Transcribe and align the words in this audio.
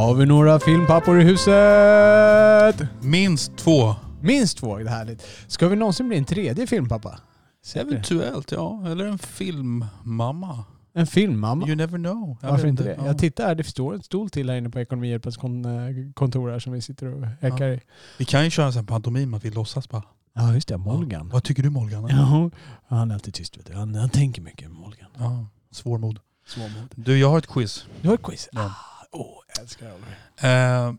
Har 0.00 0.14
vi 0.14 0.26
några 0.26 0.60
filmpappor 0.60 1.20
i 1.20 1.24
huset? 1.24 2.88
Minst 3.00 3.56
två. 3.56 3.94
Minst 4.20 4.58
två, 4.58 4.78
det 4.78 4.84
är 4.84 4.88
härligt. 4.88 5.26
Ska 5.46 5.68
vi 5.68 5.76
någonsin 5.76 6.08
bli 6.08 6.18
en 6.18 6.24
tredje 6.24 6.66
filmpappa? 6.66 7.20
Eventuellt, 7.74 8.52
ja. 8.52 8.82
Eller 8.86 9.06
en 9.06 9.18
filmmamma. 9.18 10.64
En 10.94 11.06
filmmamma? 11.06 11.66
You 11.66 11.76
never 11.76 11.98
know. 11.98 12.36
Jag 12.42 12.50
Varför 12.50 12.68
inte 12.68 12.82
det? 12.82 12.94
Ja. 12.98 13.06
Jag 13.06 13.18
tittar 13.18 13.46
här, 13.46 13.54
det 13.54 13.64
står 13.64 13.94
en 13.94 14.02
stol 14.02 14.30
till 14.30 14.50
här 14.50 14.56
inne 14.56 14.70
på 14.70 14.80
Ekonomihjälpens 14.80 15.36
kon 15.36 15.64
eh, 15.64 16.12
kontor 16.14 16.50
här 16.50 16.58
som 16.58 16.72
vi 16.72 16.80
sitter 16.80 17.06
och 17.06 17.26
häckar 17.40 17.68
i. 17.68 17.80
Vi 18.18 18.24
kan 18.24 18.44
ju 18.44 18.50
köra 18.50 18.66
en 18.66 18.72
sån 18.72 18.86
pantomim 18.86 19.34
att 19.34 19.44
vi 19.44 19.50
låtsas 19.50 19.88
bara. 19.88 20.02
Ja 20.34 20.54
just 20.54 20.68
det, 20.68 20.76
Molgan. 20.76 21.26
Ja. 21.26 21.32
Vad 21.32 21.44
tycker 21.44 21.62
du 21.62 21.70
Molgan? 21.70 22.08
Ja, 22.08 22.50
han 22.88 23.10
är 23.10 23.14
alltid 23.14 23.34
tyst 23.34 23.58
vet 23.58 23.66
du. 23.66 23.74
Han, 23.74 23.94
han 23.94 24.10
tänker 24.10 24.42
mycket, 24.42 24.70
Molgan. 24.70 25.08
Ja, 25.18 25.46
svårmod. 25.70 26.20
Svårmod. 26.46 26.88
Du, 26.94 27.18
jag 27.18 27.30
har 27.30 27.38
ett 27.38 27.46
quiz. 27.46 27.86
Du 28.02 28.08
har 28.08 28.14
ett 28.14 28.22
quiz? 28.22 28.48
Ja. 28.52 28.74
Jag 29.12 29.60
älskar 29.60 29.86
det. 29.86 29.92
Oliver. 29.94 30.86
Eh, 30.88 30.94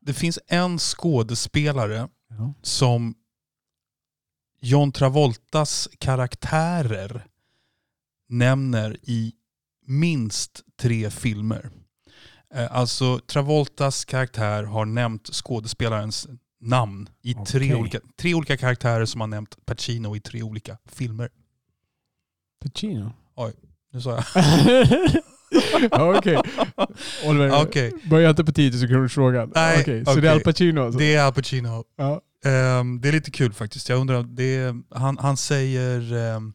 det 0.00 0.14
finns 0.14 0.38
en 0.46 0.78
skådespelare 0.78 2.08
Ja. 2.28 2.54
som 2.62 3.14
John 4.60 4.92
Travoltas 4.92 5.88
karaktärer 5.98 7.26
nämner 8.28 8.96
i 9.02 9.32
minst 9.86 10.62
tre 10.80 11.10
filmer. 11.10 11.70
Eh, 12.54 12.72
Alltså 12.76 13.18
Travoltas 13.18 14.04
karaktär 14.04 14.62
har 14.64 14.84
nämnt 14.84 15.26
skådespelarens 15.34 16.28
namn 16.60 17.08
i 17.22 17.34
tre, 17.34 17.42
Okej. 17.64 17.74
olika, 17.74 18.00
tre 18.16 18.34
olika 18.34 18.56
karaktärer 18.56 19.04
som 19.06 19.20
har 19.20 19.28
nämnt 19.28 19.66
Pacino 19.66 20.16
i 20.16 20.20
tre 20.20 20.42
olika 20.42 20.78
filmer. 20.86 21.30
Pacino? 22.64 23.12
Nu 23.92 24.00
sa 24.00 24.10
jag. 24.10 24.24
ja, 25.90 26.18
Okej. 26.18 26.38
Oliver, 27.26 27.62
Okej, 27.62 27.92
börja 28.10 28.30
inte 28.30 28.44
på 28.44 28.52
10 28.52 28.72
sekunders 28.72 29.14
frågan. 29.14 29.52
Nej, 29.54 29.80
Okej, 29.80 30.04
Så 30.04 30.10
okej. 30.10 30.22
det 30.22 30.28
är 30.28 30.32
Al 30.32 30.40
Pacino 30.40 30.80
alltså? 30.84 30.98
det 30.98 31.14
är 31.14 31.22
Al 31.22 31.32
Pacino. 31.32 31.84
Ja. 31.96 32.20
Ehm, 32.44 33.00
det 33.00 33.08
är 33.08 33.12
lite 33.12 33.30
kul 33.30 33.52
faktiskt. 33.52 33.88
Jag 33.88 34.00
undrar, 34.00 34.22
det 34.22 34.56
är, 34.56 34.74
han, 34.98 35.18
han 35.18 35.36
säger... 35.36 36.14
ehm, 36.14 36.52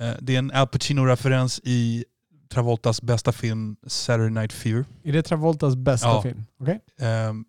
eh, 0.00 0.12
det 0.20 0.34
är 0.34 0.38
en 0.38 0.50
Al 0.50 0.66
Pacino-referens 0.66 1.60
i 1.64 2.04
Travoltas 2.52 3.02
bästa 3.02 3.32
film 3.32 3.76
Saturday 3.86 4.30
Night 4.30 4.52
Fever. 4.52 4.84
Är 5.04 5.12
det 5.12 5.22
Travoltas 5.22 5.76
bästa 5.76 6.08
Ja. 6.08 6.22
film? 6.22 6.44
Okej. 6.60 6.80
Um, 7.28 7.44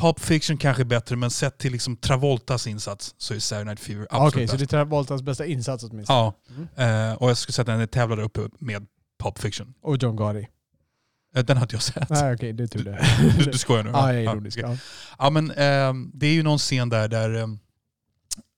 Pulp 0.00 0.20
Fiction 0.20 0.56
kanske 0.56 0.82
är 0.82 0.84
bättre, 0.84 1.16
men 1.16 1.30
sett 1.30 1.58
till 1.58 1.72
liksom 1.72 1.96
Travoltas 1.96 2.66
insats 2.66 3.14
så 3.18 3.34
är 3.34 3.38
Saturday 3.38 3.64
Night 3.64 3.80
Fever 3.80 4.06
Okej, 4.10 4.26
absolut 4.26 4.50
så 4.50 4.56
det 4.56 4.62
är. 4.62 4.66
Travoltas 4.66 5.22
bästa 5.22 5.46
insats 5.46 5.84
åtminstone? 5.84 6.18
Ja, 6.18 6.34
Mm. 6.76 7.10
eh, 7.10 7.14
och 7.14 7.30
jag 7.30 7.36
skulle 7.36 7.52
säga 7.52 7.72
att 7.74 7.78
den 7.78 7.88
tävlar 7.88 8.20
uppe 8.20 8.40
med 8.58 8.86
Pulp 9.22 9.38
Fiction. 9.38 9.74
Och 9.82 10.02
John 10.02 10.16
Gotti? 10.16 10.48
Eh, 11.34 11.44
den 11.44 11.56
har 11.56 11.64
inte 11.64 11.74
jag 11.74 11.82
sett. 11.82 12.10
Nej 12.10 12.34
okej, 12.34 12.52
det 12.52 12.62
är 12.62 12.66
tur 12.66 12.84
det. 12.84 13.06
Du, 13.38 13.44
du 13.50 13.58
skojar 13.58 13.84
nu? 13.84 13.90
Ja, 13.90 14.12
jag 14.12 14.22
är 14.22 14.32
ironisk. 14.32 14.58
Ja. 14.58 14.76
Ja 15.18 15.30
men 15.30 15.50
ehm, 15.50 16.10
det 16.14 16.26
är 16.26 16.32
ju 16.32 16.42
någon 16.42 16.58
scen 16.58 16.88
där 16.88 17.08
där, 17.08 17.34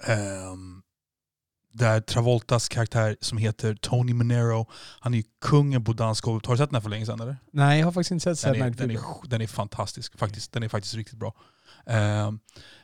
ehm, 0.06 0.82
där 1.72 2.00
Travoltas 2.00 2.68
karaktär 2.68 3.16
som 3.20 3.38
heter 3.38 3.74
Tony 3.74 4.14
Manero, 4.14 4.66
han 5.00 5.14
är 5.14 5.18
ju 5.18 5.24
kungen 5.40 5.84
på 5.84 5.92
dansgolvet. 5.92 6.46
Har 6.46 6.54
du 6.54 6.58
sett 6.58 6.70
den 6.70 6.74
här 6.74 6.80
för 6.80 6.90
länge 6.90 7.06
sedan 7.06 7.20
eller? 7.20 7.36
Nej, 7.52 7.78
jag 7.78 7.86
har 7.86 7.92
faktiskt 7.92 8.10
inte 8.10 8.36
sett 8.36 8.52
Den 8.52 8.62
är, 8.62 8.70
den, 8.70 8.90
är, 8.90 9.28
den 9.28 9.40
är 9.40 9.46
fantastisk 9.46 10.18
faktiskt. 10.18 10.52
Den 10.52 10.62
är 10.62 10.68
faktiskt 10.68 10.94
riktigt 10.94 11.18
bra. 11.18 11.34
Ehm, 11.86 12.38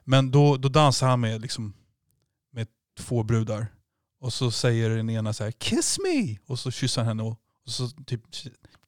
men 0.05 0.31
då, 0.31 0.57
då 0.57 0.69
dansar 0.69 1.09
han 1.09 1.21
med, 1.21 1.41
liksom, 1.41 1.75
med 2.53 2.67
två 2.99 3.23
brudar. 3.23 3.67
Och 4.21 4.33
så 4.33 4.51
säger 4.51 4.91
den 4.91 5.11
ena 5.11 5.33
så 5.33 5.45
här 5.45 5.51
“Kiss 5.51 5.99
me!” 5.99 6.37
och 6.47 6.59
så 6.59 6.71
kysser 6.71 7.01
han 7.01 7.09
henne 7.09 7.23
och, 7.23 7.40
och 7.67 7.73
så 7.73 7.89
typ 7.89 8.21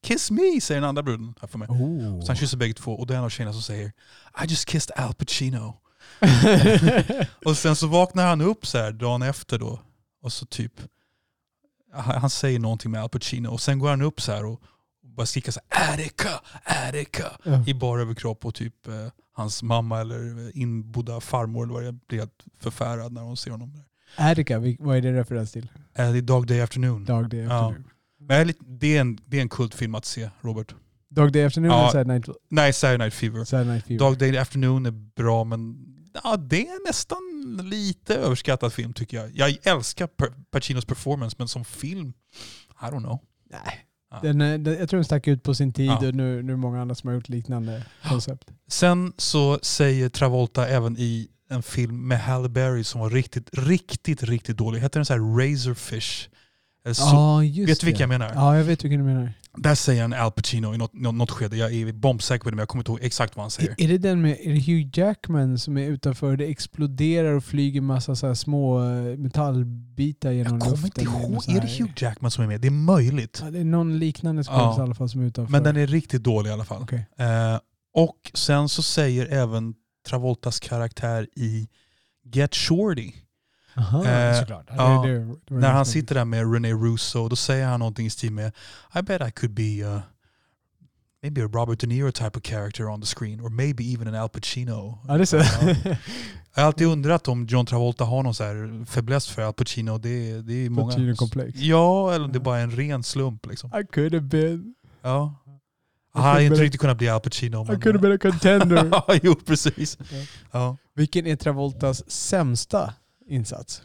“Kiss 0.03 0.31
me!” 0.31 0.61
säger 0.61 0.81
den 0.81 0.89
andra 0.89 1.03
bruden 1.03 1.33
här 1.41 1.47
för 1.47 1.57
mig. 1.57 1.67
Oh. 1.67 2.21
Så 2.21 2.27
han 2.27 2.35
kysser 2.35 2.57
bägge 2.57 2.73
två 2.73 2.91
och 2.91 3.07
det 3.07 3.13
är 3.13 3.17
en 3.17 3.23
av 3.23 3.29
tjejerna 3.29 3.53
som 3.53 3.61
säger 3.61 3.87
I 4.43 4.45
just 4.47 4.65
kissed 4.65 4.91
Al 4.97 5.13
Pacino. 5.13 5.79
Och 7.45 7.57
sen 7.57 7.75
så 7.75 7.87
vaknar 7.87 8.25
han 8.27 8.41
upp 8.41 8.65
så 8.65 8.77
här 8.77 8.91
dagen 8.91 9.21
efter 9.21 9.59
då 9.59 9.79
och 10.21 10.33
så 10.33 10.45
typ 10.45 10.73
han 11.93 12.29
säger 12.29 12.59
någonting 12.59 12.91
med 12.91 13.01
Al 13.03 13.09
Pacino 13.09 13.47
och 13.49 13.61
sen 13.61 13.79
går 13.79 13.89
han 13.89 14.01
upp 14.01 14.21
så 14.21 14.31
här 14.31 14.45
och 14.45 14.61
bara 15.03 15.25
skrika 15.25 15.51
så 15.51 15.59
här 15.69 15.93
Attica, 15.93 16.29
Attica 16.63 17.31
Ja. 17.43 17.63
i 17.67 17.73
bara 17.73 18.01
överkropp 18.01 18.45
och 18.45 18.55
typ 18.55 18.87
eh, 18.87 19.07
hans 19.33 19.63
mamma 19.63 20.01
eller 20.01 20.51
inbodda 20.57 21.19
farmor 21.21 21.63
eller 21.63 21.73
vad 21.73 21.83
det 21.83 21.91
blir 22.07 22.19
helt 22.19 22.43
förfärad 22.59 23.11
när 23.13 23.21
hon 23.21 23.37
ser 23.37 23.51
honom. 23.51 23.83
vil- 24.17 24.77
vad 24.79 24.97
är 24.97 25.01
det 25.01 25.13
referens 25.13 25.51
till? 25.51 25.69
Eh, 25.95 26.11
det 26.11 26.17
är 26.17 26.21
Dog 26.21 26.47
Day 26.47 26.61
Afternoon. 26.61 27.05
Dog 27.05 27.29
Day 27.29 27.39
Ja. 27.39 27.45
Afternoon. 27.45 27.73
Men 27.73 27.92
lite, 28.45 28.59
det, 28.67 28.97
är 28.97 29.01
en, 29.01 29.17
det 29.25 29.37
är 29.37 29.41
en 29.41 29.49
kultfilm 29.49 29.95
att 29.95 30.05
se, 30.05 30.29
Robert. 30.41 30.75
Dog 31.09 31.31
Day 31.31 31.43
Afternoon 31.45 31.71
Ja. 31.71 31.77
eller 31.79 31.87
Saturday 31.91 32.05
Night, 32.19 32.29
Nej, 32.49 32.73
Saturday 32.73 32.97
Night 32.97 33.13
Fever. 33.13 33.43
Saturday 33.45 33.73
Night 33.73 33.85
Fever? 33.85 33.99
Dog 33.99 34.17
Day 34.17 34.37
Afternoon 34.37 34.85
är 34.85 34.91
bra 34.91 35.43
men 35.43 35.75
ja, 36.23 36.37
det 36.37 36.67
är 36.67 36.87
nästan 36.87 37.19
lite 37.69 38.15
överskattad 38.15 38.73
film 38.73 38.93
tycker 38.93 39.17
jag. 39.17 39.31
Jag 39.35 39.57
älskar 39.67 40.09
Pacinos 40.51 40.85
performance 40.85 41.35
men 41.39 41.47
som 41.47 41.65
film, 41.65 42.13
I 42.81 42.85
don't 42.85 42.99
know. 43.03 43.19
Nej. 43.49 43.85
Ja. 44.11 44.19
Den, 44.21 44.41
är- 44.41 44.57
den, 44.57 44.79
jag 44.79 44.89
tror 44.89 44.97
den 44.97 45.05
stack 45.05 45.27
ut 45.27 45.43
på 45.43 45.55
sin 45.55 45.73
tid 45.73 45.85
Ja. 45.85 45.97
och 46.07 46.15
nu, 46.15 46.43
nu 46.43 46.51
är 46.51 46.55
det 46.55 46.57
många 46.57 46.81
andra 46.81 46.95
som 46.95 47.07
har 47.07 47.15
gjort 47.15 47.29
liknande 47.29 47.85
koncept. 48.09 48.51
Sen 48.67 49.13
så 49.17 49.59
säger 49.61 50.09
Travolta 50.09 50.67
även 50.67 50.95
i 50.97 51.27
en 51.49 51.63
film 51.63 52.07
med 52.07 52.19
Halle 52.21 52.49
Berry 52.49 52.83
som 52.83 53.01
var 53.01 53.09
riktigt, 53.09 53.49
riktigt, 53.53 54.23
riktigt 54.23 54.57
dålig. 54.57 54.79
Heter 54.81 54.99
den 54.99 55.05
så 55.05 55.13
här 55.13 55.37
Razorfish? 55.39 56.29
Eller 56.85 56.93
Så, 56.93 57.43
just 57.43 57.69
vet 57.69 57.79
du 57.79 57.85
vilka 57.85 58.01
jag 58.03 58.09
menar? 58.09 58.31
Ja, 58.35 58.57
jag 58.57 58.63
vet 58.63 58.83
vilken 58.83 58.99
du 58.99 59.05
menar. 59.05 59.33
Där 59.57 59.75
säger 59.75 60.01
han 60.01 60.13
Al 60.13 60.31
Pacino 60.31 60.73
i 60.73 60.77
något, 60.77 60.93
något, 60.93 61.31
skede. 61.31 61.57
Jag 61.57 61.73
är 61.73 61.91
bombsäker 61.93 62.43
på 62.43 62.49
det 62.49 62.55
men 62.55 62.61
jag 62.61 62.67
kommer 62.69 62.79
inte 62.81 62.91
ihåg 62.91 62.99
exakt 63.01 63.35
vad 63.35 63.43
han 63.43 63.51
säger. 63.51 63.69
Är, 63.71 63.83
är 63.83 63.87
det 63.87 63.97
den 63.97 64.21
med 64.21 64.37
det 64.43 64.59
Hugh 64.59 64.89
Jackman 64.93 65.59
som 65.59 65.77
är 65.77 65.87
utanför? 65.87 66.37
Det 66.37 66.45
exploderar 66.45 67.31
och 67.33 67.43
flyger 67.43 67.81
massa 67.81 68.15
så 68.15 68.35
små 68.35 68.83
eh, 68.89 69.17
metallbitar 69.17 70.31
genom 70.31 70.53
Jag 70.53 70.61
kommer 70.61 70.71
luften. 70.83 70.85
inte 70.85 71.01
ihåg. 71.01 71.57
Är 71.57 71.61
det 71.61 71.77
Hugh 71.79 71.91
Jackman 71.97 72.31
som 72.31 72.43
är 72.43 72.47
med? 72.47 72.61
Det 72.61 72.67
är 72.67 72.71
möjligt. 72.71 73.39
Ja, 73.43 73.51
det 73.51 73.59
är 73.59 73.63
någon 73.63 73.99
liknande 73.99 74.43
skådis 74.43 74.57
Ja. 74.59 74.79
i 74.79 74.81
alla 74.81 74.95
fall 74.95 75.09
som 75.09 75.21
är 75.21 75.25
utanför. 75.25 75.51
Men 75.51 75.63
den 75.63 75.77
är 75.77 75.87
riktigt 75.87 76.23
dålig 76.23 76.49
i 76.49 76.53
alla 76.53 76.65
fall. 76.65 76.81
Okej. 76.81 77.05
Eh, 77.17 77.59
och 77.93 78.31
sen 78.33 78.69
så 78.69 78.81
säger 78.83 79.25
även 79.25 79.73
Travoltas 80.09 80.59
karaktär 80.59 81.27
i 81.35 81.67
Get 82.33 82.55
Shorty. 82.55 83.11
Aha, 83.75 84.05
Eh, 84.05 84.39
såklart. 84.39 84.65
Ja, 84.69 84.75
ja, 84.75 85.01
det, 85.07 85.13
det, 85.13 85.19
det 85.19 85.53
var 85.53 85.61
När 85.61 85.71
han 85.71 85.85
sitter 85.85 86.15
där 86.15 86.25
med 86.25 86.53
René 86.53 86.73
Russo, 86.73 87.29
då 87.29 87.35
säger 87.35 87.65
han 87.67 87.79
någonting 87.79 88.05
i 88.05 88.09
stil 88.09 88.31
med 88.31 88.51
I 88.95 89.01
bet 89.01 89.21
I 89.27 89.31
could 89.31 89.53
be 89.53 89.83
uh, 89.83 89.99
maybe 91.23 91.43
a 91.45 91.49
Robert 91.53 91.79
De 91.79 91.87
Niro 91.87 92.11
type 92.11 92.37
of 92.39 92.43
character 92.43 92.89
on 92.89 93.01
the 93.01 93.07
screen 93.07 93.41
or 93.41 93.49
maybe 93.49 93.83
even 93.93 94.07
an 94.07 94.15
Al 94.15 94.29
Pacino. 94.29 94.99
Ja, 95.07 95.13
det 95.17 95.23
är 95.23 95.25
så. 95.25 95.37
Ja. 95.37 95.75
Jag 96.55 96.63
har 96.63 96.67
alltid 96.67 96.87
undrat 96.87 97.27
om 97.27 97.45
John 97.45 97.65
Travolta 97.65 98.03
har 98.03 98.23
någon 98.23 98.33
så 98.35 98.43
här 98.43 98.85
fäbless 98.85 99.27
för 99.27 99.41
Al 99.41 99.53
Pacino. 99.53 99.97
Det, 99.97 100.41
det 100.41 100.53
är 100.65 100.69
många... 100.69 100.91
Pacino-komplex. 100.91 101.59
Ja, 101.59 102.13
eller 102.13 102.25
om 102.25 102.31
det 102.31 102.39
bara 102.39 102.59
är 102.59 102.63
en 102.63 102.71
ren 102.71 103.03
slump. 103.03 103.45
Liksom. 103.45 103.69
I 103.69 103.85
could 103.93 104.13
have 104.13 104.27
been, 104.27 104.73
Ja. 105.01 105.39
Jag 106.15 106.21
Han 106.21 106.31
hade 106.31 106.43
inte 106.43 106.61
riktigt 106.61 106.81
kunnat 106.81 106.97
bli 106.97 107.09
Al 107.09 107.19
Pacino. 107.19 107.65
I 107.65 107.67
men- 107.67 107.81
could 107.81 107.95
have 107.95 108.01
been 108.07 108.11
a 108.13 108.17
contender. 108.31 108.89
ja, 109.07 109.15
jo 109.23 109.35
precis. 109.35 109.97
Ja. 109.99 110.17
Ja. 110.51 110.77
Vilken 110.95 111.27
är 111.27 111.35
Travoltas 111.35 112.11
sämsta 112.11 112.93
insats? 113.27 113.81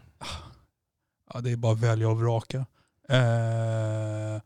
Ja, 1.35 1.41
det 1.41 1.51
är 1.53 1.57
bara 1.57 1.73
att 1.73 1.81
välja 1.81 2.09
och 2.09 2.21
vraka. 2.21 2.67
Eh, 3.09 4.41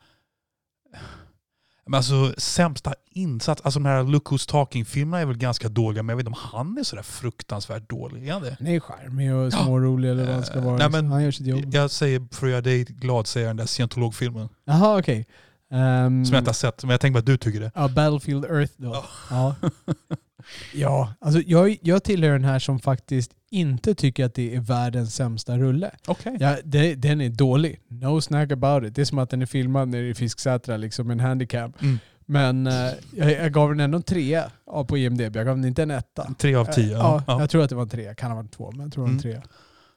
men 1.86 1.94
alltså 1.94 2.34
sämsta 2.38 2.94
insats, 3.10 3.62
alltså 3.64 3.80
de 3.80 3.86
här 3.86 4.02
Look 4.04 4.24
Who's 4.30 4.48
Talking-filmerna 4.50 5.20
är 5.20 5.26
väl 5.26 5.36
ganska 5.36 5.68
dåliga, 5.68 6.02
men 6.02 6.08
jag 6.08 6.16
vet 6.16 6.26
inte 6.26 6.38
om 6.40 6.48
han 6.52 6.78
är 6.78 6.82
sådär 6.82 7.02
fruktansvärt 7.02 7.88
dålig. 7.90 8.28
Är 8.28 8.32
han 8.32 8.42
det? 8.42 8.56
Han 8.58 8.66
är 8.68 8.80
charmig 8.80 9.34
och 9.34 9.52
smårolig 9.52 10.10
eller 10.10 10.24
vad 10.26 10.34
han 10.34 10.44
ska 10.44 10.58
Eh, 10.58 10.64
vara. 10.64 10.76
nej, 10.76 10.90
men 10.90 11.06
han 11.06 11.22
gör 11.22 11.30
sitt 11.30 11.46
jobb. 11.46 11.74
Jag 11.74 11.90
säger, 11.90 12.26
för 12.34 12.46
att 12.46 12.50
göra 12.50 12.60
dig 12.60 12.84
glad, 12.84 13.26
säger 13.26 13.46
jag 13.46 13.50
den 13.50 13.56
där 13.56 13.66
scientologfilmen. 13.66 14.48
Jaha, 14.64 14.98
okej. 14.98 15.26
Ehm, 15.70 16.24
Som 16.24 16.34
jag 16.34 16.40
inte 16.40 16.48
har 16.48 16.54
sett, 16.54 16.82
men 16.84 16.90
jag 16.90 17.00
tänker 17.00 17.18
att 17.18 17.26
du 17.26 17.36
tycker 17.36 17.60
det. 17.60 17.72
Ja, 17.74 17.88
Battlefield 17.88 18.44
Earth 18.44 18.72
då. 18.76 18.92
Ja. 18.94 19.04
Ja. 19.30 19.54
ja, 20.74 21.14
alltså 21.20 21.40
jag, 21.46 21.76
jag 21.82 22.04
tillhör 22.04 22.32
den 22.32 22.44
här 22.44 22.58
som 22.58 22.78
faktiskt 22.80 23.30
inte 23.50 23.94
tycker 23.94 24.24
att 24.24 24.34
det 24.34 24.54
är 24.54 24.60
världens 24.60 25.14
sämsta 25.14 25.58
rulle. 25.58 25.90
Okej. 26.06 26.36
Ja, 26.40 26.56
det, 26.64 26.94
den 26.94 27.20
är 27.20 27.28
dålig. 27.28 27.80
No 27.88 28.20
snack 28.20 28.52
about 28.52 28.84
it. 28.84 28.94
Det 28.94 29.00
är 29.00 29.04
som 29.04 29.18
att 29.18 29.30
den 29.30 29.42
är 29.42 29.46
filmad 29.46 29.88
nere 29.88 30.08
i 30.08 30.14
Fisksätra 30.14 30.76
liksom 30.76 31.10
en 31.10 31.20
handicap. 31.20 31.82
Mm. 31.82 31.98
Men 32.26 32.66
eh, 32.66 32.72
jag, 33.16 33.30
jag 33.32 33.52
gav 33.52 33.68
den 33.68 33.80
ändå 33.80 33.96
en 33.96 34.02
trea 34.02 34.50
på 34.88 34.98
IMDB. 34.98 35.36
Jag 35.36 35.46
gav 35.46 35.56
den 35.56 35.64
inte 35.64 35.82
en 35.82 35.90
etta. 35.90 36.34
Tre 36.38 36.54
av 36.54 36.64
tio. 36.64 36.84
Eh, 36.84 36.90
Ja, 36.92 36.98
ja, 36.98 37.24
ja. 37.26 37.40
Jag 37.40 37.50
tror 37.50 37.62
att 37.64 37.68
det 37.70 37.76
var 37.76 37.82
en 37.82 37.88
trea. 37.88 38.14
Kan 38.14 38.30
ha 38.30 38.36
varit 38.42 38.52
två, 38.52 38.70
men 38.70 38.80
jag 38.80 38.92
tror 38.92 39.04
det 39.04 39.10
var 39.12 39.18
en 39.18 39.24
Mm. 39.24 39.40
trea. 39.40 39.42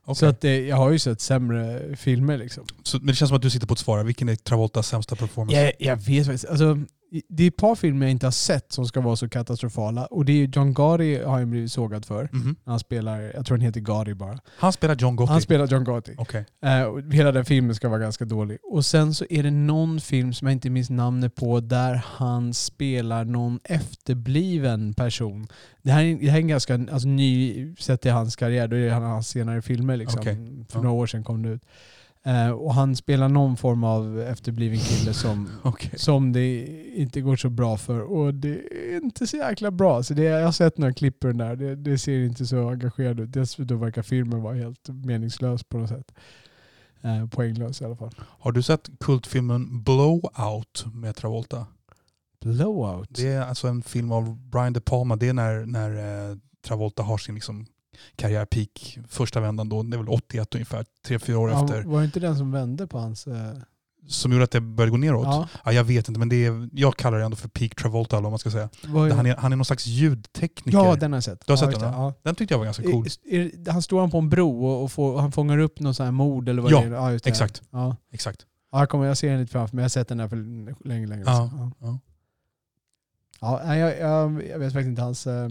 Okej. 0.08 0.16
Så 0.16 0.26
att 0.26 0.42
det, 0.42 0.66
jag 0.68 0.76
har 0.76 0.92
ju 0.92 1.00
sett 1.00 1.22
sämre 1.22 1.96
filmer 1.96 2.38
liksom. 2.38 2.66
Så, 2.84 2.98
men 2.98 3.08
det 3.08 3.14
känns 3.16 3.30
som 3.30 3.36
att 3.36 3.42
du 3.42 3.50
sitter 3.50 3.68
på 3.68 3.74
ett 3.74 3.80
svar. 3.80 4.04
Vilken 4.04 4.30
är 4.30 4.36
Travoltas 4.36 4.88
sämsta 4.88 5.16
performance? 5.16 5.62
Jag, 5.62 5.74
jag 5.80 5.96
vet 5.96 6.26
faktiskt. 6.26 6.46
Alltså, 6.46 6.78
det 7.30 7.44
är 7.44 7.48
ett 7.48 7.58
par 7.58 7.76
filmer 7.76 8.06
jag 8.06 8.12
inte 8.12 8.26
har 8.26 8.32
sett 8.32 8.72
som 8.72 8.86
ska 8.86 9.02
vara 9.02 9.16
så 9.16 9.30
katastrofala. 9.30 10.06
Och 10.06 10.26
det 10.26 10.44
är 10.44 10.48
John 10.48 10.74
Gotti 10.74 11.24
har 11.24 11.40
jag 11.40 11.48
blivit 11.48 11.72
sågad 11.72 12.06
för. 12.06 12.30
Mhm. 12.34 12.56
Han 12.66 12.80
spelar, 12.80 13.22
jag 13.22 13.46
tror 13.46 13.58
han 13.58 13.66
heter 13.66 13.80
Gotti 13.80 14.14
bara. 14.14 14.40
Han 14.58 14.74
spelar 14.74 14.96
John 14.96 15.16
Gotti? 15.16 15.32
Han 15.32 15.42
spelar 15.42 15.68
John 15.68 15.84
Gotti. 15.84 16.16
Okej. 16.18 16.46
Eh, 16.66 16.84
och 16.84 17.14
hela 17.14 17.32
den 17.32 17.46
filmen 17.46 17.76
ska 17.76 17.90
vara 17.90 18.00
ganska 18.00 18.26
dålig. 18.26 18.58
Och 18.64 18.86
sen 18.86 19.14
så 19.14 19.26
är 19.30 19.44
det 19.44 19.52
någon 19.52 20.02
film 20.02 20.34
som 20.34 20.48
jag 20.48 20.54
inte 20.54 20.70
minns 20.70 20.90
namnet 20.90 21.36
på 21.36 21.60
där 21.60 22.02
han 22.06 22.54
spelar 22.54 23.26
någon 23.26 23.60
efterbliven 23.64 24.94
person. 24.94 25.48
Det 25.82 25.92
här 25.92 26.04
är, 26.04 26.16
det 26.16 26.30
här 26.30 26.38
är 26.38 26.42
en 26.42 26.48
ganska 26.48 26.74
alltså, 26.74 27.08
ny 27.08 27.76
sätt 27.76 28.06
i 28.06 28.10
hans 28.10 28.36
karriär. 28.36 28.68
Då 28.68 28.76
är 28.76 28.86
det 28.86 28.92
han 28.92 29.04
hans 29.04 29.28
senare 29.28 29.62
filmer. 29.62 29.98
Liksom. 29.98 30.20
Okej. 30.20 30.66
För 30.70 30.80
några 30.80 30.96
år 30.96 31.08
sedan 31.08 31.24
kom 31.24 31.44
det 31.44 31.50
ut. 31.50 31.62
Eh, 32.26 32.50
och 32.50 32.74
han 32.74 32.96
spelar 32.96 33.30
någon 33.30 33.58
form 33.58 33.84
av 33.84 34.20
efterbliven 34.20 34.80
kille 34.80 35.14
som, 35.14 35.50
Okej. 35.64 35.92
som 35.96 36.34
det 36.34 36.66
inte 36.96 37.22
går 37.22 37.36
så 37.36 37.50
bra 37.50 37.78
för. 37.78 38.02
Och 38.02 38.34
det 38.34 38.60
är 38.94 39.04
inte 39.04 39.28
så 39.28 39.38
jäkla 39.38 39.72
bra. 39.72 40.04
Så 40.04 40.14
det, 40.14 40.24
jag 40.24 40.46
har 40.46 40.52
sett 40.52 40.78
några 40.78 40.94
klipp 40.94 41.20
på 41.20 41.28
den 41.28 41.38
där. 41.38 41.56
Det, 41.56 41.76
det 41.76 41.98
ser 41.98 42.26
inte 42.26 42.46
så 42.46 42.70
engagerad 42.70 43.20
ut. 43.20 43.34
Dessutom 43.34 43.80
verkar 43.80 44.02
filmen 44.02 44.42
vara 44.42 44.56
helt 44.56 44.90
meningslös 44.90 45.64
på 45.64 45.78
något 45.78 45.90
sätt. 45.90 46.12
Eh, 47.02 47.28
poänglös 47.28 47.82
i 47.82 47.86
alla 47.86 47.96
fall. 47.96 48.16
Har 48.20 48.52
du 48.52 48.62
sett 48.64 48.90
kultfilmen 49.00 49.84
Blowout 49.84 50.86
med 50.94 51.16
Travolta? 51.16 51.66
Blowout? 52.42 53.08
Det 53.10 53.28
är 53.28 53.42
alltså 53.42 53.68
en 53.68 53.82
film 53.82 54.12
av 54.12 54.38
Brian 54.50 54.74
De 54.74 54.80
Palma. 54.82 55.16
Det 55.16 55.28
är 55.28 55.34
när, 55.34 55.66
när 55.66 56.30
eh, 56.32 56.38
Travolta 56.68 57.04
har 57.04 57.18
sin 57.18 57.36
liksom 57.36 57.66
karriärpeak 58.16 58.98
första 59.10 59.40
vändan 59.40 59.70
då. 59.70 59.84
Det 59.84 59.96
är 59.96 59.98
väl 59.98 60.10
81 60.10 60.56
ungefär, 60.56 60.86
tre, 61.06 61.20
fyra 61.20 61.40
år 61.40 61.50
ja, 61.50 61.64
efter. 61.66 61.84
Var 61.84 62.00
det 62.00 62.06
inte 62.06 62.20
den 62.20 62.38
som 62.38 62.52
vände 62.52 62.88
på 62.88 62.98
hans... 63.00 63.28
Eh, 63.28 63.54
Som 64.08 64.32
gjorde 64.32 64.44
att 64.44 64.52
det 64.52 64.62
började 64.62 64.92
gå 64.92 64.98
neråt. 64.98 65.26
Ja. 65.26 65.48
ja, 65.66 65.72
jag 65.74 65.84
vet 65.84 66.08
inte, 66.08 66.20
men 66.20 66.30
det 66.30 66.46
är, 66.46 66.70
jag 66.74 66.96
kallar 66.98 67.18
det 67.20 67.26
ändå 67.26 67.38
för 67.38 67.48
peak 67.50 67.76
Travolta 67.76 68.16
eller 68.18 68.24
vad 68.24 68.32
man 68.32 68.40
ska 68.40 68.52
säga. 68.52 68.70
var, 68.88 69.10
Han 69.10 69.26
är, 69.26 69.36
han 69.36 69.52
är 69.52 69.56
någon 69.56 69.66
slags 69.66 69.86
ljudtekniker. 69.88 70.78
ja, 70.78 70.96
den 70.96 71.12
har 71.12 71.18
jag 71.18 71.24
sett. 71.24 71.48
Du 71.48 71.54
har 71.54 71.58
ja, 71.64 71.72
sett 71.72 71.80
den, 71.80 71.94
ja. 71.94 72.14
Den 72.24 72.36
tyckte 72.36 72.54
jag 72.54 72.60
var 72.60 72.66
ganska 72.66 72.84
cool. 72.84 73.08
Är, 73.26 73.40
är, 73.40 73.72
han 73.72 73.82
står 73.82 74.00
han 74.00 74.12
på 74.12 74.18
en 74.18 74.30
bro 74.30 74.66
och, 74.66 74.84
och 74.84 74.92
får, 74.92 75.20
han 75.20 75.32
fångar 75.32 75.58
upp 75.58 75.80
någon 75.80 75.94
sån 75.96 76.04
här 76.06 76.12
mord 76.12 76.50
eller 76.50 76.62
vad 76.62 76.72
Ja, 76.72 76.80
det 76.82 76.86
är? 76.88 76.92
Ja, 76.92 77.12
just 77.12 77.24
det. 77.26 77.30
exakt. 77.30 77.62
Ja. 77.72 77.96
Exakt. 78.12 78.46
Ja, 78.72 78.80
jag, 78.80 78.90
kommer, 78.90 79.06
jag 79.06 79.18
ser 79.18 79.30
den 79.32 79.40
lite 79.40 79.52
framför 79.52 79.76
mig. 79.76 79.82
Jag 79.82 79.86
har 79.86 79.90
sett 79.90 80.08
den 80.08 80.18
där 80.18 80.28
för 80.28 80.36
länge, 80.88 81.08
länge 81.08 81.24
Ja, 81.26 81.50
sedan. 81.50 81.74
Ja. 81.80 81.88
ja. 81.88 82.00
Ja, 83.66 83.76
jag, 83.76 84.00
jag, 84.00 84.44
jag 84.50 84.60
vet 84.60 84.74
faktiskt 84.74 84.88
inte 84.90 85.02
hans... 85.02 85.28
eh, 85.28 85.50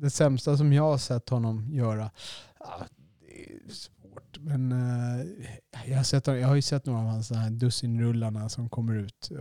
Det 0.00 0.10
sämsta 0.10 0.56
som 0.56 0.72
jag 0.72 0.82
har 0.82 0.98
sett 0.98 1.28
honom 1.28 1.66
göra. 1.70 2.10
Ja, 2.60 2.86
det 3.20 3.42
är 3.52 3.72
svårt. 3.72 4.38
Men 4.40 4.72
eh, 4.72 5.26
jag, 5.86 5.96
har 5.96 6.04
sett, 6.04 6.26
jag 6.26 6.48
har 6.48 6.54
ju 6.54 6.62
sett 6.62 6.86
några 6.86 7.00
av 7.00 7.06
hans 7.06 7.32
dussinrullarna 7.50 8.48
som 8.48 8.68
kommer 8.68 8.94
ut. 8.94 9.30
Och 9.30 9.36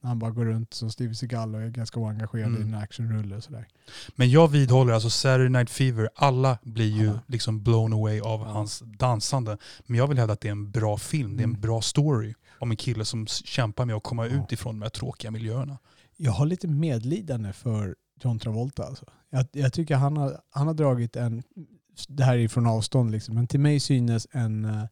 när 0.00 0.08
han 0.08 0.18
bara 0.18 0.30
går 0.30 0.44
runt 0.44 0.74
som 0.74 0.90
Steve 0.90 1.14
Seagal 1.14 1.54
och 1.54 1.60
är 1.62 1.68
ganska 1.68 2.00
oengagerad 2.00 2.48
Mm. 2.48 2.62
i 2.62 2.64
en 2.64 2.74
actionrulle 2.74 3.36
och 3.36 3.44
sådär. 3.44 3.68
Men 4.16 4.30
jag 4.30 4.48
vidhåller 4.48 4.92
alltså 4.92 5.10
Saturday 5.10 5.48
Night 5.48 5.70
Fever, 5.70 6.08
alla 6.14 6.58
blir 6.62 6.96
ju 6.96 7.08
Alla. 7.10 7.20
liksom 7.26 7.62
blown 7.62 7.92
away 7.92 8.20
av 8.20 8.40
Ja. 8.40 8.46
hans 8.46 8.82
dansande. 8.86 9.58
Men 9.86 9.98
jag 9.98 10.06
vill 10.06 10.18
hävda 10.18 10.32
att 10.34 10.40
det 10.40 10.48
är 10.48 10.52
en 10.52 10.70
bra 10.70 10.96
film, 10.98 11.36
det 11.36 11.40
är 11.42 11.44
en 11.44 11.50
Mm. 11.50 11.60
bra 11.60 11.80
story 11.82 12.34
om 12.58 12.70
en 12.70 12.76
kille 12.76 13.04
som 13.04 13.26
kämpar 13.26 13.84
med 13.84 13.96
att 13.96 14.02
komma 14.02 14.26
Ja. 14.26 14.32
ut 14.44 14.52
ifrån 14.52 14.74
de 14.74 14.82
här 14.82 14.90
tråkiga 14.90 15.30
miljöerna. 15.30 15.78
Jag 16.16 16.32
har 16.32 16.46
lite 16.46 16.68
medlidande 16.68 17.52
för 17.52 17.96
John 18.22 18.38
Travolta. 18.38 18.84
Alltså. 18.84 19.04
Jag, 19.30 19.46
jag 19.52 19.72
tycker 19.72 19.96
han 19.96 20.16
har, 20.16 20.40
han 20.50 20.66
har 20.66 20.74
dragit 20.74 21.16
en, 21.16 21.42
det 22.08 22.24
här 22.24 22.38
är 22.38 22.48
från 22.48 22.66
avstånd 22.66 23.10
liksom, 23.10 23.34
men 23.34 23.46
till 23.46 23.60
mig 23.60 23.80
synes 23.80 24.26
en, 24.32 24.64
eh, 24.64 24.84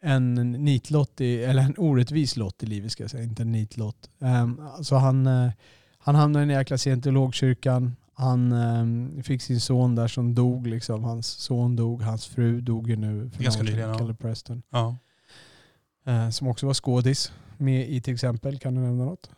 en 0.00 0.34
nitlott, 0.52 1.20
i, 1.20 1.44
eller 1.44 1.62
en 1.62 1.74
orättvis 1.78 2.36
lott 2.36 2.62
i 2.62 2.66
livet 2.66 2.92
ska 2.92 3.02
jag 3.02 3.10
säga, 3.10 3.24
inte 3.24 3.42
en 3.42 3.52
nitlott. 3.52 4.10
Um, 4.18 4.60
alltså 4.76 4.94
han, 4.96 5.26
eh, 5.26 5.50
han 5.98 6.14
hamnade 6.14 6.44
i 6.44 6.48
den 6.48 6.56
jäkla 6.56 6.78
scientologkyrkan. 6.78 7.96
Han 8.14 8.52
um, 8.52 9.22
fick 9.22 9.42
sin 9.42 9.60
son 9.60 9.94
där 9.94 10.08
som 10.08 10.34
dog. 10.34 10.66
Liksom. 10.66 11.04
Hans 11.04 11.26
son 11.26 11.76
dog, 11.76 12.02
hans 12.02 12.26
fru 12.26 12.60
dog 12.60 12.88
ju 12.88 12.96
nu. 12.96 13.30
för 13.30 13.42
Ganska 13.42 13.62
nyligen. 13.62 13.98
Kelly 13.98 14.14
Preston. 14.14 14.62
Ja. 14.70 14.96
Eh, 16.06 16.30
som 16.30 16.48
också 16.48 16.66
var 16.66 16.74
skådis. 16.74 17.32
Med 17.56 17.90
i 17.90 18.00
till 18.00 18.14
exempel, 18.14 18.58
kan 18.58 18.74
du 18.74 18.80
nämna 18.80 19.04
något? 19.04 19.30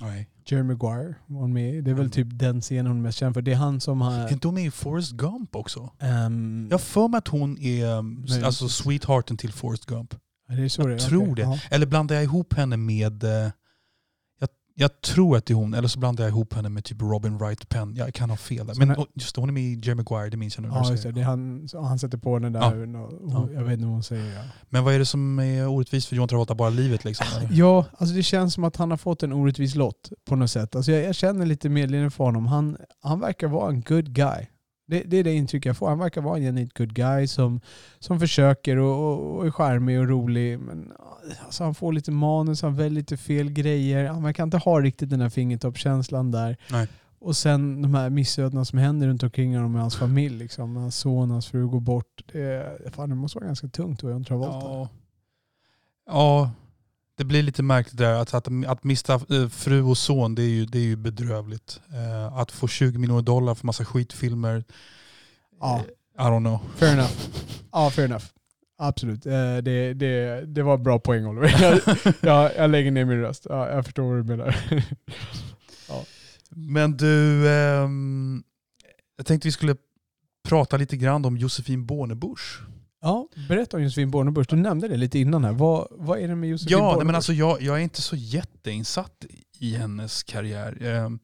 Nej. 0.00 0.28
Jerry 0.46 0.62
Maguire 0.62 1.14
var 1.26 1.40
hon 1.40 1.52
med 1.52 1.74
i. 1.74 1.80
Det 1.80 1.90
är 1.90 1.94
väl 1.94 2.00
Mm. 2.00 2.10
typ 2.10 2.26
den 2.30 2.60
scenen 2.60 2.86
hon 2.86 2.96
är 2.96 3.02
mest 3.02 3.18
känd 3.18 3.34
för. 3.34 3.42
Det 3.42 3.52
är 3.52 3.56
han 3.56 3.80
som 3.80 4.00
har... 4.00 4.12
Är 4.12 4.32
inte 4.32 4.48
hon 4.48 4.54
med 4.54 4.64
i 4.66 4.70
Forrest 4.70 5.12
Gump 5.12 5.56
också? 5.56 5.90
ehm, 6.00 6.66
Jag 6.70 6.74
har 6.74 6.78
för 6.80 7.08
mig 7.08 7.18
att 7.18 7.28
hon 7.28 7.58
är 7.58 7.86
um, 7.98 8.24
Nej. 8.28 8.42
alltså 8.44 8.68
sweethearten 8.68 9.36
till 9.36 9.52
Forrest 9.52 9.86
Gump. 9.86 10.14
är 10.48 10.56
det 10.56 10.70
så 10.70 10.82
jag 10.82 10.90
det 10.90 10.98
tror 10.98 11.22
Okej, 11.22 11.34
det. 11.34 11.42
ja. 11.42 11.58
Eller 11.70 11.86
blandar 11.86 12.14
jag 12.14 12.24
ihop 12.24 12.54
henne 12.54 12.76
med... 12.76 13.24
jag, 14.76 15.00
tror 15.00 15.36
att 15.36 15.46
det 15.46 15.52
är 15.52 15.54
hon, 15.54 15.74
eller 15.74 15.88
så 15.88 15.98
blandar 15.98 16.24
jag 16.24 16.28
ihop 16.30 16.54
henne 16.54 16.68
med 16.68 16.84
typ 16.84 17.02
Robin 17.02 17.38
Wright 17.38 17.68
Penn. 17.68 17.94
Jag 17.96 18.14
kan 18.14 18.30
ha 18.30 18.36
fel 18.36 18.66
där. 18.66 18.74
Men 18.78 18.92
oh, 18.92 19.04
just 19.14 19.34
det, 19.34 19.40
hon 19.40 19.48
är 19.48 19.52
med 19.52 19.62
i 19.62 19.74
Jerry 19.82 19.94
Maguire, 19.94 20.30
det 20.30 20.36
minns 20.36 20.56
jag 20.56 20.62
nu 20.62 20.68
Ja, 20.68 20.90
just 20.90 21.02
det. 21.02 21.12
det 21.12 21.22
han, 21.22 21.68
han 21.72 21.98
sätter 21.98 22.18
på 22.18 22.38
den 22.38 22.52
där. 22.52 22.60
Ja. 22.60 22.98
och- 23.00 23.12
och- 23.12 23.30
Ja. 23.32 23.48
Jag 23.54 23.64
vet 23.64 23.72
inte 23.72 23.84
vad 23.84 23.92
hon 23.94 24.02
säger. 24.02 24.34
Ja. 24.34 24.40
Men 24.70 24.84
vad 24.84 24.94
är 24.94 24.98
det 24.98 25.06
som 25.06 25.38
är 25.38 25.68
orättvist 25.68 26.08
för 26.08 26.16
John 26.16 26.28
Travolta? 26.28 26.54
Bara 26.54 26.70
livet 26.70 27.04
liksom? 27.04 27.26
eller? 27.36 27.48
Ja, 27.52 27.84
alltså 27.98 28.14
det 28.16 28.22
känns 28.22 28.54
som 28.54 28.64
att 28.64 28.76
han 28.76 28.90
har 28.90 28.98
fått 28.98 29.22
en 29.22 29.32
orättvis 29.32 29.74
lott 29.74 30.12
på 30.28 30.36
något 30.36 30.50
sätt. 30.50 30.76
Alltså 30.76 30.92
jag, 30.92 31.04
jag 31.04 31.14
känner 31.14 31.46
lite 31.46 31.68
medlidande 31.68 32.10
för 32.10 32.24
honom. 32.24 32.46
Han, 32.46 32.76
han 33.02 33.20
verkar 33.20 33.48
vara 33.48 33.68
en 33.70 33.80
good 33.80 34.14
guy. 34.14 34.46
Det, 34.86 35.02
det 35.02 35.16
är 35.16 35.24
det 35.24 35.34
intryck 35.34 35.66
jag 35.66 35.76
får. 35.76 35.88
Han 35.88 35.98
verkar 35.98 36.20
vara 36.20 36.36
en 36.36 36.42
genuint 36.42 36.78
good 36.78 36.94
guy 36.94 37.26
som, 37.26 37.60
som 37.98 38.20
försöker 38.20 38.76
och, 38.76 39.12
och, 39.12 39.36
och 39.36 39.46
är 39.46 39.50
charmig 39.50 40.00
och 40.00 40.08
rolig. 40.08 40.58
Men 40.58 40.92
alltså 41.44 41.64
han 41.64 41.74
får 41.74 41.92
lite 41.92 42.10
manus, 42.10 42.62
han 42.62 42.76
väljer 42.76 42.90
lite 42.90 43.16
fel 43.16 43.50
grejer. 43.50 44.08
Han 44.08 44.22
verkar 44.22 44.44
inte 44.44 44.58
ha 44.58 44.80
riktigt 44.80 45.10
den 45.10 45.20
här 45.20 45.28
fingertoppskänslan 45.28 46.30
där. 46.30 46.56
Nej. 46.70 46.88
Och 47.18 47.36
sen 47.36 47.82
de 47.82 47.94
här 47.94 48.10
missödena 48.10 48.64
som 48.64 48.78
händer 48.78 49.06
runt 49.06 49.22
omkring 49.22 49.54
honom 49.54 49.72
med 49.72 49.80
hans 49.80 49.96
familj. 49.96 50.38
Liksom. 50.38 50.76
Hans 50.76 50.96
son, 50.96 51.30
hans 51.30 51.46
fru 51.46 51.68
går 51.68 51.80
bort. 51.80 52.22
Det, 52.32 52.94
fan, 52.94 53.08
det 53.08 53.14
måste 53.14 53.38
vara 53.38 53.46
ganska 53.46 53.68
tungt 53.68 53.98
att 53.98 54.02
vara 54.02 54.12
John 54.12 54.24
Travolta. 54.24 54.66
Ja. 54.66 54.88
ja, 56.06 56.50
det 57.16 57.24
blir 57.24 57.42
lite 57.42 57.62
märkligt 57.62 57.96
där. 57.96 58.14
Att, 58.14 58.34
att, 58.34 58.48
att 58.66 58.84
mista 58.84 59.14
eh, 59.14 59.48
fru 59.48 59.82
och 59.82 59.98
son, 59.98 60.34
det 60.34 60.42
är 60.42 60.48
ju, 60.48 60.66
det 60.66 60.78
är 60.78 60.82
ju 60.82 60.96
bedrövligt. 60.96 61.80
Eh, 61.92 62.36
att 62.38 62.52
få 62.52 62.68
20 62.68 62.98
miljoner 62.98 63.22
dollar 63.22 63.54
för 63.54 63.66
massa 63.66 63.84
skitfilmer, 63.84 64.64
Ja. 65.60 65.78
eh, 66.18 66.24
I 66.26 66.28
don't 66.28 66.40
know. 66.40 66.58
Fair 66.76 66.92
enough. 66.92 67.12
Ja, 67.72 67.90
fair 67.90 68.04
enough. 68.04 68.24
Absolut. 68.78 69.26
Eh, 69.26 69.56
Det, 69.56 69.94
det, 69.94 70.44
det 70.46 70.62
var 70.62 70.78
bra 70.78 70.98
poäng 70.98 71.26
Oliver. 71.26 71.54
Jag, 71.62 72.14
jag, 72.20 72.56
jag 72.56 72.70
lägger 72.70 72.90
ner 72.90 73.04
min 73.04 73.20
röst. 73.20 73.46
Ja, 73.50 73.68
jag 73.70 73.84
förstår 73.84 74.02
vad 74.02 74.16
du 74.16 74.22
menar. 74.36 74.56
Men 76.56 76.96
du, 76.96 77.48
ehm, 77.50 78.42
jag 79.16 79.26
tänkte 79.26 79.48
vi 79.48 79.52
skulle 79.52 79.76
prata 80.48 80.76
lite 80.76 80.96
grann 80.96 81.24
om 81.24 81.36
Josefin 81.36 81.86
Bornebusch. 81.86 82.60
Ja, 83.04 83.28
berätta 83.48 83.76
om 83.76 83.82
Josefin 83.82 84.10
Bornebusch. 84.10 84.46
Du 84.50 84.56
nämnde 84.56 84.88
det 84.88 84.96
lite 84.96 85.18
innan 85.18 85.44
här. 85.44 85.52
Vad, 85.52 85.86
vad 85.90 86.18
är 86.18 86.28
det 86.28 86.34
med 86.36 86.48
Josefin 86.50 86.72
Ja, 86.72 86.78
Bornebusch? 86.84 87.06
men 87.06 87.14
alltså 87.14 87.32
jag, 87.32 87.62
jag 87.62 87.76
är 87.76 87.80
inte 87.80 88.02
så 88.02 88.16
jätteinsatt 88.16 89.24
i 89.58 89.74
hennes 89.76 90.22
karriär. 90.22 90.82
Ehm, 90.82 91.18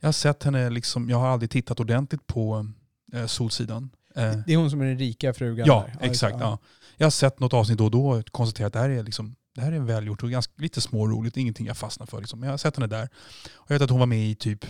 Jag 0.00 0.08
har 0.08 0.12
sett 0.12 0.42
henne, 0.42 0.70
liksom, 0.70 1.10
jag 1.10 1.18
har 1.18 1.28
aldrig 1.28 1.50
tittat 1.50 1.80
ordentligt 1.80 2.26
på 2.26 2.66
eh, 3.12 3.26
Solsidan. 3.26 3.90
Eh, 4.14 4.32
Det 4.46 4.52
är 4.52 4.56
hon 4.56 4.70
som 4.70 4.80
är 4.80 4.84
den 4.84 4.98
rika 4.98 5.34
frugan 5.34 5.66
Ja, 5.66 5.86
där. 6.00 6.06
exakt. 6.10 6.36
Ja. 6.40 6.58
Jag 6.96 7.06
har 7.06 7.10
sett 7.10 7.40
något 7.40 7.54
avsnitt 7.54 7.78
då 7.78 7.84
och 7.84 7.90
då 7.90 8.08
och 8.08 8.30
konstaterat 8.32 8.66
att 8.66 8.72
det 8.72 8.78
här 8.78 8.88
är, 8.90 9.02
liksom, 9.02 9.34
det 9.54 9.60
här 9.60 9.72
är 9.72 9.78
välgjort 9.80 10.22
och 10.22 10.30
ganska, 10.30 10.52
lite 10.56 10.80
småroligt, 10.80 11.36
ingenting 11.36 11.66
jag 11.66 11.76
fastnar 11.76 12.06
för. 12.06 12.18
Liksom. 12.20 12.40
Men 12.40 12.46
jag 12.46 12.52
har 12.52 12.58
sett 12.58 12.76
henne 12.76 12.86
där. 12.86 13.08
Och 13.54 13.70
jag 13.70 13.74
vet 13.74 13.82
att 13.82 13.90
hon 13.90 13.98
var 14.00 14.06
med 14.06 14.30
i 14.30 14.34
typ 14.34 14.66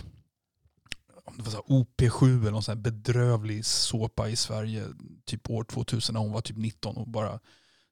om 1.29 1.37
det 1.37 1.43
var 1.43 1.51
så 1.51 1.57
här 1.57 1.75
OP7 2.07 2.41
eller 2.41 2.51
någon 2.51 2.63
sån 2.63 2.81
bedrövlig 2.81 3.65
såpa 3.65 4.29
i 4.29 4.35
Sverige 4.35 4.85
typ 5.25 5.49
år 5.49 5.63
2000 5.63 6.13
när 6.13 6.19
hon 6.19 6.31
var 6.31 6.41
typ 6.41 6.57
19 6.57 6.97
och 6.97 7.07
bara 7.07 7.39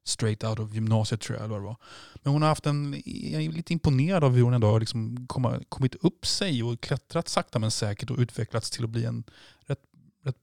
straight 0.04 0.44
out 0.44 0.58
of 0.58 0.74
gymnasiet 0.74 1.20
tror 1.20 1.36
jag. 1.38 1.44
Eller 1.44 1.54
vad 1.54 1.62
det 1.62 1.66
var. 1.66 1.76
Men 2.14 2.32
hon 2.32 2.42
har 2.42 2.48
haft 2.48 2.66
en, 2.66 3.02
jag 3.04 3.42
är 3.42 3.52
lite 3.52 3.72
imponerad 3.72 4.24
av 4.24 4.34
hur 4.34 4.42
hon 4.42 4.54
ändå 4.54 4.66
har 4.66 4.80
liksom 4.80 5.26
kommit 5.68 5.94
upp 5.94 6.26
sig 6.26 6.62
och 6.62 6.80
klättrat 6.80 7.28
sakta 7.28 7.58
men 7.58 7.70
säkert 7.70 8.10
och 8.10 8.18
utvecklats 8.18 8.70
till 8.70 8.84
att 8.84 8.90
bli 8.90 9.04
en 9.04 9.24
rätt, 9.60 9.80
rätt 10.24 10.36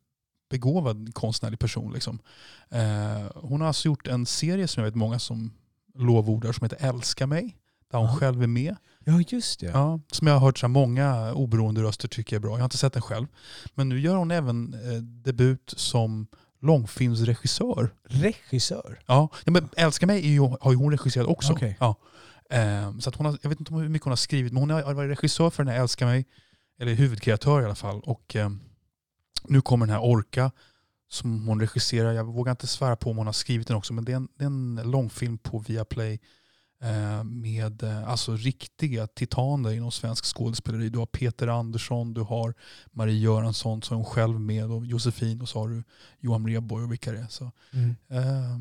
begåvad 0.50 1.14
konstnärlig 1.14 1.60
person. 1.60 1.94
Liksom. 1.94 2.20
Eh, 2.70 3.32
hon 3.36 3.62
har 3.62 3.68
alltså 3.68 3.88
gjort 3.88 4.08
en 4.08 4.26
serie 4.26 4.68
som 4.68 4.84
jag 4.84 4.92
vet 4.92 4.96
många 4.96 5.20
som 5.20 5.52
lovordar 5.96 6.52
som 6.52 6.66
heter 6.66 6.88
Älska 6.90 7.28
mig. 7.28 7.58
Där 7.92 7.98
hon 8.00 8.08
Ja. 8.08 8.16
själv 8.16 8.44
är 8.44 8.48
med. 8.48 8.76
Ja, 9.08 9.22
just 9.28 9.60
det. 9.60 9.66
Ja, 9.66 10.00
som 10.12 10.28
jag 10.28 10.34
har 10.34 10.40
hört 10.40 10.58
så 10.58 10.68
många 10.68 11.34
oberoende 11.34 11.84
röster 11.84 12.08
tycker 12.08 12.36
är 12.36 12.40
bra. 12.40 12.52
Jag 12.52 12.58
har 12.58 12.64
inte 12.64 12.78
sett 12.78 12.94
den 12.94 13.02
själv. 13.02 13.28
Men 13.74 13.90
nu 13.90 14.00
gör 14.00 14.16
hon 14.16 14.32
även 14.32 14.74
eh, 14.74 15.02
debut 15.02 15.74
som 15.78 16.28
långfilmsregissör. 16.62 17.94
Regissör. 18.04 19.00
Ja, 19.06 19.30
ja 19.46 19.52
men 19.52 19.70
Älska 19.78 20.08
mig 20.08 20.28
ju, 20.28 20.40
har 20.40 20.72
ju 20.72 20.78
hon 20.78 20.92
regisserat 20.92 21.28
också. 21.28 21.54
Okej. 21.54 21.78
Ja. 21.80 21.96
Eh, 22.50 22.98
så 23.00 23.12
hon 23.16 23.26
har, 23.26 23.38
jag 23.42 23.50
vet 23.50 23.60
inte 23.60 23.74
hur 23.74 23.90
mycket 23.90 24.04
hon 24.04 24.12
har 24.12 24.18
skrivit, 24.18 24.54
men 24.54 24.62
hon 24.62 24.70
har 24.70 24.94
varit 24.94 25.10
regissör 25.10 25.50
för 25.50 25.64
den 25.64 25.74
här 25.74 25.82
Älska 25.82 26.06
mig, 26.06 26.26
eller 26.80 26.94
huvudkreatör 26.94 27.62
i 27.62 27.66
alla 27.66 27.76
fall. 27.76 28.02
Och 28.02 28.36
eh, 28.36 28.50
nu 29.48 29.62
kommer 29.62 29.86
den 29.86 29.96
här 29.96 30.04
Orka 30.04 30.52
som 31.10 31.48
hon 31.48 31.60
regisserar. 31.60 32.14
Jag 32.14 32.24
vågar 32.24 32.52
inte 32.52 32.68
svära 32.68 32.96
på 32.96 33.10
om 33.10 33.18
hon 33.18 33.26
har 33.26 33.34
skrivit 33.34 33.68
den 33.68 33.78
också, 33.78 33.94
men 33.94 34.06
det 34.06 34.12
är 34.12 34.16
en, 34.16 34.28
det 34.38 34.44
är 34.44 34.48
en 34.48 34.82
långfilm 34.86 35.38
på 35.38 35.60
Viaplay 35.60 36.20
med 37.24 37.84
eh, 37.84 38.10
alltså 38.10 38.36
riktiga 38.36 39.08
titaner 39.08 39.72
inom 39.72 39.92
svensk 39.92 40.26
skådespeleri. 40.26 40.90
Du 40.90 41.00
har 41.00 41.06
Peter 41.06 41.48
Andersson, 41.48 42.14
du 42.14 42.22
har 42.22 42.54
Marie 42.92 43.20
Göransson 43.20 43.82
som 43.82 43.94
är 43.94 44.04
hon 44.04 44.06
själv 44.12 44.40
med 44.40 44.72
och 44.72 44.86
Josefin 44.86 45.42
och 45.42 45.50
så 45.50 45.60
har 45.60 45.68
du 45.70 45.84
Johan 46.20 46.48
Rheborg 46.48 46.84
och 46.84 46.92
vilka 46.92 47.12
det 47.12 47.20
är. 47.20 47.28
Så, 47.28 47.52
Mm. 47.74 47.96
eh, 48.10 48.60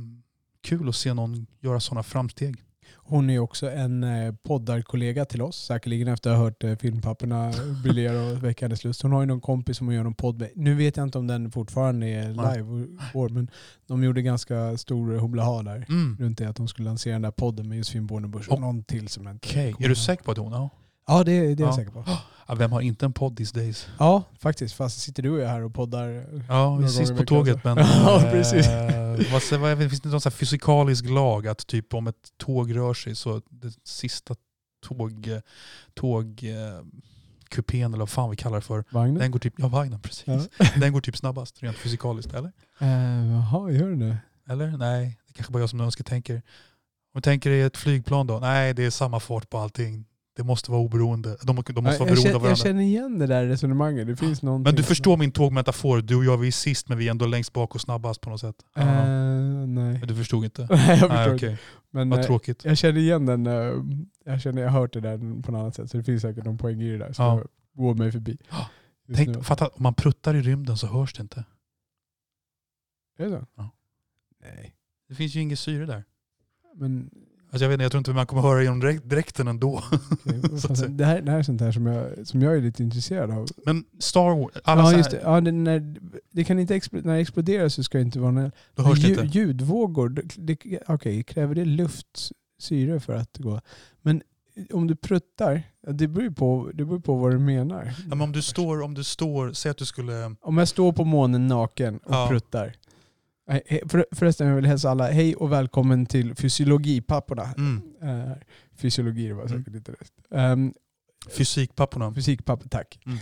kul 0.60 0.88
att 0.88 0.96
se 0.96 1.14
någon 1.14 1.46
göra 1.60 1.80
sådana 1.80 2.02
framsteg. 2.02 2.56
Hon 2.94 3.30
är 3.30 3.38
också 3.38 3.70
en 3.70 4.04
eh, 4.04 4.34
poddarkollega 4.42 5.24
till 5.24 5.42
oss, 5.42 5.64
säkerligen 5.66 6.08
efter 6.08 6.30
att 6.30 6.36
ha 6.36 6.44
hört 6.44 6.64
eh, 6.64 6.76
filmpapporna 6.76 7.52
briljera 7.82 8.22
och 8.32 8.44
väcka 8.44 8.64
hennes 8.64 8.84
lust. 8.84 9.02
Hon 9.02 9.12
har 9.12 9.20
ju 9.20 9.26
någon 9.26 9.40
kompis 9.40 9.76
som 9.76 9.86
hon 9.86 9.96
gör 9.96 10.02
någon 10.04 10.14
podd 10.14 10.38
med. 10.40 10.50
Nu 10.54 10.74
vet 10.74 10.96
jag 10.96 11.04
inte 11.06 11.18
om 11.18 11.26
den 11.26 11.50
fortfarande 11.52 12.06
är 12.06 12.28
live 12.28 12.86
går, 13.12 13.28
men 13.28 13.50
de 13.86 14.04
gjorde 14.04 14.22
ganska 14.22 14.76
stor 14.78 15.18
hoblaha 15.18 15.62
där. 15.62 15.86
Mm. 15.88 16.16
Runt 16.20 16.38
det 16.38 16.44
att 16.48 16.56
de 16.56 16.68
skulle 16.68 16.88
lansera 16.88 17.12
den 17.12 17.22
där 17.22 17.30
podden 17.30 17.68
med 17.68 17.78
Josefin 17.78 18.06
Bornebusch 18.06 18.48
och 18.48 18.60
någon 18.60 18.84
till 18.84 19.08
som 19.08 19.28
inte 19.28 19.48
kommer 19.48 19.84
är 19.84 19.88
du 19.88 19.94
säker 19.94 20.24
på 20.24 20.30
att 20.30 20.38
hon 20.38 20.52
har? 20.52 20.70
Ja, 21.06 21.24
det, 21.24 21.32
det 21.32 21.38
är 21.38 21.48
jag 21.48 21.60
Ja. 21.60 21.76
säker 21.76 21.90
på. 21.90 22.04
Ja, 22.48 22.54
vem 22.54 22.72
har 22.72 22.80
inte 22.80 23.06
en 23.06 23.12
podd 23.12 23.36
these 23.36 23.54
days? 23.58 23.86
Ja, 23.98 24.22
faktiskt. 24.38 24.74
Fast 24.74 25.00
sitter 25.00 25.22
du 25.22 25.30
och 25.30 25.40
jag 25.40 25.48
här 25.48 25.62
och 25.64 25.74
poddar. 25.74 26.24
Ja, 26.48 26.76
vi 26.76 26.84
är 26.84 26.88
sist 26.88 27.16
på 27.16 27.24
tåget 27.24 27.64
men 27.64 27.76
Ja, 28.04 28.24
eh, 28.24 28.30
precis. 28.32 28.66
Vad, 29.32 29.42
säger- 29.42 29.58
vad, 29.62 29.78
finns 29.78 30.00
det 30.00 30.08
någon 30.08 30.20
fysikalisk 30.30 31.04
lag 31.04 31.46
att 31.48 31.66
typ 31.66 31.94
om 31.94 32.06
ett 32.06 32.32
tåg 32.36 32.76
rör 32.76 32.94
sig 32.94 33.14
så 33.14 33.42
det 33.50 33.74
sista 33.84 34.34
tåg, 34.86 35.28
eh, 35.28 35.38
tåg 35.94 36.44
eh, 36.44 36.84
kupén 37.48 37.92
eller 37.94 37.98
vad 38.02 38.10
fan 38.10 38.30
vi 38.30 38.36
kallar 38.36 38.56
det 38.56 38.60
för. 38.62 38.84
Vagnen? 38.90 39.14
Den 39.18 39.30
går 39.30 39.38
typ, 39.38 39.54
ja 39.56 39.68
vagnen 39.68 40.00
precis. 40.00 40.24
Ja. 40.58 40.66
Den 40.80 40.92
går 40.92 41.00
typ 41.00 41.16
snabbast 41.16 41.62
rent 41.62 41.76
fysikaliskt, 41.76 42.34
eller? 42.34 42.52
Eh, 42.80 43.26
Jaha, 43.32 43.70
gör 43.70 43.90
den 43.90 43.98
det? 43.98 44.16
Eller? 44.48 44.76
Nej, 44.76 45.18
det 45.26 45.32
kanske 45.32 45.52
bara 45.52 45.60
jag 45.60 45.70
som 45.70 45.80
önsketänker. 45.80 46.34
Om 46.34 46.40
du 47.14 47.20
tänker 47.20 47.50
dig 47.50 47.60
ett 47.62 47.76
flygplan 47.76 48.26
då? 48.26 48.38
Nej, 48.38 48.74
det 48.74 48.84
är 48.84 48.90
samma 48.90 49.20
fart 49.20 49.50
på 49.50 49.58
allting. 49.58 50.04
Det 50.36 50.44
måste 50.44 50.70
vara 50.70 50.80
oberoende. 50.80 51.36
De, 51.42 51.46
de 51.46 51.54
måste 51.56 51.72
vara 51.72 51.92
jag, 51.92 51.98
beroende 51.98 52.16
känner, 52.16 52.28
av 52.28 52.32
jag 52.34 52.40
varandra. 52.40 52.56
känner 52.56 52.82
igen 52.82 53.18
det 53.18 53.26
där 53.26 53.46
resonemanget. 53.46 54.06
Det 54.06 54.16
finns 54.16 54.42
någonting. 54.42 54.64
Men 54.64 54.74
du 54.76 54.82
förstår 54.82 55.16
min 55.16 55.32
tågmetafor. 55.32 56.00
Du 56.02 56.16
och 56.16 56.24
jag 56.24 56.36
vi 56.38 56.46
är 56.46 56.52
sist 56.52 56.88
men 56.88 56.98
vi 56.98 57.06
är 57.06 57.10
ändå 57.10 57.26
längst 57.26 57.52
bak 57.52 57.74
och 57.74 57.80
snabbast 57.80 58.20
på 58.20 58.30
något 58.30 58.40
sätt. 58.40 58.56
Eh, 58.76 58.84
nej. 58.86 59.98
Men 59.98 60.00
du 60.08 60.14
förstod 60.14 60.44
inte? 60.44 60.66
Nej, 60.70 60.88
jag 60.88 60.98
förstår 60.98 61.08
Nej, 61.08 61.34
okej. 61.34 61.58
Men 61.90 62.10
Vad 62.10 62.18
eh, 62.20 62.24
tråkigt. 62.26 62.64
jag 62.64 62.78
känner 62.78 63.00
igen 63.00 63.26
den. 63.26 63.46
eh, 63.46 63.52
Jag 64.24 64.40
känner 64.40 64.62
jag 64.62 64.70
har 64.70 64.80
hört 64.80 64.92
det 64.92 65.00
där 65.00 65.18
på 65.42 65.52
något 65.52 65.58
annat 65.60 65.74
sätt. 65.74 65.90
Så 65.90 65.96
det 65.96 66.04
finns 66.04 66.22
säkert 66.22 66.44
någon 66.44 66.58
poäng 66.58 66.82
i 66.82 66.90
det 66.90 66.98
där. 66.98 67.12
Så 67.12 67.22
Ja. 67.22 67.38
jag 67.38 67.48
går 67.84 67.94
mig 67.94 68.12
förbi. 68.12 68.38
Tänk, 69.14 69.44
fatta, 69.44 69.66
om 69.68 69.82
man 69.82 69.94
pruttar 69.94 70.34
i 70.34 70.42
rymden 70.42 70.76
så 70.76 70.86
hörs 70.86 71.12
det 71.14 71.22
inte. 71.22 71.44
Är 73.18 73.24
det 73.24 73.30
så? 73.30 73.46
Ja. 73.56 73.70
Nej. 74.40 74.74
Det 75.08 75.14
finns 75.14 75.34
ju 75.34 75.40
inget 75.40 75.58
syre 75.58 75.86
där. 75.86 76.04
Men 76.76 77.10
Alltså 77.54 77.64
jag, 77.64 77.68
vet 77.68 77.74
inte, 77.74 77.82
jag 77.84 77.90
tror 77.92 77.98
inte 77.98 78.12
man 78.12 78.26
kommer 78.26 78.42
höra 78.42 78.62
genom 78.62 78.80
direkt- 78.80 79.04
dräkten 79.04 79.48
ändå. 79.48 79.82
säga. 80.76 80.88
det, 80.88 81.04
här, 81.04 81.20
det 81.22 81.30
här 81.30 81.38
är 81.38 81.42
sånt 81.42 81.60
här 81.60 81.72
som 81.72 81.86
jag, 81.86 82.26
som 82.26 82.42
jag 82.42 82.56
är 82.56 82.60
lite 82.60 82.82
intresserad 82.82 83.30
av. 83.30 83.48
Men 83.66 83.84
Star 83.98 84.38
Wars, 84.40 84.52
alla 84.64 84.82
ja, 84.82 84.96
just 84.96 85.10
det. 85.10 85.20
Ja, 85.24 85.40
det, 85.40 85.52
när, 85.52 85.96
det 86.30 86.44
kan 86.44 86.58
inte 86.58 86.74
expl- 86.74 87.04
när 87.06 87.14
det 87.14 87.20
exploderar 87.20 87.68
så 87.68 87.82
ska 87.82 87.98
det 87.98 88.02
inte 88.04 88.18
vara 88.20 88.30
någon 88.30 88.50
då 88.74 88.82
hörs 88.82 89.00
det 89.02 89.08
Ljud- 89.08 89.20
inte. 89.24 89.38
Ljudvågor, 89.38 90.22
okej, 90.86 91.22
kräver 91.22 91.54
det 91.54 91.64
luftsyre 91.64 93.00
för 93.00 93.12
att 93.14 93.38
gå? 93.38 93.60
Men 94.02 94.22
om 94.72 94.86
du 94.86 94.96
pruttar, 94.96 95.62
det 95.88 96.08
beror 96.08 96.30
på, 96.30 96.70
det 96.74 96.84
beror 96.84 97.00
på 97.00 97.14
vad 97.16 97.32
du 97.32 97.38
menar. 97.38 97.84
Ja, 97.98 98.04
men 98.08 98.20
om 98.20 98.32
du 98.32 98.42
står, 98.42 98.82
om 98.82 98.94
du 98.94 99.04
står, 99.04 99.52
säg 99.52 99.70
att 99.70 99.76
du 99.78 99.84
skulle... 99.84 100.34
Om 100.40 100.58
jag 100.58 100.68
står 100.68 100.92
på 100.92 101.04
månen 101.04 101.46
naken 101.46 101.96
och 101.98 102.14
Ja. 102.14 102.26
pruttar. 102.30 102.72
För, 103.86 104.06
förresten, 104.14 104.46
jag 104.48 104.56
vill 104.56 104.66
hälsa 104.66 104.90
alla 104.90 105.10
hej 105.10 105.34
och 105.36 105.52
välkommen 105.52 106.06
till 106.06 106.34
Fysiologipapporna. 106.34 107.54
Mm, 107.58 107.82
Uh, 108.02 108.32
fysiologi 108.76 109.28
det 109.28 109.34
var 109.34 109.42
Mm. 109.44 109.58
säkert 109.58 109.74
inte 109.74 109.92
rätt. 109.92 110.12
Um, 110.30 110.74
fysikpapporna. 111.30 112.14
fysikpapper, 112.14 112.68
tack. 112.68 112.98
Mm. 113.06 113.18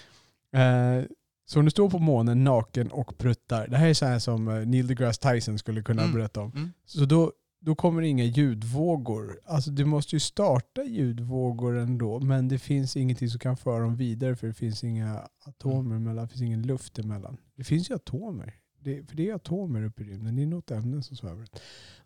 Eh, 1.00 1.04
så 1.46 1.58
om 1.58 1.64
du 1.64 1.70
står 1.70 1.90
på 1.90 1.98
månen 1.98 2.44
naken 2.44 2.90
och 2.90 3.18
pruttar, 3.18 3.66
det 3.68 3.76
här 3.76 3.88
är 3.88 3.94
så 3.94 4.06
här 4.06 4.18
som 4.18 4.48
eh, 4.48 4.66
Neil 4.66 4.86
deGrasse 4.86 5.32
Tyson 5.32 5.58
skulle 5.58 5.82
kunna 5.82 6.02
Mm. 6.02 6.14
berätta 6.14 6.40
om. 6.40 6.52
Mm. 6.56 6.72
Så 6.84 7.04
då, 7.04 7.32
då 7.60 7.74
kommer 7.74 8.02
det 8.02 8.08
inga 8.08 8.24
ljudvågor. 8.24 9.40
Alltså 9.44 9.70
du 9.70 9.84
måste 9.84 10.16
ju 10.16 10.20
starta 10.20 10.82
ljudvågor 10.84 11.76
ändå, 11.78 12.20
men 12.20 12.48
det 12.48 12.58
finns 12.58 12.96
ingenting 12.96 13.28
som 13.28 13.38
kan 13.38 13.56
föra 13.56 13.82
dem 13.82 13.96
vidare 13.96 14.36
för 14.36 14.46
det 14.46 14.54
finns 14.54 14.84
inga 14.84 15.28
atomer 15.44 15.96
emellan, 15.96 16.24
det 16.24 16.28
finns 16.30 16.42
ingen 16.42 16.62
luft 16.62 16.98
emellan. 16.98 17.36
Det 17.56 17.64
finns 17.64 17.90
ju 17.90 17.94
atomer. 17.94 18.54
Det, 18.84 19.08
för 19.08 19.16
det 19.16 19.30
är 19.30 19.34
atomer 19.34 19.84
uppe 19.84 20.02
i 20.02 20.04
rymden, 20.06 20.36
det 20.36 20.42
är 20.42 20.46
något 20.46 20.70
ämne 20.70 21.02
som 21.02 21.16
svävar. 21.16 21.46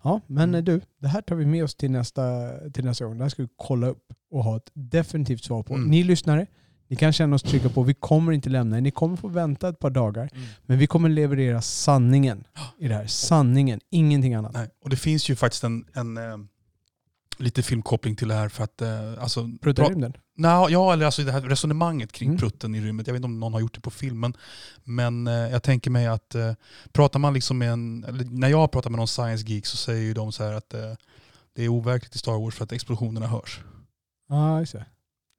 Ja, 0.03 0.21
men 0.27 0.49
Mm. 0.49 0.55
eh, 0.55 0.65
du, 0.65 0.81
det 0.99 1.09
här 1.09 1.23
tar 1.23 1.37
vi 1.37 1.47
med 1.47 1.65
oss 1.65 1.75
till 1.75 1.91
nästa, 1.91 2.23
till 2.71 2.85
nästa 2.85 3.05
gång. 3.05 3.19
Det 3.19 3.25
här 3.25 3.29
ska 3.29 3.43
vi 3.43 3.49
kolla 3.57 3.87
upp 3.87 4.13
och 4.31 4.45
ha 4.45 4.57
ett 4.57 4.71
definitivt 4.75 5.45
svar 5.45 5.63
på. 5.63 5.75
Mm. 5.75 5.91
Ni 5.91 6.03
lyssnare, 6.05 6.47
ni 6.89 6.97
kan 6.97 7.13
känna 7.13 7.37
oss 7.37 7.43
trygga 7.43 7.69
på, 7.69 7.83
vi 7.83 7.95
kommer 7.95 8.33
inte 8.33 8.49
lämna 8.49 8.77
er. 8.77 8.81
Ni 8.81 8.91
kommer 8.91 9.17
få 9.17 9.29
vänta 9.29 9.69
ett 9.69 9.79
par 9.79 9.91
dagar, 9.91 10.29
Mm. 10.35 10.47
men 10.63 10.79
vi 10.79 10.87
kommer 10.87 11.09
leverera 11.09 11.63
sanningen 11.63 12.45
i 12.79 12.89
det 12.89 12.95
här. 12.95 13.07
Sanningen, 13.29 13.81
ingenting 13.91 14.35
annat. 14.35 14.53
Nej. 14.55 14.69
Och 14.85 14.91
det 14.91 14.97
finns 14.97 15.29
ju 15.31 15.37
faktiskt 15.37 15.65
en, 15.65 15.85
en 15.95 16.17
eh, 16.17 16.37
lite 17.37 17.63
filmkoppling 17.63 18.17
till 18.17 18.29
det 18.29 18.35
här 18.35 18.49
för 18.49 18.65
att... 18.65 18.83
Eh, 18.83 19.23
alltså, 19.23 19.51
Prutta 19.63 19.87
i 19.87 19.89
rymden. 19.89 20.17
Nå, 20.37 20.67
ja, 20.71 20.93
eller 20.93 21.07
alltså 21.07 21.23
det 21.23 21.33
här 21.33 21.41
resonemanget 21.41 22.13
kring 22.13 22.29
Mm. 22.29 22.39
prutten 22.39 22.75
i 22.75 22.81
rymden. 22.81 23.05
Jag 23.07 23.13
vet 23.13 23.19
inte 23.19 23.27
om 23.27 23.41
någon 23.41 23.53
har 23.53 23.61
gjort 23.61 23.75
det 23.75 23.81
på 23.81 23.91
filmen. 23.91 24.37
Men 24.85 25.27
eh, 25.27 25.33
jag 25.35 25.63
tänker 25.63 25.91
mig 25.91 26.07
att 26.07 26.35
eh, 26.35 26.53
pratar 26.93 27.19
man 27.19 27.35
liksom 27.35 27.59
med 27.59 27.71
en, 27.73 27.99
när 28.31 28.49
jag 28.49 28.73
pratar 28.73 28.91
med 28.91 28.99
någon 28.99 29.09
science 29.09 29.45
geek 29.47 29.67
så 29.67 29.77
säger 29.77 30.03
ju 30.03 30.15
de 30.15 30.33
så 30.33 30.45
här 30.45 30.53
att 30.53 30.75
eh, 30.75 30.93
det 31.55 31.65
är 31.65 31.69
overkligt 31.69 32.15
i 32.15 32.19
Star 32.19 32.39
Wars 32.41 32.55
för 32.55 32.65
att 32.65 32.73
explosionerna 32.73 33.27
hörs. 33.27 33.61
Ja, 34.29 34.61
just 34.61 34.73
det. 34.73 34.87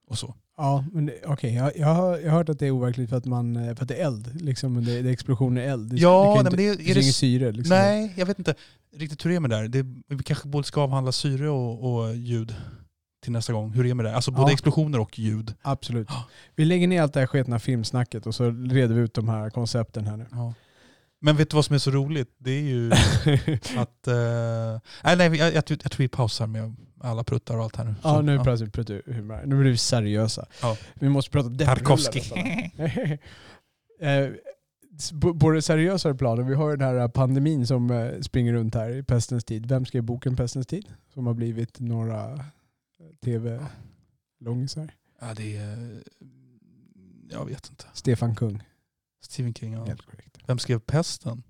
Och 0.08 0.18
så. 0.18 0.36
Ja, 0.58 0.86
men 0.94 1.06
det- 1.06 1.20
okej. 1.26 1.54
Jag, 1.54 1.78
jag, 1.78 1.88
har, 1.88 2.18
jag 2.18 2.32
har 2.32 2.38
hört 2.38 2.50
att 2.50 2.60
det 2.60 2.68
är 2.68 2.72
overkligt 2.72 3.10
för 3.10 3.18
att, 3.18 3.26
man, 3.26 3.56
eh, 3.56 3.76
för 3.76 3.82
att 3.84 3.88
det 3.88 3.96
är 3.96 4.06
eld. 4.06 4.42
Liksom, 4.42 4.74
men 4.74 4.86
det, 4.86 5.02
det 5.02 5.10
är 5.10 5.14
explosioner 5.14 5.62
i 5.62 5.66
eld. 5.66 5.90
Det, 5.90 5.96
Ja, 5.98 6.22
det 6.22 6.28
nej, 6.28 6.36
men 6.36 6.46
inte, 6.46 6.58
det, 6.58 6.76
det 6.86 6.92
är 6.92 6.94
finns 6.94 6.96
det, 6.96 7.02
inget 7.02 7.16
syre. 7.42 7.52
Liksom. 7.52 7.78
Nej, 7.78 8.14
jag 8.18 8.26
vet 8.26 8.40
inte 8.40 8.56
riktigt 8.96 9.26
hur 9.26 9.30
det 9.30 9.36
är 9.36 9.40
med 9.40 9.50
det 9.50 9.56
där. 9.56 9.68
Det, 9.68 10.16
vi 10.16 10.24
kanske 10.24 10.48
både 10.48 10.68
ska 10.68 10.82
avhandla 10.82 11.12
syre 11.12 11.50
och, 11.50 11.94
och 12.04 12.16
ljud 12.16 12.56
till 13.24 13.32
nästa 13.32 13.54
gång. 13.54 13.72
Hur 13.74 13.84
det 13.84 13.90
är 13.90 13.94
med 13.94 14.06
det? 14.06 14.16
Alltså 14.16 14.32
både 14.32 14.50
Ja. 14.50 14.54
explosioner 14.54 15.00
och 15.00 15.20
ljud. 15.20 15.54
Absolut. 15.62 16.08
Ja. 16.10 16.26
Vi 16.56 16.66
lägger 16.66 16.88
ner 16.88 17.02
allt 17.02 17.14
det 17.14 17.20
här 17.20 17.28
sketna 17.28 17.60
filmsnacket 17.60 18.28
och 18.28 18.36
så 18.36 18.44
reder 18.52 18.96
vi 18.96 19.02
ut 19.02 19.14
de 19.14 19.30
här 19.30 19.50
koncepten 19.50 20.08
här 20.08 20.18
nu. 20.18 20.26
Ja. 20.32 20.54
Men 21.22 21.36
vet 21.36 21.50
du 21.50 21.56
vad 21.56 21.66
som 21.66 21.76
är 21.76 21.80
så 21.80 21.92
roligt? 21.92 22.30
Det 22.38 22.52
är 22.52 22.62
ju 22.62 22.92
att... 23.78 24.08
Eh, 24.08 24.82
nej, 25.04 25.16
nej, 25.18 25.36
jag, 25.40 25.54
jag, 25.54 25.66
tror- 25.66 25.80
jag 25.84 25.92
tror 25.92 26.04
vi 26.04 26.08
pausar 26.08 26.48
med 26.48 26.76
alla 27.00 27.24
pruttar 27.24 27.58
och 27.58 27.64
allt 27.64 27.76
här 27.76 27.84
nu. 27.86 27.96
ja, 28.04 28.16
Så, 28.16 28.22
nu 28.22 28.38
pratar 28.38 28.94
vi 29.06 29.14
humor. 29.14 29.42
Nu 29.46 29.60
blir 29.60 29.72
vi 29.72 29.78
seriösa. 29.78 30.46
Ja. 30.62 30.78
Vi 30.94 31.10
måste 31.10 31.32
prata 31.32 31.50
Tarkovsky. 31.50 32.22
Eh, 34.00 34.30
på- 35.40 35.52
det 35.52 35.62
seriösare 35.62 36.16
planen, 36.16 36.48
vi 36.48 36.56
har 36.56 36.70
ju 36.70 36.78
den 36.78 36.88
här 37.00 37.08
pandemin 37.08 37.68
som 37.68 37.92
eh, 37.92 38.20
springer 38.22 38.54
runt 38.54 38.76
här 38.76 38.90
i 38.90 39.04
pestens 39.04 39.44
tid. 39.44 39.66
Vem 39.66 39.86
skrev 39.86 40.04
boken 40.04 40.36
Pestens 40.36 40.68
tid? 40.68 40.88
Som 41.14 41.28
har 41.28 41.34
blivit 41.34 41.80
några 41.80 42.34
eh, 42.34 42.40
tv-långisar. 43.24 44.92
Ja, 45.22 45.34
det 45.34 45.58
är... 45.58 46.04
Jag 47.30 47.46
vet 47.46 47.70
inte. 47.70 47.86
Stefan 47.94 48.36
Kung. 48.36 48.64
Stephen 49.22 49.54
King. 49.54 49.74
Ja. 49.74 49.86
Helt 49.86 50.06
korrekt. 50.06 50.38
Vem 50.46 50.60
skrev 50.60 50.80
Pesten? 50.80 51.44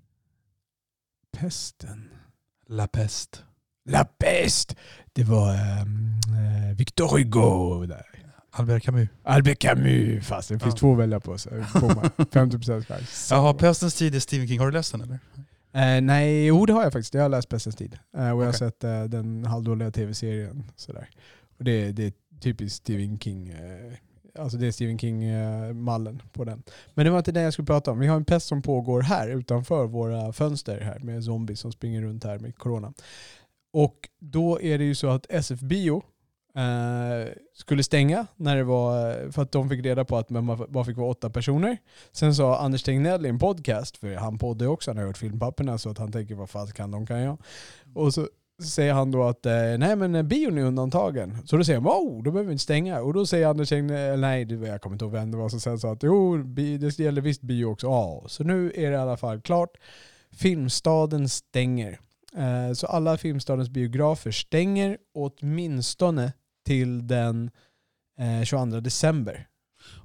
Pesten. 1.32 2.08
La 2.66 2.86
Peste. 2.86 3.38
La 3.88 4.04
Peste! 4.04 4.74
Det 5.12 5.24
var 5.24 5.50
um, 5.82 6.14
Victor 6.76 7.08
Hugo 7.18 7.86
där. 7.86 8.06
Albert 8.50 8.82
Camus. 8.82 9.08
Albert 9.22 9.58
Camus, 9.58 10.26
fast 10.26 10.48
det 10.48 10.58
finns 10.58 10.74
Ja. 10.74 10.78
två 10.78 10.92
att 10.92 10.98
välja 10.98 11.20
på. 11.20 11.38
Så 11.38 11.50
man 11.50 11.60
50% 12.16 12.84
chans. 12.84 13.28
Jaha, 13.30 13.54
Pestens 13.54 13.94
tid 13.94 14.14
är 14.14 14.20
Stephen 14.20 14.48
King. 14.48 14.58
Har 14.58 14.66
du 14.66 14.72
läst 14.72 14.92
den 14.92 15.00
eller? 15.00 15.18
Eh, 15.96 16.00
nej, 16.00 16.46
jo 16.46 16.66
det 16.66 16.72
har 16.72 16.82
jag 16.82 16.92
faktiskt. 16.92 17.14
Jag 17.14 17.22
har 17.22 17.28
läst 17.28 17.48
Pestens 17.48 17.76
tid. 17.76 17.98
Eh, 18.16 18.30
och 18.30 18.42
jag 18.42 18.46
har 18.46 18.52
sett 18.52 18.84
eh, 18.84 19.02
den 19.04 19.44
halvdåliga 19.44 19.90
tv-serien. 19.90 20.64
Sådär. 20.76 21.08
Och 21.58 21.64
det, 21.64 21.92
det 21.92 22.04
är 22.04 22.12
typiskt 22.40 22.76
Stephen 22.76 23.18
King. 23.18 23.48
Eh, 23.48 24.42
alltså 24.42 24.58
det 24.58 24.66
är 24.66 24.70
Stephen 24.72 24.98
King-mallen 24.98 26.22
på 26.32 26.44
den. 26.44 26.62
Men 26.94 27.04
det 27.04 27.10
var 27.10 27.18
inte 27.18 27.32
det 27.32 27.40
jag 27.42 27.52
skulle 27.52 27.66
prata 27.66 27.90
om. 27.90 27.98
Vi 27.98 28.06
har 28.06 28.16
en 28.16 28.24
pest 28.24 28.46
som 28.46 28.62
pågår 28.62 29.02
här 29.02 29.28
utanför 29.28 29.86
våra 29.86 30.32
fönster 30.32 30.80
här 30.80 30.98
med 30.98 31.24
zombies 31.24 31.60
som 31.60 31.72
springer 31.72 32.02
runt 32.02 32.24
här 32.24 32.38
med 32.38 32.56
corona. 32.58 32.92
Och 33.72 34.08
då 34.18 34.60
är 34.60 34.78
det 34.78 34.84
ju 34.84 34.94
så 34.94 35.08
att 35.08 35.26
SF 35.28 35.60
Bio 35.60 36.02
eh, 36.56 37.32
skulle 37.54 37.82
stänga 37.82 38.26
när 38.36 38.56
det 38.56 38.64
var, 38.64 39.10
eh, 39.10 39.30
för 39.30 39.42
att 39.42 39.52
de 39.52 39.68
fick 39.68 39.84
reda 39.84 40.04
på 40.04 40.16
att 40.16 40.30
man 40.30 40.66
bara 40.68 40.84
fick 40.84 40.96
vara 40.96 41.10
åtta 41.10 41.30
personer. 41.30 41.78
Sen 42.12 42.34
sa 42.34 42.58
Anders 42.58 42.82
Tegnell 42.82 43.26
i 43.26 43.28
en 43.28 43.38
podcast, 43.38 43.96
för 43.96 44.14
han 44.14 44.38
poddar 44.38 44.66
ju 44.66 44.72
också, 44.72 44.90
han 44.90 44.98
har 44.98 45.04
hört 45.04 45.18
filmpapperna 45.18 45.78
så 45.78 45.90
att 45.90 45.98
han 45.98 46.12
tänker 46.12 46.34
vad 46.34 46.50
fan 46.50 46.66
kan 46.66 46.90
de 46.90 47.06
kan 47.06 47.20
jag. 47.20 47.38
Och 47.94 48.14
så 48.14 48.28
säger 48.64 48.92
han 48.92 49.10
då 49.10 49.24
att 49.24 49.46
eh, 49.46 49.52
nej 49.78 49.96
men 49.96 50.14
eh, 50.14 50.22
bion 50.22 50.58
är 50.58 50.62
undantagen. 50.62 51.38
Så 51.44 51.56
då 51.56 51.64
säger 51.64 51.80
han 51.80 51.88
oh, 51.88 52.22
då 52.22 52.30
behöver 52.30 52.48
vi 52.48 52.52
inte 52.52 52.64
stänga. 52.64 53.00
Och 53.00 53.14
då 53.14 53.26
säger 53.26 53.46
Anders 53.46 53.68
Tegnell, 53.68 54.20
nej 54.20 54.66
jag 54.66 54.80
kommer 54.80 54.94
inte 54.94 55.04
ihåg 55.04 55.12
vem 55.12 55.30
det 55.30 55.36
var 55.36 55.48
som 55.48 55.60
sen 55.60 55.78
sa 55.78 55.92
att 55.92 56.02
jo, 56.02 56.36
det 56.36 56.98
gäller 56.98 57.20
visst 57.22 57.42
bio 57.42 57.64
också. 57.64 57.86
Ja, 57.86 58.24
så 58.26 58.44
nu 58.44 58.72
är 58.74 58.90
det 58.90 58.96
i 58.96 59.00
alla 59.00 59.16
fall 59.16 59.40
klart. 59.40 59.70
Filmstaden 60.32 61.28
stänger. 61.28 61.98
Eh, 62.36 62.72
så 62.72 62.86
alla 62.86 63.16
Filmstadens 63.16 63.68
biografer 63.68 64.30
stänger 64.30 64.98
åtminstone 65.14 66.32
till 66.66 67.06
den 67.06 67.50
eh, 68.20 68.44
22 68.44 68.80
december. 68.80 69.48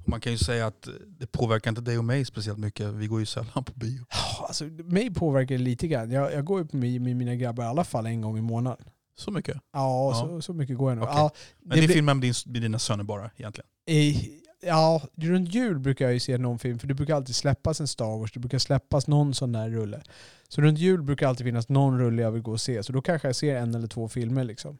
Och 0.02 0.08
Man 0.08 0.20
kan 0.20 0.32
ju 0.32 0.38
säga 0.38 0.66
att 0.66 0.88
det 1.06 1.26
påverkar 1.26 1.70
inte 1.70 1.80
dig 1.82 1.98
och 1.98 2.04
mig 2.04 2.24
speciellt 2.24 2.58
mycket. 2.58 2.86
Vi 2.94 3.06
går 3.06 3.20
ju 3.20 3.26
sällan 3.26 3.64
på 3.64 3.72
bio. 3.74 4.04
Alltså, 4.42 4.64
mig 4.64 5.14
påverkar 5.14 5.54
det 5.58 5.64
lite 5.64 5.88
grann. 5.88 6.10
Jag, 6.10 6.32
jag 6.32 6.44
går 6.44 6.60
ju 6.60 6.66
på 6.66 6.76
med, 6.76 7.00
med 7.00 7.16
mina 7.16 7.34
grabbar 7.34 7.64
i 7.64 7.66
alla 7.66 7.84
fall 7.84 8.06
en 8.06 8.20
gång 8.20 8.38
i 8.38 8.40
månaden. 8.40 8.84
Så 9.16 9.30
mycket. 9.30 9.56
Ja, 9.72 10.10
Ja. 10.12 10.20
Så, 10.28 10.42
så 10.42 10.52
mycket 10.52 10.76
går 10.78 10.90
jag 10.90 10.96
nog. 10.98 11.04
Okej. 11.08 11.16
Ja, 11.18 11.30
Men 11.62 11.76
det, 11.80 11.86
blir- 11.86 11.94
filmar 11.94 12.14
med, 12.14 12.22
din, 12.22 12.34
med 12.46 12.62
dina 12.62 12.78
söner 12.78 13.04
bara 13.04 13.30
egentligen. 13.36 13.66
i, 13.88 14.30
ja, 14.66 15.02
runt 15.14 15.54
jul 15.54 15.78
brukar 15.78 16.04
jag 16.04 16.14
ju 16.14 16.20
se 16.20 16.38
någon 16.38 16.58
film, 16.58 16.78
för 16.78 16.86
det 16.86 16.94
brukar 16.94 17.14
alltid 17.14 17.34
släppas 17.34 17.80
en 17.80 17.88
Star 17.88 18.18
Wars, 18.18 18.32
det 18.32 18.40
brukar 18.40 18.58
släppas 18.58 19.06
någon 19.06 19.34
sån 19.34 19.52
där 19.52 19.70
rulle. 19.70 20.02
Så 20.48 20.60
runt 20.60 20.78
jul 20.78 21.02
brukar 21.02 21.28
alltid 21.28 21.46
finnas 21.46 21.68
någon 21.68 21.98
rulle 21.98 22.22
jag 22.22 22.30
vill 22.30 22.42
gå 22.42 22.52
och 22.52 22.60
se, 22.60 22.82
så 22.82 22.92
då 22.92 23.02
kanske 23.02 23.28
jag 23.28 23.36
ser 23.36 23.56
en 23.56 23.74
eller 23.74 23.88
två 23.88 24.08
filmer. 24.08 24.44
liksom. 24.44 24.78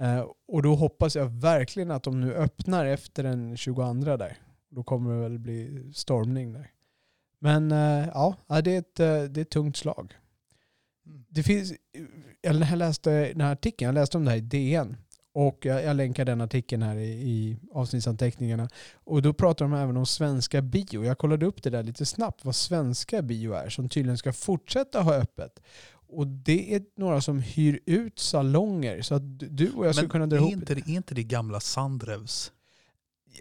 Eh, 0.00 0.26
och 0.48 0.62
då 0.62 0.74
hoppas 0.74 1.16
jag 1.16 1.26
verkligen 1.26 1.90
att 1.90 2.02
de 2.02 2.20
nu 2.20 2.34
öppnar 2.34 2.86
efter 2.86 3.22
den 3.22 3.56
22 3.56 3.92
där. 3.92 4.36
Då 4.68 4.82
kommer 4.82 5.14
det 5.14 5.20
väl 5.20 5.38
bli 5.38 5.90
stormning 5.94 6.52
där. 6.52 6.70
Men 7.38 7.72
eh, 7.72 8.08
ja, 8.14 8.36
det 8.64 8.74
är, 8.74 8.78
ett, 8.78 9.00
eh, 9.00 9.22
det 9.22 9.40
är 9.40 9.42
ett 9.42 9.50
tungt 9.50 9.76
slag. 9.76 10.14
Mm. 11.06 11.24
Det 11.28 11.42
finns, 11.42 11.72
jag 12.40 12.54
jag 12.54 12.78
läste 12.78 13.28
den 13.28 13.40
här 13.40 13.52
artikeln, 13.52 13.86
jag 13.86 13.94
läste 13.94 14.16
om 14.16 14.24
det 14.24 14.30
här 14.30 14.38
i 14.38 14.40
DN. 14.40 14.96
Och 15.34 15.66
jag, 15.66 15.84
jag 15.84 15.96
länkar 15.96 16.24
den 16.24 16.40
artikeln 16.40 16.82
här 16.82 16.96
i, 16.96 17.10
i 17.10 17.56
avsnittsanteckningarna. 17.72 18.68
Och 18.94 19.22
då 19.22 19.32
pratar 19.32 19.64
de 19.64 19.74
även 19.74 19.96
om 19.96 20.06
svenska 20.06 20.62
bio. 20.62 21.04
Jag 21.04 21.18
kollade 21.18 21.46
upp 21.46 21.62
det 21.62 21.70
där 21.70 21.82
lite 21.82 22.06
snabbt, 22.06 22.44
vad 22.44 22.54
svenska 22.54 23.22
bio 23.22 23.52
är, 23.52 23.68
som 23.68 23.88
tydligen 23.88 24.18
ska 24.18 24.32
fortsätta 24.32 25.00
ha 25.00 25.14
öppet. 25.14 25.60
Och 26.08 26.26
det 26.26 26.74
är 26.74 26.82
några 26.96 27.20
som 27.20 27.38
hyr 27.38 27.80
ut 27.86 28.18
salonger. 28.18 29.02
Så 29.02 29.14
att 29.14 29.38
du 29.38 29.72
och 29.72 29.86
jag 29.86 29.94
skulle 29.94 30.08
kunna 30.08 30.26
dra 30.26 30.36
ihop 30.36 30.66
det, 30.66 30.72
är 30.72 30.88
inte 30.88 31.14
det 31.14 31.22
gamla 31.22 31.60
Sandrevs? 31.60 32.52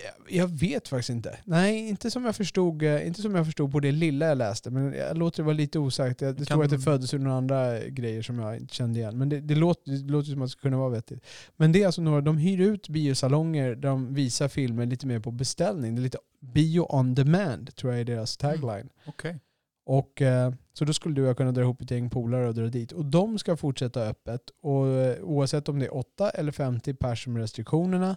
Jag, 0.03 0.37
jag 0.41 0.47
vet 0.47 0.87
faktiskt 0.87 1.09
inte. 1.09 1.37
Nej, 1.45 1.89
inte 1.89 2.11
som 2.11 2.25
jag 2.25 2.35
förstod, 2.35 2.83
eh, 2.83 3.07
inte 3.07 3.21
som 3.21 3.35
jag 3.35 3.45
förstod 3.45 3.71
på 3.71 3.79
det 3.79 3.91
lilla 3.91 4.25
jag 4.25 4.37
läste. 4.37 4.69
Men 4.69 4.93
jag 4.93 5.17
låter 5.17 5.37
det 5.37 5.43
vara 5.45 5.55
lite 5.55 5.79
osagt. 5.79 6.19
Det, 6.19 6.25
det 6.25 6.35
Kan- 6.35 6.45
står 6.45 6.63
att 6.63 6.69
det 6.69 6.79
föddes 6.79 7.13
ur 7.13 7.19
några 7.19 7.37
andra 7.37 7.79
grejer 7.79 8.21
som 8.21 8.39
jag 8.39 8.57
inte 8.57 8.75
kände 8.75 8.99
igen. 8.99 9.17
Men 9.17 9.29
det, 9.29 9.39
det, 9.39 9.55
låter, 9.55 9.91
det 9.91 10.11
låter 10.11 10.31
som 10.31 10.41
att 10.41 10.45
det 10.47 10.51
skulle 10.51 10.69
kunna 10.69 10.77
vara 10.77 10.89
vettigt. 10.89 11.25
Men 11.57 11.71
det 11.71 11.81
är 11.81 11.85
alltså 11.85 12.01
några, 12.01 12.21
de 12.21 12.37
hyr 12.37 12.59
ut 12.61 12.89
biosalonger 12.89 13.75
där 13.75 13.89
de 13.89 14.13
visar 14.13 14.47
filmer 14.47 14.85
lite 14.85 15.07
mer 15.07 15.19
på 15.19 15.31
beställning. 15.31 15.95
Det 15.95 15.99
är 15.99 16.03
lite 16.03 16.17
bio 16.39 16.81
on 16.89 17.15
demand, 17.15 17.75
tror 17.75 17.93
jag 17.93 17.99
är 18.01 18.05
deras 18.05 18.37
tagline. 18.37 18.89
Okej. 19.05 19.39
Och, 19.85 20.21
eh, 20.21 20.53
så 20.73 20.85
då 20.85 20.93
skulle 20.93 21.15
du 21.15 21.21
och 21.21 21.29
jag 21.29 21.37
kunna 21.37 21.51
dra 21.51 21.61
ihop 21.61 21.81
ett 21.81 21.91
gäng 21.91 22.09
polare 22.09 22.47
och 22.47 22.55
dra 22.55 22.65
dit. 22.67 22.91
Och 22.91 23.05
de 23.05 23.39
ska 23.39 23.57
fortsätta 23.57 24.01
öppet. 24.01 24.41
Och, 24.61 24.87
eh, 24.87 25.23
oavsett 25.23 25.69
om 25.69 25.79
det 25.79 25.85
är 25.85 25.95
8 25.95 26.29
eller 26.29 26.51
50 26.51 26.93
pers 26.93 27.27
med 27.27 27.41
restriktionerna. 27.41 28.15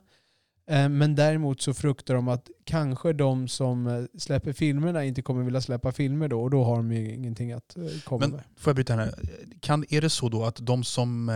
Eh, 0.71 0.89
men 0.89 1.15
däremot 1.15 1.61
så 1.63 1.75
fruktar 1.75 2.15
de 2.15 2.29
att 2.29 2.49
kanske 2.65 3.13
de 3.13 3.49
som 3.49 3.87
eh, 3.87 4.19
släpper 4.19 4.53
filmerna 4.53 5.05
inte 5.05 5.23
kommer 5.23 5.43
vilja 5.45 5.61
släppa 5.61 5.93
filmer 5.93 6.29
då. 6.29 6.43
Och 6.43 6.51
då 6.51 6.65
har 6.65 6.77
de 6.77 6.93
ju 6.93 7.15
ingenting 7.15 7.53
att 7.53 7.77
eh, 7.77 7.83
komma 8.05 8.19
Men 8.21 8.31
med. 8.31 8.41
får 8.57 8.71
jag 8.71 8.75
bryta 8.75 8.95
här? 8.95 9.15
Kan, 9.61 9.85
är 9.89 10.01
det 10.01 10.11
så 10.11 10.29
då 10.29 10.45
att 10.45 10.57
de 10.61 10.85
som, 10.85 11.31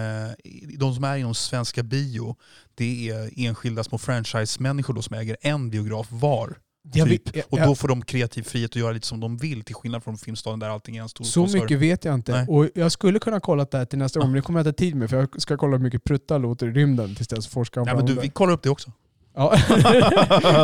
de 0.79 0.95
som 0.95 1.05
är 1.05 1.17
inom 1.17 1.35
svenska 1.35 1.83
bio, 1.83 2.37
det 2.75 3.09
är 3.11 3.31
enskilda 3.37 3.85
små 3.85 3.99
franchise-människor 3.99 4.95
då 4.95 5.03
som 5.03 5.17
äger 5.17 5.37
en 5.41 5.71
biograf 5.71 6.07
var? 6.11 6.59
Jag 6.95 7.09
typ. 7.09 7.27
vet- 7.29 7.37
jag- 7.37 7.45
Och 7.53 7.59
jag- 7.59 7.69
då 7.69 7.75
får 7.75 7.89
de 7.89 8.03
kreativ 8.03 8.43
frihet 8.43 8.71
att 8.71 8.77
göra 8.77 8.93
lite 8.93 9.07
som 9.07 9.21
de 9.21 9.37
vill, 9.37 9.65
till 9.65 9.75
skillnad 9.75 10.05
från 10.05 10.19
Filmstaden 10.19 10.59
där 10.59 10.69
allting 10.69 10.97
är 10.97 11.03
en 11.03 11.09
stor 11.09 11.25
Så 11.25 11.41
koncern. 11.41 11.61
mycket 11.63 11.79
vet 11.79 12.05
jag 12.05 12.15
inte. 12.15 12.33
Nej. 12.33 12.47
Och 12.49 12.69
jag 12.75 12.93
skulle 12.93 13.19
kunna 13.19 13.41
kolla 13.41 13.65
det 13.65 13.79
här 13.79 13.85
till 13.85 13.99
nästa 13.99 14.21
gång, 14.21 14.29
men 14.31 14.37
det 14.37 14.43
kommer 14.43 14.61
jag 14.61 14.67
inte 14.67 14.85
ha 14.85 14.87
tid 14.87 14.95
med 14.95 15.11
för 15.11 15.17
jag 15.17 15.43
ska 15.43 15.57
kolla 15.57 15.77
hur 15.77 15.85
mycket 15.85 16.05
pruttar 16.05 16.39
låter 16.39 16.67
i 16.67 16.71
rymden 16.71 17.15
tills 17.15 17.29
dess 17.29 17.47
forskar 17.47 17.85
Nej, 17.85 17.95
men 17.95 18.07
du, 18.07 18.15
vi 18.21 18.29
kollar 18.29 18.53
upp 18.53 18.63
det 18.63 18.71
också. 18.71 18.93
Ja. 19.39 19.53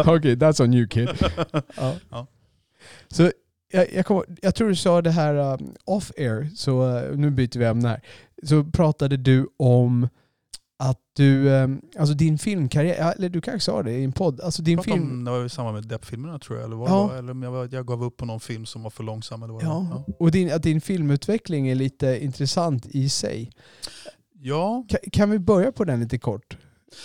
Okej, 0.17 0.37
that's 0.37 0.63
on 0.63 0.75
you 0.75 0.89
kid. 0.89 1.09
Ja. 1.77 1.95
Ja. 2.11 2.27
Så 3.09 3.31
jag, 3.73 3.93
jag, 3.93 4.07
kommer, 4.07 4.25
jag 4.43 4.55
tror 4.55 4.69
du 4.69 4.77
sa 4.77 5.03
det 5.03 5.11
här 5.11 5.35
um, 5.35 5.75
off 5.85 6.13
air, 6.19 6.49
så 6.57 6.87
uh, 6.87 7.17
nu 7.19 7.31
byter 7.31 7.59
vi 7.59 7.65
ämne 7.65 7.89
här. 7.89 8.01
Så 8.43 8.65
pratade 8.65 9.17
du 9.17 9.49
om 9.57 10.09
att 10.79 11.01
du, 11.13 11.49
um, 11.49 11.83
alltså 11.99 12.15
din 12.15 12.39
filmkarriär, 12.39 12.97
ja, 12.99 13.13
eller 13.13 13.29
du 13.29 13.41
kanske 13.41 13.61
sa 13.61 13.83
det 13.83 13.93
i 13.93 14.05
en 14.05 14.13
podd, 14.13 14.41
alltså 14.41 14.63
din 14.63 14.83
film... 14.83 15.03
om, 15.03 15.25
det 15.25 15.31
var 15.31 15.45
i 15.45 15.49
samband 15.49 15.75
med 15.75 15.85
Depp-filmerna 15.89 16.39
tror 16.39 16.59
jag, 16.59 16.67
eller 16.67 16.77
vad 16.77 16.91
Ja. 16.91 17.17
Eller 17.19 17.31
om 17.31 17.43
jag, 17.43 17.73
jag 17.73 17.87
gav 17.87 18.05
upp 18.05 18.17
på 18.17 18.25
någon 18.25 18.41
film 18.41 18.67
som 18.67 18.83
var 18.83 18.91
för 18.91 19.05
långsam. 19.05 19.43
Eller 19.43 19.55
vad 19.55 19.65
var. 19.65 19.73
Ja, 19.73 20.05
och 20.19 20.31
din, 20.31 20.53
att 20.53 20.63
din 20.63 20.81
filmutveckling 20.81 21.69
är 21.69 21.75
lite 21.75 22.25
intressant 22.25 22.87
i 22.87 23.09
sig. 23.09 23.51
Ja, 24.33 24.85
Kan, 24.89 24.99
kan 25.13 25.31
vi 25.31 25.39
börja 25.39 25.73
på 25.73 25.85
den 25.85 26.01
lite 26.01 26.19
kort? 26.19 26.57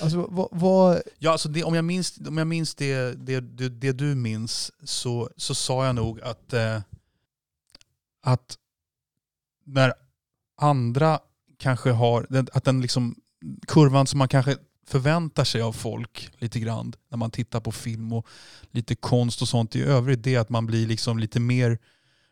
Alltså 0.01 0.27
vad... 0.29 0.47
vad 0.51 1.01
ja 1.19 1.31
alltså 1.31 1.49
det, 1.49 1.63
om 1.63 1.75
jag 1.75 1.85
minns, 1.85 2.19
om 2.27 2.37
jag 2.37 2.47
minns 2.47 2.75
det, 2.75 3.13
det, 3.25 3.39
det, 3.39 3.69
det 3.69 3.91
du 3.91 4.15
minns 4.15 4.71
så, 4.83 5.29
så 5.37 5.55
sa 5.55 5.85
jag 5.85 5.95
nog 5.95 6.21
att, 6.21 6.53
eh, 6.53 6.81
att 8.21 8.57
när 9.65 9.93
andra 10.61 11.19
kanske 11.57 11.91
har, 11.91 12.45
att 12.53 12.63
den 12.63 12.81
liksom, 12.81 13.15
kurvan 13.67 14.07
som 14.07 14.17
man 14.17 14.27
kanske 14.27 14.57
förväntar 14.87 15.43
sig 15.43 15.61
av 15.61 15.73
folk 15.73 16.29
lite 16.37 16.59
grann 16.59 16.93
när 17.09 17.17
man 17.17 17.31
tittar 17.31 17.59
på 17.59 17.71
film 17.71 18.13
och 18.13 18.27
lite 18.71 18.95
konst 18.95 19.41
och 19.41 19.47
sånt 19.47 19.75
i 19.75 19.81
övrigt, 19.81 20.23
det 20.23 20.35
är 20.35 20.39
att 20.39 20.49
man 20.49 20.65
blir 20.65 20.87
liksom 20.87 21.19
lite 21.19 21.39
mer 21.39 21.77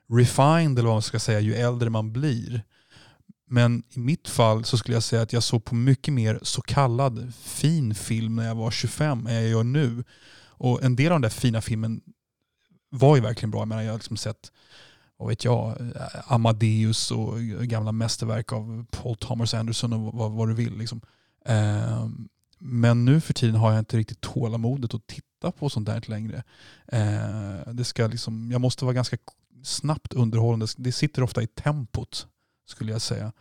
refined 0.09 0.79
eller 0.79 0.87
vad 0.87 0.95
man 0.95 1.01
ska 1.01 1.19
säga 1.19 1.39
ju 1.39 1.55
äldre 1.55 1.89
man 1.89 2.13
blir. 2.13 2.63
Men 3.49 3.83
i 3.89 3.99
mitt 3.99 4.27
fall 4.27 4.63
så 4.63 4.77
skulle 4.77 4.95
jag 4.95 5.03
säga 5.03 5.21
att 5.21 5.33
jag 5.33 5.43
såg 5.43 5.65
på 5.65 5.75
mycket 5.75 6.13
mer 6.13 6.39
så 6.41 6.61
kallad 6.61 7.33
fin 7.35 7.95
film 7.95 8.35
när 8.35 8.47
jag 8.47 8.55
var 8.55 8.71
25 8.71 9.27
än 9.27 9.33
jag 9.33 9.47
gör 9.47 9.63
nu. 9.63 10.03
Och 10.47 10.83
en 10.83 10.95
del 10.95 11.11
av 11.11 11.15
den 11.15 11.21
där 11.21 11.29
fina 11.29 11.61
filmen 11.61 12.01
var 12.89 13.15
ju 13.15 13.21
verkligen 13.21 13.51
bra. 13.51 13.61
Jag 13.61 13.67
menar, 13.67 13.81
jag 13.81 13.91
har 13.91 13.97
liksom 13.97 14.17
sett 14.17 14.51
vad 15.17 15.29
vet 15.29 15.45
jag, 15.45 15.81
eh, 15.81 16.31
Amadeus 16.33 17.11
och 17.11 17.39
gamla 17.41 17.91
mästerverk 17.91 18.53
av 18.53 18.85
Paul 18.91 19.15
Thomas 19.15 19.53
Anderson 19.53 19.93
och 19.93 20.13
vad, 20.13 20.31
vad 20.31 20.47
du 20.47 20.53
vill. 20.53 20.77
Liksom. 20.77 21.01
Ehm, 21.45 22.29
men 22.59 23.05
nu 23.05 23.21
för 23.21 23.33
tiden 23.33 23.55
har 23.55 23.71
jag 23.71 23.79
inte 23.79 23.97
riktigt 23.97 24.21
tålamodet 24.21 24.93
att 24.93 25.07
titta 25.07 25.51
på 25.51 25.69
sånt 25.69 25.85
där 25.85 26.03
längre. 26.07 26.43
Eh, 26.87 27.73
det 27.73 27.83
ska 27.83 28.07
liksom, 28.07 28.51
jag 28.51 28.61
måste 28.61 28.85
vara 28.85 28.93
ganska 28.93 29.17
snabbt 29.63 30.13
underhållande. 30.13 30.67
Det 30.77 30.91
sitter 30.91 31.23
ofta 31.23 31.43
i 31.43 31.47
tempot 31.47 32.27
skulle 32.67 32.91
jag 32.91 33.01
säga. 33.01 33.31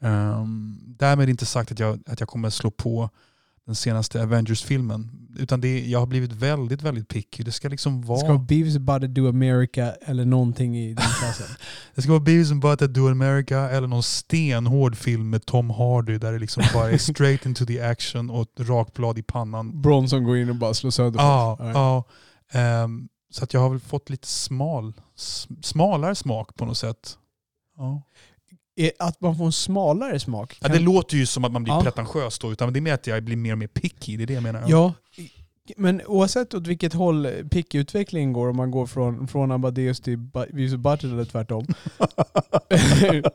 Um, 0.00 0.78
därmed 0.98 1.28
inte 1.28 1.46
sagt 1.46 1.72
att 1.72 1.78
jag, 1.78 1.98
att 2.06 2.20
jag 2.20 2.28
kommer 2.28 2.50
slå 2.50 2.70
på 2.70 3.10
den 3.66 3.74
senaste 3.74 4.22
Avengers-filmen. 4.22 5.10
Utan 5.38 5.60
det, 5.60 5.86
jag 5.86 5.98
har 5.98 6.06
blivit 6.06 6.32
väldigt, 6.32 6.82
väldigt 6.82 7.08
picky. 7.08 7.42
Det 7.42 7.52
ska 7.52 7.68
liksom 7.68 8.02
vara... 8.02 8.18
Ska 8.18 8.38
Beavis 8.38 8.76
about 8.76 9.00
to 9.00 9.06
do 9.06 9.28
America 9.28 9.92
eller 10.00 10.24
någonting 10.24 10.78
i 10.78 10.94
den 10.94 11.04
klassen? 11.18 11.46
Det 11.94 12.02
ska 12.02 12.10
vara 12.10 12.20
Beavis 12.20 12.50
and 12.50 12.62
Butthead 12.62 12.88
Do 12.88 13.08
America 13.10 13.70
eller 13.70 13.88
någon 13.88 14.02
stenhård 14.02 14.96
film 14.96 15.30
med 15.30 15.46
Tom 15.46 15.70
Hardy 15.70 16.18
där 16.18 16.32
det 16.32 16.38
liksom 16.38 16.62
bara 16.74 16.90
är 16.90 16.98
straight 16.98 17.46
into 17.46 17.66
the 17.66 17.80
action 17.82 18.30
och 18.30 18.42
ett 18.42 18.68
rakblad 18.68 19.18
i 19.18 19.22
pannan. 19.22 19.82
Bronson 19.82 20.24
går 20.24 20.36
in 20.36 20.50
och 20.50 20.56
bara 20.56 20.74
slår 20.74 20.90
sönder 20.90 21.20
Ja, 21.20 21.56
folk. 21.58 21.76
ja. 21.76 22.04
Ehm, 22.52 23.08
så 23.30 23.44
att 23.44 23.54
jag 23.54 23.60
har 23.60 23.70
väl 23.70 23.80
fått 23.80 24.10
lite 24.10 24.28
smal, 24.28 24.92
smalare 25.62 26.14
smak 26.14 26.54
på 26.54 26.64
något 26.64 26.78
sätt. 26.78 27.18
Ja. 27.76 28.02
Är 28.80 28.90
Att 28.98 29.20
man 29.20 29.36
får 29.36 29.44
en 29.46 29.52
smalare 29.52 30.20
smak? 30.20 30.58
Ja, 30.60 30.68
kan- 30.68 30.76
det 30.76 30.82
låter 30.82 31.16
ju 31.16 31.26
som 31.26 31.44
att 31.44 31.52
man 31.52 31.64
blir 31.64 31.74
Ja. 31.74 31.80
pretentiös 31.82 32.38
då, 32.38 32.52
utan 32.52 32.72
det 32.72 32.78
är 32.78 32.80
mer 32.80 32.94
att 32.94 33.06
jag 33.06 33.24
blir 33.24 33.36
mer 33.36 33.52
och 33.52 33.58
mer 33.58 33.66
picky. 33.66 34.16
Det 34.16 34.22
är 34.22 34.26
det 34.26 34.32
jag 34.34 34.42
menar. 34.42 34.64
Ja, 34.68 34.92
men 35.76 36.02
oavsett 36.06 36.54
åt 36.54 36.66
vilket 36.66 36.92
håll 36.94 37.26
pick-utvecklingen 37.50 38.32
går, 38.32 38.48
om 38.48 38.56
man 38.56 38.70
går 38.70 38.86
från, 38.86 39.28
från 39.28 39.50
Amadeus 39.52 40.00
till 40.00 40.18
Bu- 40.18 40.30
Beavis 40.32 40.72
och 40.72 40.78
Butthead 40.78 41.12
eller 41.12 41.24
tvärtom. 41.24 41.66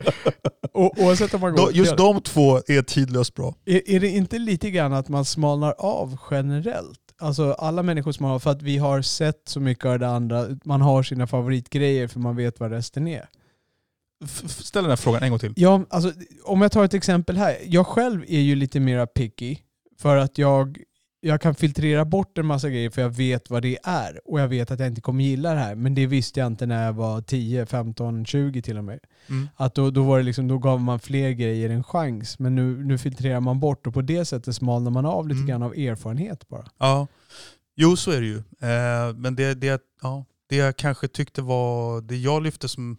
och, 0.71 0.99
oavsett 0.99 1.33
om 1.33 1.41
man 1.41 1.55
går... 1.55 1.71
Just 1.73 1.97
de 1.97 2.21
två 2.21 2.57
är 2.67 2.81
tidlöst 2.81 3.33
bra. 3.33 3.55
Är, 3.65 3.89
är 3.89 3.99
det 3.99 4.09
inte 4.09 4.39
lite 4.39 4.71
grann 4.71 4.93
att 4.93 5.09
man 5.09 5.25
smalnar 5.25 5.75
av 5.77 6.17
generellt? 6.31 6.99
Alltså 7.17 7.51
alla 7.53 7.83
människor 7.83 8.11
smalnar 8.11 8.35
av 8.35 8.39
för 8.39 8.51
att 8.51 8.61
vi 8.61 8.77
har 8.77 9.01
sett 9.01 9.41
så 9.45 9.59
mycket 9.59 9.85
av 9.85 9.99
det 9.99 10.07
andra. 10.07 10.45
Man 10.65 10.81
har 10.81 11.03
sina 11.03 11.27
favoritgrejer 11.27 12.07
för 12.07 12.19
man 12.19 12.35
vet 12.35 12.59
vad 12.59 12.71
resten 12.71 13.07
är. 13.07 13.29
Ställ 14.47 14.83
den 14.83 14.89
här 14.91 14.95
frågan 14.97 15.23
en 15.23 15.29
gång 15.29 15.39
till. 15.39 15.53
Ja, 15.55 15.85
alltså, 15.89 16.13
om 16.43 16.61
jag 16.61 16.71
tar 16.71 16.83
ett 16.85 16.93
exempel 16.93 17.37
här. 17.37 17.57
Jag 17.65 17.87
själv 17.87 18.23
är 18.27 18.39
ju 18.39 18.55
lite 18.55 18.79
mera 18.79 19.07
picky. 19.07 19.57
För 19.99 20.17
att 20.17 20.37
jag, 20.37 20.77
jag 21.21 21.41
kan 21.41 21.55
filtrera 21.55 22.05
bort 22.05 22.37
en 22.37 22.45
massa 22.45 22.69
grejer 22.69 22.89
för 22.89 23.01
jag 23.01 23.09
vet 23.09 23.49
vad 23.49 23.61
det 23.61 23.77
är. 23.83 24.19
Och 24.25 24.39
jag 24.39 24.47
vet 24.47 24.71
att 24.71 24.79
jag 24.79 24.87
inte 24.87 25.01
kommer 25.01 25.23
gilla 25.23 25.53
det 25.53 25.59
här. 25.59 25.75
Men 25.75 25.95
det 25.95 26.05
visste 26.07 26.39
jag 26.39 26.47
inte 26.47 26.65
när 26.65 26.85
jag 26.85 26.93
var 26.93 27.21
10, 27.21 27.65
15, 27.65 28.25
20 28.25 28.61
till 28.61 28.77
och 28.77 28.83
med. 28.83 28.99
Mm. 29.29 29.47
Att 29.55 29.75
då, 29.75 29.89
då, 29.91 30.03
var 30.03 30.17
det 30.17 30.23
liksom, 30.23 30.47
då 30.47 30.57
gav 30.57 30.81
man 30.81 30.99
fler 30.99 31.29
grejer 31.31 31.69
en 31.69 31.83
chans. 31.83 32.39
Men 32.39 32.55
nu, 32.55 32.83
nu 32.85 32.97
filtrerar 32.97 33.39
man 33.39 33.59
bort 33.59 33.87
och 33.87 33.93
på 33.93 34.01
det 34.01 34.25
sättet 34.25 34.55
smalnar 34.55 34.91
man 34.91 35.05
av 35.05 35.27
lite 35.27 35.35
Mm. 35.37 35.47
grann 35.47 35.63
av 35.63 35.73
erfarenhet 35.73 36.47
bara. 36.47 36.65
Ja, 36.77 37.07
jo 37.75 37.95
så 37.95 38.11
är 38.11 38.21
det 38.21 38.27
ju. 38.27 38.37
Eh, 38.37 39.13
men 39.15 39.35
det, 39.35 39.53
det, 39.53 39.81
ja, 40.01 40.25
det 40.49 40.55
jag 40.55 40.77
kanske 40.77 41.07
tyckte 41.07 41.41
var, 41.41 42.01
det 42.01 42.17
jag 42.17 42.43
lyfte 42.43 42.67
som, 42.67 42.97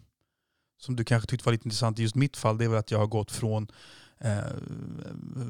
som 0.77 0.95
du 0.95 1.03
kanske 1.03 1.29
tyckte 1.29 1.45
var 1.45 1.51
lite 1.51 1.67
intressant 1.67 1.99
i 1.99 2.01
just 2.01 2.15
mitt 2.15 2.37
fall, 2.37 2.57
det 2.57 2.65
är 2.65 2.69
väl 2.69 2.79
att 2.79 2.91
jag 2.91 2.99
har 2.99 3.07
gått 3.07 3.31
från 3.31 3.67
eh, 4.19 4.39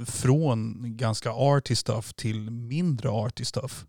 från 0.06 0.78
ganska 0.98 1.32
arty 1.32 1.76
stuff 1.76 2.13
till 2.13 2.52
mindre 2.52 3.10
arty 3.10 3.46
stuff. 3.46 3.86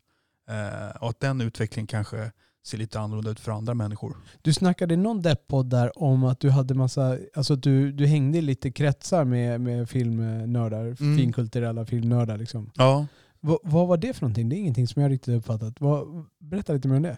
Eh, 0.49 0.97
och 1.03 1.11
att 1.11 1.21
den 1.21 1.41
utvecklingen 1.41 1.87
kanske 1.87 2.33
ser 2.67 2.79
lite 2.79 3.01
annorlunda 3.01 3.31
ut 3.31 3.41
för 3.41 3.53
andra 3.53 3.75
människor. 3.75 4.17
Du 4.43 4.53
snackade 4.53 4.95
i 4.95 4.97
någon 4.97 5.23
deppodd 5.23 5.71
där 5.71 6.03
om 6.03 6.25
att 6.25 6.41
du 6.41 6.51
hade 6.51 6.75
massa, 6.75 7.19
alltså 7.35 7.57
du, 7.57 7.93
du 7.93 8.07
hängde 8.07 8.39
i 8.39 8.43
lite 8.43 8.71
kretsar 8.71 9.25
med, 9.25 9.61
med 9.61 9.91
filmnördar, 9.91 10.85
Mm. 11.01 11.17
finkulturella 11.19 11.87
filmnördar 11.87 12.39
liksom. 12.39 12.71
Ja. 12.75 13.07
Va, 13.41 13.59
vad 13.63 13.89
var 13.89 13.97
det 13.97 14.13
för 14.15 14.23
någonting? 14.23 14.49
Det 14.49 14.57
är 14.57 14.59
ingenting 14.59 14.89
som 14.89 15.03
jag 15.03 15.11
riktigt 15.11 15.35
uppfattat. 15.35 15.81
Vad, 15.81 16.25
berätta 16.39 16.73
lite 16.73 16.89
mer 16.89 16.97
om 16.97 17.03
det. 17.03 17.17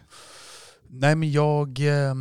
Nej 0.88 1.14
men 1.16 1.32
jag, 1.32 1.68
eh, 1.80 2.14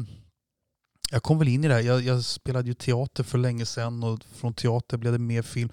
jag 1.12 1.24
kom 1.24 1.40
väl 1.40 1.48
in 1.48 1.64
i 1.64 1.68
det 1.68 1.74
här. 1.74 1.82
Jag, 1.82 2.02
jag 2.02 2.24
spelade 2.26 2.68
ju 2.68 2.74
teater 2.74 3.24
för 3.24 3.38
länge 3.38 3.66
sedan 3.66 4.04
och 4.04 4.20
från 4.34 4.54
teater 4.54 4.98
blev 4.98 5.14
det 5.14 5.20
mer 5.20 5.42
film. 5.42 5.70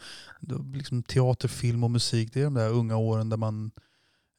Liksom 0.75 1.03
teater, 1.03 1.49
film 1.49 1.85
och 1.85 1.91
musik, 1.91 2.31
det 2.33 2.41
är 2.41 2.45
de 2.45 2.55
där 2.55 2.71
unga 2.71 2.97
åren 2.97 3.29
där 3.29 3.37
man 3.37 3.71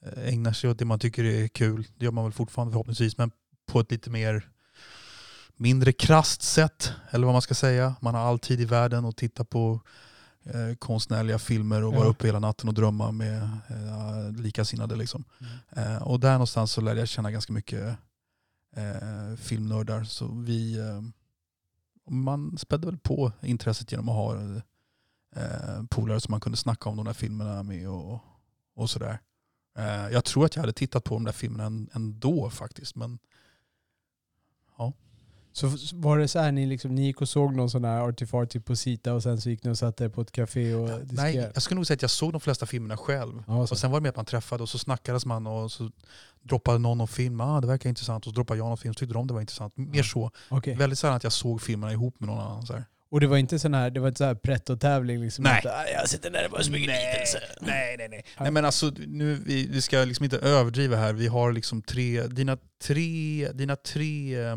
eh, 0.06 0.34
ägnar 0.34 0.54
sig 0.54 0.70
åt 0.70 0.80
det 0.80 0.86
man 0.86 1.00
tycker 1.00 1.24
är 1.24 1.48
kul. 1.48 1.88
Det 1.98 2.06
gör 2.06 2.12
man 2.12 2.24
väl 2.24 2.34
fortfarande 2.34 2.72
förhoppningsvis 2.72 3.18
men 3.18 3.32
på 3.72 3.80
ett 3.80 3.92
lite 3.92 4.10
mer 4.10 4.50
mindre 5.56 5.92
krasst 5.94 6.42
sätt. 6.42 6.92
Eller 7.12 7.26
vad 7.26 7.34
man 7.36 7.42
ska 7.42 7.54
säga. 7.54 7.96
Man 8.02 8.16
har 8.16 8.22
all 8.22 8.40
tid 8.40 8.62
i 8.62 8.66
världen 8.66 9.06
att 9.06 9.18
titta 9.18 9.44
på 9.46 9.82
eh, 10.46 10.76
konstnärliga 10.80 11.40
filmer 11.40 11.84
och 11.84 11.94
vara 11.94 12.04
Ja. 12.06 12.10
uppe 12.10 12.26
hela 12.26 12.40
natten 12.40 12.68
och 12.70 12.74
drömma 12.76 13.12
med 13.12 13.42
eh, 13.44 14.42
likasinnade. 14.42 14.96
Liksom. 14.96 15.24
Eh, 15.76 15.96
och 16.04 16.20
där 16.20 16.32
någonstans 16.32 16.72
så 16.72 16.82
lärde 16.82 17.00
jag 17.00 17.08
känna 17.08 17.32
ganska 17.32 17.54
mycket 17.54 17.98
eh, 18.76 19.36
filmnördar. 19.36 20.04
Så 20.04 20.28
vi, 20.28 20.78
eh, 20.80 21.02
man 22.10 22.58
spädde 22.58 22.86
väl 22.88 22.98
på 22.98 23.32
intresset 23.42 23.92
genom 23.92 24.10
att 24.10 24.16
ha 24.16 24.36
eh, 25.36 25.84
polare 25.90 26.20
som 26.20 26.32
man 26.32 26.42
kunde 26.42 26.58
snacka 26.58 26.90
om 26.90 26.98
de 26.98 27.06
där 27.06 27.14
filmerna 27.14 27.64
med 27.64 27.90
och, 27.90 28.20
och 28.76 28.90
sådär. 28.90 29.20
Eh, 29.78 30.10
jag 30.10 30.26
tror 30.26 30.46
att 30.46 30.56
jag 30.56 30.62
hade 30.64 30.74
tittat 30.74 31.04
på 31.04 31.14
de 31.14 31.24
där 31.24 31.32
filmerna 31.32 31.88
ändå 31.94 32.50
faktiskt. 32.50 32.96
Men 32.96 33.20
så 35.58 35.78
var 35.94 36.18
det 36.18 36.28
så 36.28 36.40
här, 36.40 36.52
ni, 36.52 36.66
liksom, 36.66 36.96
ni 36.96 37.06
gick 37.06 37.22
och 37.22 37.30
såg 37.30 37.56
någon 37.56 37.70
sån 37.70 37.84
här 37.86 38.00
artifarty 38.02 38.60
på 38.60 38.76
Sita 38.76 39.14
och 39.14 39.24
sen 39.24 39.42
så 39.42 39.50
gick 39.50 39.64
ni 39.64 39.72
och 39.72 39.78
satte 39.78 40.06
er 40.06 40.10
på 40.10 40.22
ett 40.22 40.32
café 40.32 40.74
och 40.76 40.90
nej, 40.90 41.00
diskuterade? 41.04 41.52
jag 41.54 41.64
skulle 41.64 41.76
nog 41.76 41.88
säga 41.88 41.96
att 41.96 42.02
jag 42.02 42.12
såg 42.12 42.32
de 42.32 42.42
flesta 42.42 42.66
filmerna 42.66 42.98
själv. 42.98 43.44
Ja. 43.48 43.58
Och 43.58 43.78
sen 43.78 43.92
var 43.92 44.00
det 44.00 44.02
med 44.02 44.10
att 44.10 44.16
man 44.16 44.26
träffade 44.26 44.64
och 44.64 44.70
så 44.70 44.78
snackades 44.78 45.26
man 45.26 45.48
och 45.48 45.72
så 45.72 45.92
droppade 46.44 46.78
någon 46.80 46.98
någon 46.98 47.08
film. 47.08 47.42
Ah, 47.42 47.62
det 47.62 47.68
verkar 47.68 47.90
intressant. 47.90 48.26
Och 48.26 48.32
så 48.32 48.36
droppade 48.36 48.58
jag 48.58 48.68
någon 48.68 48.78
film 48.78 48.94
så 48.94 48.98
tyckte 49.00 49.14
de 49.14 49.28
det 49.28 49.34
var 49.34 49.42
intressant. 49.42 49.78
Mer 49.78 50.04
så. 50.04 50.32
Okej. 50.50 50.76
Väldigt 50.76 51.00
sällan 51.00 51.16
att 51.16 51.24
jag 51.24 51.34
såg 51.34 51.62
filmerna 51.62 51.94
ihop 51.94 52.20
med 52.20 52.28
någon 52.30 52.40
annan. 52.40 52.66
Så 52.66 52.74
här. 52.74 52.86
Och 53.12 53.20
det 53.20 53.28
var 53.28 53.38
inte 53.38 53.60
sån 53.60 53.74
här, 53.74 53.90
det 53.90 54.00
var 54.00 54.08
inte 54.08 54.18
så 54.18 54.24
här 54.26 54.36
pretto-tävling 54.36 55.20
liksom? 55.22 55.44
Nej. 55.44 55.58
Att, 55.60 55.66
"Ah, 55.66 55.86
jag 55.94 56.10
sitter 56.10 56.30
där, 56.30 56.44
det 56.44 56.48
var 56.50 56.62
så 56.62 56.72
mycket 56.72 56.88
Nej, 56.88 57.14
lidelse. 57.14 57.40
nej, 57.62 57.96
nej, 57.98 58.08
nej. 58.10 58.26
Nej 58.40 58.52
men 58.52 58.66
alltså, 58.66 58.92
nu, 59.08 59.34
vi, 59.46 59.68
vi 59.68 59.82
ska 59.82 59.98
liksom 59.98 60.24
inte 60.24 60.38
överdriva 60.38 60.98
här. 60.98 61.14
Vi 61.14 61.28
har 61.28 61.52
liksom 61.52 61.82
tre, 61.82 62.28
dina 62.28 62.58
tre, 62.84 63.50
dina 63.54 63.76
tre 63.76 64.42
eh, 64.46 64.56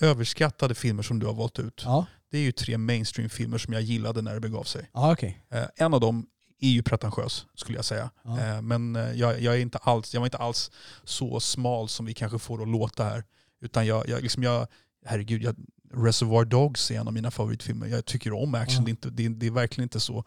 överskattade 0.00 0.74
filmer 0.74 1.02
som 1.02 1.18
du 1.18 1.26
har 1.26 1.34
valt 1.34 1.58
ut. 1.58 1.82
Ja, 1.84 2.06
Det 2.30 2.38
är 2.38 2.42
ju 2.42 2.52
tre 2.52 2.78
mainstream-filmer 2.78 3.58
som 3.58 3.72
jag 3.72 3.82
gillade 3.82 4.22
när 4.22 4.34
det 4.34 4.40
begav 4.40 4.64
sig. 4.64 4.90
ja 4.94 5.12
okej. 5.12 5.44
Eh, 5.50 5.64
en 5.76 5.94
av 5.94 6.00
dem 6.00 6.26
är 6.60 6.68
ju 6.68 6.82
pretentiös 6.82 7.46
skulle 7.54 7.78
jag 7.78 7.84
säga. 7.84 8.10
Ja. 8.24 8.40
Eh, 8.40 8.62
men 8.62 8.96
eh, 8.96 9.12
jag, 9.12 9.40
jag, 9.40 9.54
är 9.54 9.58
inte 9.58 9.78
alls, 9.78 10.14
jag 10.14 10.20
var 10.20 10.26
inte 10.26 10.38
alls 10.38 10.70
så 11.04 11.40
smal 11.40 11.88
som 11.88 12.06
vi 12.06 12.14
kanske 12.14 12.38
får 12.38 12.62
att 12.62 12.68
låta 12.68 13.04
här. 13.04 13.24
Utan 13.60 13.86
jag, 13.86 14.08
jag, 14.08 14.22
liksom 14.22 14.42
jag 14.42 14.66
herregud, 15.04 15.42
jag, 15.42 15.56
Reservoir 15.94 16.44
Dogs 16.44 16.90
är 16.90 17.00
en 17.00 17.06
av 17.06 17.12
mina 17.12 17.30
favoritfilmer. 17.30 17.86
Jag 17.86 18.04
tycker 18.04 18.32
om 18.32 18.54
action. 18.54 18.76
Ja. 18.78 18.84
Det, 18.84 18.88
är 18.88 18.92
inte, 18.92 19.10
det, 19.10 19.24
är, 19.26 19.30
det 19.30 19.46
är 19.46 19.50
verkligen 19.50 19.82
inte 19.82 20.00
så, 20.00 20.24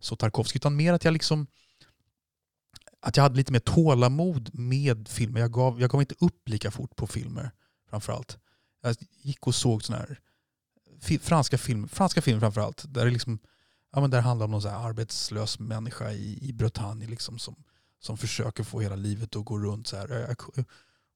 så 0.00 0.16
Tarkovsky. 0.16 0.56
Utan 0.56 0.76
mer 0.76 0.92
att 0.92 1.04
jag 1.04 1.12
liksom 1.12 1.46
att 3.02 3.16
jag 3.16 3.22
hade 3.22 3.36
lite 3.36 3.52
mer 3.52 3.60
tålamod 3.60 4.50
med 4.52 5.08
filmer. 5.08 5.40
Jag 5.40 5.52
gav, 5.52 5.80
jag 5.80 5.90
gav 5.90 6.00
inte 6.00 6.14
upp 6.18 6.48
lika 6.48 6.70
fort 6.70 6.96
på 6.96 7.06
filmer 7.06 7.50
framförallt. 7.90 8.38
Jag 8.80 8.96
gick 9.22 9.46
och 9.46 9.54
såg 9.54 9.84
såna 9.84 9.98
här 9.98 10.20
franska 11.20 11.58
filmer, 11.58 11.88
franska 11.88 12.22
filmer 12.22 12.40
framförallt. 12.40 12.84
Där 12.88 13.04
det 13.04 13.10
liksom, 13.10 13.38
ja, 13.92 14.00
men 14.00 14.10
där 14.10 14.20
handlar 14.20 14.44
om 14.44 14.50
någon 14.50 14.62
så 14.62 14.68
här 14.68 14.88
arbetslös 14.88 15.58
människa 15.58 16.10
i, 16.10 16.48
i 16.48 16.52
Bretagne 16.52 17.06
liksom, 17.06 17.38
som, 17.38 17.54
som 18.00 18.18
försöker 18.18 18.64
få 18.64 18.80
hela 18.80 18.96
livet 18.96 19.36
att 19.36 19.44
gå 19.44 19.58
runt. 19.58 19.86
Så 19.86 19.96
här. 19.96 20.08
Jag, 20.08 20.36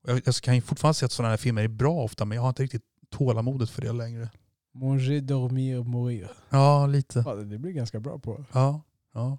jag, 0.06 0.22
jag 0.24 0.34
kan 0.34 0.54
ju 0.54 0.60
fortfarande 0.60 0.94
säga 0.94 1.06
att 1.06 1.12
sådana 1.12 1.30
här 1.30 1.36
filmer 1.36 1.62
är 1.62 1.68
bra 1.68 2.02
ofta 2.02 2.24
men 2.24 2.36
jag 2.36 2.42
har 2.42 2.48
inte 2.48 2.62
riktigt 2.62 2.84
tålamodet 3.10 3.70
för 3.70 3.82
det 3.82 3.92
längre. 3.92 4.28
Manger, 4.72 5.20
dormir, 5.20 5.82
mourir. 5.82 6.30
Ja, 6.50 6.86
lite. 6.86 7.22
Ja, 7.26 7.34
det 7.34 7.58
blir 7.58 7.72
ganska 7.72 8.00
bra 8.00 8.18
på. 8.18 8.44
Ja, 8.52 8.80
ja. 9.12 9.38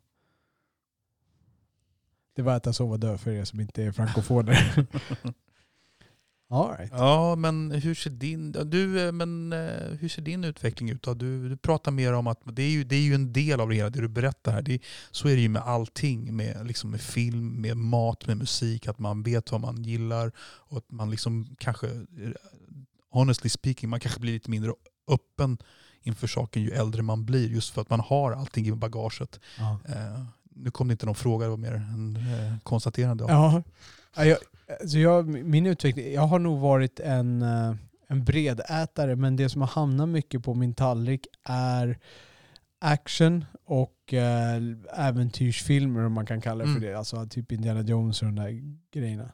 Det 2.35 2.41
var 2.41 2.57
äta, 2.57 2.73
sova, 2.73 2.97
dö 2.97 3.17
för 3.17 3.31
er 3.31 3.45
som 3.45 3.59
inte 3.59 3.83
är 3.83 3.91
frankofoner. 3.91 4.87
All 6.55 6.77
right. 6.77 6.91
Ja, 6.95 7.35
men 7.35 7.71
hur 7.71 7.95
ser 7.95 8.09
din, 8.09 8.51
du, 8.51 9.05
eh, 9.07 9.11
men, 9.11 9.53
eh, 9.53 9.59
hur 9.99 10.09
ser 10.09 10.21
din 10.21 10.43
utveckling 10.43 10.89
ut? 10.89 11.03
Då? 11.03 11.13
Du, 11.13 11.49
du 11.49 11.57
pratar 11.57 11.91
mer 11.91 12.13
om 12.13 12.27
att 12.27 12.39
det 12.45 12.63
är, 12.63 12.69
ju, 12.69 12.83
det 12.83 12.95
är 12.95 13.01
ju 13.01 13.15
en 13.15 13.33
del 13.33 13.59
av 13.61 13.69
det 13.69 13.75
hela, 13.75 13.89
det 13.89 14.01
du 14.01 14.07
berättar 14.07 14.51
här. 14.51 14.61
Det, 14.61 14.79
så 15.11 15.27
är 15.27 15.35
det 15.35 15.41
ju 15.41 15.49
med 15.49 15.61
allting, 15.61 16.35
med, 16.35 16.67
liksom 16.67 16.89
med 16.91 17.01
film, 17.01 17.61
med 17.61 17.77
mat, 17.77 18.27
med 18.27 18.37
musik. 18.37 18.87
Att 18.87 18.99
man 18.99 19.23
vet 19.23 19.51
vad 19.51 19.61
man 19.61 19.83
gillar 19.83 20.31
och 20.39 20.77
att 20.77 20.91
man 20.91 21.09
liksom 21.11 21.55
kanske, 21.59 21.87
eh, 21.87 22.31
honestly 23.09 23.49
speaking, 23.49 23.89
man 23.89 23.99
kanske 23.99 24.19
blir 24.19 24.33
lite 24.33 24.49
mindre 24.49 24.71
öppen 25.07 25.57
inför 26.01 26.27
saken 26.27 26.61
ju 26.63 26.69
äldre 26.71 27.01
man 27.01 27.25
blir. 27.25 27.49
Just 27.49 27.69
för 27.73 27.81
att 27.81 27.89
man 27.89 27.99
har 27.99 28.31
allting 28.31 28.67
i 28.67 28.71
bagaget. 28.71 29.39
Ja. 29.57 29.79
Eh, 29.89 30.23
nu 30.57 30.71
kom 30.71 30.87
det 30.87 30.91
inte 30.91 31.05
någon 31.05 31.15
fråga, 31.15 31.43
det 31.45 31.49
var 31.49 31.57
mer 31.57 31.73
en 31.73 32.15
eh, 32.15 32.57
konstaterande. 32.63 33.23
av- 33.23 33.29
Ja. 33.29 33.63
Ja, 34.15 34.25
jag, 34.25 34.37
alltså 34.81 34.97
jag, 34.97 35.27
min 35.27 35.65
utveckling, 35.65 36.13
jag 36.13 36.21
har 36.21 36.39
nog 36.39 36.59
varit 36.59 36.99
en, 36.99 37.41
eh, 37.41 37.75
en 38.07 38.23
bredätare 38.23 39.15
men 39.15 39.35
det 39.35 39.49
som 39.49 39.61
har 39.61 39.67
hamnat 39.67 40.09
mycket 40.09 40.43
på 40.43 40.53
min 40.53 40.73
tallrik 40.73 41.27
är 41.43 41.99
action 42.81 43.45
och 43.65 44.13
eh, 44.13 44.61
äventyrsfilmer 44.93 46.03
om 46.05 46.13
man 46.13 46.25
kan 46.25 46.41
kalla 46.41 46.63
det 46.63 46.69
för 46.71 46.77
Mm. 46.77 46.89
det. 46.89 46.97
Alltså 46.97 47.27
typ 47.27 47.51
Indiana 47.51 47.81
Jones 47.81 48.21
och 48.21 48.25
de 48.25 48.35
där 48.35 48.61
grejerna. 48.93 49.31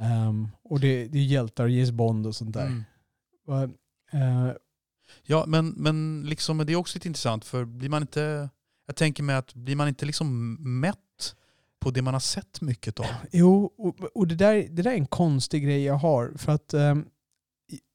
Ehm, 0.00 0.48
och 0.62 0.80
det, 0.80 1.06
det 1.08 1.18
är 1.18 1.22
hjältar 1.24 1.66
James 1.66 1.90
Bond 1.90 2.26
och 2.26 2.36
sånt 2.36 2.54
där. 2.54 2.66
Mm. 2.66 3.74
Eh, 4.12 4.52
Ja, 5.22 5.44
men, 5.46 5.68
men 5.68 6.22
liksom, 6.26 6.58
det 6.66 6.72
är 6.72 6.76
också 6.76 6.96
lite 6.96 7.08
intressant 7.08 7.44
för 7.44 7.64
blir 7.64 7.88
man 7.88 8.02
inte, 8.02 8.48
jag 8.86 8.96
tänker 8.96 9.22
mig 9.22 9.36
att 9.36 9.54
blir 9.54 9.76
man 9.76 9.88
inte 9.88 10.06
liksom 10.06 10.54
mätt 10.80 10.98
på 11.80 11.90
det 11.90 12.02
man 12.02 12.14
har 12.14 12.20
sett 12.20 12.60
mycket 12.60 13.00
av? 13.00 13.06
Jo, 13.32 13.70
och, 13.78 13.96
och 14.14 14.28
det, 14.28 14.34
där, 14.34 14.54
det 14.54 14.82
där 14.82 14.90
är 14.90 14.94
en 14.94 15.06
konstig 15.06 15.64
grej 15.64 15.84
jag 15.84 15.94
har. 15.94 16.32
För 16.36 16.52
att 16.52 16.74
ehm, 16.74 17.04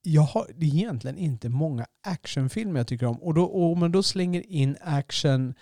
jag 0.01 0.21
har 0.21 0.47
det 0.57 0.65
är 0.65 0.69
egentligen 0.75 1.17
inte 1.17 1.49
många 1.49 1.85
actionfilmer 2.07 2.79
jag 2.79 2.87
tycker 2.87 3.05
om. 3.05 3.23
Och, 3.23 3.33
då, 3.33 3.43
och 3.43 3.71
om 3.71 3.79
man 3.79 3.91
då 3.91 4.03
slänger 4.03 4.43
in 4.47 4.77
action, 4.81 5.53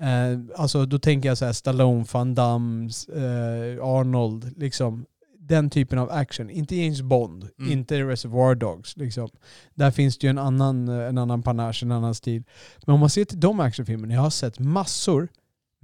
eh, 0.00 0.38
alltså 0.56 0.86
då 0.86 0.98
tänker 0.98 1.28
jag 1.28 1.38
så 1.38 1.44
här 1.44 1.52
Stallone, 1.52 2.04
Van 2.12 2.34
Damme, 2.34 2.90
eh, 3.14 3.84
Arnold, 3.84 4.58
liksom. 4.58 5.06
Den 5.38 5.70
typen 5.70 5.98
av 5.98 6.10
action. 6.10 6.50
Inte 6.50 6.76
James 6.76 7.02
Bond, 7.02 7.48
Mm. 7.58 7.72
inte 7.72 8.00
Reservoir 8.02 8.54
Dogs. 8.54 8.96
Liksom. 8.96 9.28
Där 9.74 9.90
finns 9.90 10.18
det 10.18 10.26
ju 10.26 10.30
en 10.30 10.38
annan, 10.38 10.88
en 10.88 11.18
annan 11.18 11.42
panache, 11.42 11.82
en 11.82 11.92
annan 11.92 12.14
stil. 12.14 12.42
Men 12.86 12.94
om 12.94 13.00
man 13.00 13.10
ser 13.10 13.24
till 13.24 13.40
de 13.40 13.60
actionfilmerna, 13.60 14.14
jag 14.14 14.20
har 14.20 14.30
sett 14.30 14.58
massor, 14.58 15.28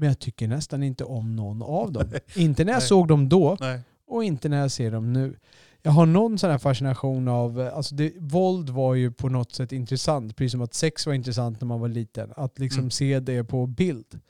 men 0.00 0.08
jag 0.08 0.18
tycker 0.18 0.48
nästan 0.48 0.82
inte 0.82 1.04
om 1.04 1.36
någon 1.36 1.62
av 1.62 1.92
dem. 1.92 2.04
inte 2.34 2.64
när 2.64 2.72
jag 2.72 2.80
Nej. 2.80 2.88
såg 2.88 3.08
dem 3.08 3.28
då, 3.28 3.56
Nej. 3.60 3.80
och 4.06 4.24
inte 4.24 4.48
när 4.48 4.60
jag 4.60 4.70
ser 4.70 4.90
dem 4.90 5.12
nu. 5.12 5.36
Jag 5.82 5.92
har 5.92 6.06
någon 6.06 6.38
sån 6.38 6.50
här 6.50 6.58
fascination 6.58 7.28
av, 7.28 7.70
alltså 7.74 7.94
det, 7.94 8.12
våld 8.18 8.70
var 8.70 8.94
ju 8.94 9.12
på 9.12 9.28
något 9.28 9.52
sätt 9.52 9.72
intressant, 9.72 10.36
precis 10.36 10.52
som 10.52 10.60
att 10.60 10.74
sex 10.74 11.06
var 11.06 11.14
intressant 11.14 11.60
när 11.60 11.66
man 11.66 11.80
var 11.80 11.88
liten. 11.88 12.32
Att 12.36 12.58
liksom 12.58 12.80
Mm. 12.80 12.90
se 12.90 13.20
det 13.20 13.44
på 13.44 13.66
bild. 13.66 14.20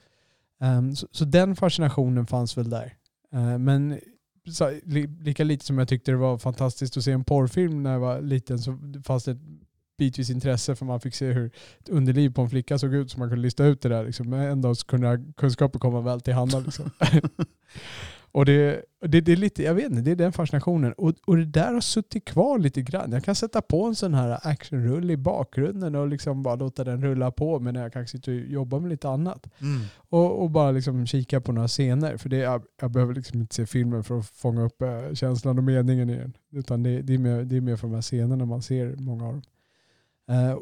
Ehm, 0.61 0.97
så, 0.97 1.07
så 1.11 1.25
den 1.25 1.57
fascinationen 1.57 2.27
fanns 2.27 2.57
väl 2.59 2.71
där. 2.71 2.95
Uh, 3.35 3.59
men 3.59 4.01
så, 4.53 4.71
li, 4.85 5.07
lika 5.07 5.45
lite 5.45 5.65
som 5.65 5.79
jag 5.79 5.89
tyckte 5.89 6.11
det 6.11 6.17
var 6.17 6.39
fantastiskt 6.39 6.97
att 6.97 7.05
se 7.05 7.13
en 7.13 7.25
porrfilm 7.25 7.83
när 7.83 7.93
jag 7.93 8.01
var 8.01 8.21
liten 8.21 8.59
så 8.59 8.79
fanns 9.05 9.25
det 9.25 9.39
bitvis 10.01 10.31
intresse 10.31 10.77
för 10.77 10.87
man 10.87 11.01
fick 11.01 11.15
se 11.15 11.33
hur 11.33 11.51
ett 11.81 11.89
underliv 11.89 12.35
på 12.35 12.43
en 12.43 12.51
flicka 12.51 12.79
såg 12.79 12.95
ut 12.95 13.11
så 13.11 13.19
man 13.19 13.29
kunde 13.29 13.43
lista 13.43 13.65
ut 13.65 13.81
det 13.81 13.89
där. 13.89 14.05
Liksom. 14.05 14.31
Men 14.31 14.41
ändå 14.41 14.75
så 14.75 14.87
kunde 14.87 15.25
kunskapen 15.37 15.81
komma 15.81 16.01
väl 16.01 16.21
till 16.21 16.35
handa. 16.35 16.59
Liksom. 16.59 16.91
Och 18.33 18.45
det, 18.45 18.85
det, 19.01 19.21
det 19.21 19.33
är 19.33 19.37
lite, 19.37 19.63
jag 19.63 19.75
vet 19.75 19.85
inte, 19.85 20.01
det 20.01 20.11
är 20.11 20.17
den 20.17 20.33
fascinationen. 20.33 20.93
Och, 20.93 21.15
och 21.27 21.37
det 21.37 21.45
där 21.45 21.73
har 21.75 21.81
suttit 21.81 22.25
kvar 22.25 22.59
lite 22.59 22.83
grann. 22.83 23.13
Jag 23.13 23.25
kan 23.25 23.35
sätta 23.35 23.63
på 23.63 23.85
en 23.87 23.95
sån 23.95 24.15
här 24.15 24.39
actionrulle 24.43 25.13
i 25.13 25.17
bakgrunden 25.17 25.95
och 25.95 26.09
liksom 26.09 26.43
bara 26.43 26.55
låta 26.55 26.85
den 26.85 27.03
rulla 27.03 27.31
på 27.31 27.59
men 27.59 27.75
jag 27.75 27.93
kanske 27.93 28.17
sitter 28.19 28.33
och 28.33 28.51
jobbar 28.51 28.81
med 28.81 28.91
lite 28.91 29.09
annat. 29.09 29.47
Mm. 29.61 29.81
Och, 29.97 30.43
och 30.43 30.51
bara 30.51 30.71
liksom 30.71 31.07
kika 31.07 31.41
på 31.41 31.53
några 31.53 31.69
scener. 31.69 32.17
För 32.17 32.29
det, 32.29 32.37
jag, 32.37 32.63
jag 32.81 32.91
behöver 32.91 33.15
liksom 33.15 33.41
inte 33.41 33.55
se 33.55 33.67
filmen 33.67 34.05
för 34.05 34.19
att 34.19 34.27
fånga 34.27 34.63
upp 34.63 34.83
eh, 34.83 35.15
känslan 35.15 35.59
och 35.59 35.65
meningen 35.65 36.11
i 36.11 36.17
den. 36.17 36.37
Utan 36.53 36.83
det, 36.83 37.03
det, 37.03 37.15
är 37.15 37.19
mer, 37.19 37.43
det 37.43 37.57
är 37.57 37.61
mer 37.61 37.77
för 37.77 37.87
de 37.87 37.95
här 37.95 38.03
scenerna 38.03 38.45
man 38.45 38.63
ser 38.63 38.97
många 38.97 39.27
av 39.27 39.33
dem. 39.33 39.43
Eh, 40.31 40.59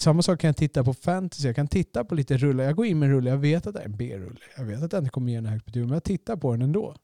samma 0.00 0.22
sak 0.22 0.40
kan 0.40 0.48
jag 0.48 0.56
titta 0.56 0.84
på 0.84 0.94
fantasy. 0.94 1.46
Jag 1.48 1.56
kan 1.56 1.68
titta 1.68 2.04
på 2.04 2.14
lite 2.14 2.36
rullar. 2.36 2.64
Jag 2.64 2.76
går 2.76 2.86
in 2.86 2.98
med 2.98 3.06
en 3.08 3.14
rulle. 3.14 3.30
Jag 3.30 3.38
vet 3.38 3.66
att 3.66 3.74
det 3.74 3.80
är 3.80 3.84
en 3.84 3.96
B-rulle. 3.96 4.40
Jag 4.56 4.64
vet 4.64 4.82
att 4.82 4.90
den 4.90 4.98
inte 5.02 5.10
kommer 5.10 5.32
ge 5.32 5.38
en 5.38 5.46
högt 5.46 5.64
betyg. 5.66 5.82
Men 5.82 5.92
jag 5.92 6.04
tittar 6.04 6.36
på 6.36 6.52
den 6.52 6.62
ändå. 6.62 6.94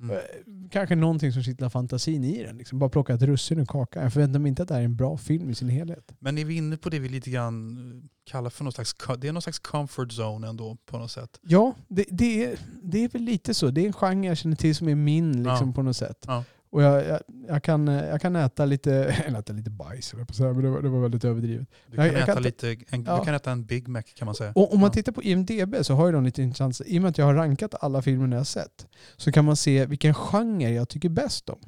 Mm. 0.00 0.16
Eh, 0.16 0.22
Kanske 0.70 0.94
någonting 0.96 1.32
som 1.32 1.42
kittlar 1.42 1.68
fantasin 1.68 2.24
i 2.24 2.42
den. 2.42 2.58
Liksom. 2.58 2.78
Bara 2.78 2.90
plocka 2.90 3.14
ett 3.14 3.22
russin 3.22 3.58
ur 3.58 3.64
kakan. 3.64 4.02
Jag 4.02 4.12
förväntar 4.12 4.38
mig 4.40 4.48
inte 4.48 4.62
att 4.62 4.68
det 4.68 4.74
här 4.74 4.80
är 4.80 4.84
en 4.84 4.96
bra 4.96 5.16
film 5.16 5.50
i 5.50 5.54
sin 5.54 5.68
helhet. 5.68 6.12
Men 6.18 6.38
är 6.38 6.44
vi 6.44 6.56
inne 6.56 6.76
på 6.76 6.88
det 6.90 6.98
vi 6.98 7.08
lite 7.08 7.30
grann 7.30 7.76
eh, 7.92 8.08
kallar 8.30 8.50
för 8.50 8.64
någon 8.64 8.72
slags, 8.72 8.94
det 9.18 9.28
är 9.28 9.32
någon 9.32 9.42
slags 9.42 9.58
comfort 9.58 10.08
zone 10.12 10.48
ändå 10.48 10.76
på 10.86 10.98
något 10.98 11.10
sätt. 11.10 11.40
Ja, 11.42 11.74
det, 11.88 12.04
det, 12.10 12.44
är, 12.44 12.58
det 12.82 13.04
är 13.04 13.08
väl 13.08 13.22
lite 13.22 13.54
så. 13.54 13.70
Det 13.70 13.80
är 13.80 13.86
en 13.86 13.92
genre 13.92 14.26
jag 14.28 14.36
känner 14.36 14.56
till 14.56 14.74
som 14.74 14.88
är 14.88 14.94
min 14.94 15.32
liksom, 15.42 15.68
Ja. 15.68 15.72
på 15.74 15.82
något 15.82 15.96
sätt. 15.96 16.24
Ja. 16.26 16.44
Och 16.76 16.82
jag, 16.82 17.06
jag, 17.06 17.20
jag, 17.48 17.62
kan, 17.62 17.86
jag 17.86 18.20
kan 18.20 18.36
äta 18.36 18.64
lite, 18.64 18.92
eller 19.26 19.38
äta 19.38 19.52
lite 19.52 19.70
bajs, 19.70 20.14
men 20.14 20.26
det 20.62 20.68
var, 20.70 20.82
det 20.82 20.88
var 20.88 21.00
väldigt 21.00 21.24
överdrivet. 21.24 21.68
Du 21.86 21.96
kan, 21.96 22.06
jag 22.06 22.14
äta 22.14 22.34
kan 22.34 22.42
lite, 22.42 22.76
en, 22.88 23.04
Ja. 23.04 23.18
du 23.18 23.24
kan 23.24 23.34
äta 23.34 23.50
en 23.50 23.64
Big 23.64 23.88
Mac 23.88 24.02
kan 24.02 24.26
man 24.26 24.34
säga. 24.34 24.52
Och 24.54 24.72
om 24.74 24.80
man 24.80 24.88
Ja. 24.88 24.92
tittar 24.92 25.12
på 25.12 25.22
IMDB 25.22 25.74
så 25.82 25.94
har 25.94 26.06
ju 26.06 26.12
de 26.12 26.24
lite 26.24 26.42
intressant, 26.42 26.80
i 26.86 26.98
och 26.98 27.02
med 27.02 27.08
att 27.10 27.18
jag 27.18 27.24
har 27.26 27.34
rankat 27.34 27.74
alla 27.80 28.02
filmer 28.02 28.28
jag 28.28 28.36
har 28.36 28.44
sett, 28.44 28.86
så 29.16 29.32
kan 29.32 29.44
man 29.44 29.56
se 29.56 29.86
vilken 29.86 30.14
genre 30.14 30.70
jag 30.70 30.88
tycker 30.88 31.08
bäst 31.08 31.48
om. 31.48 31.58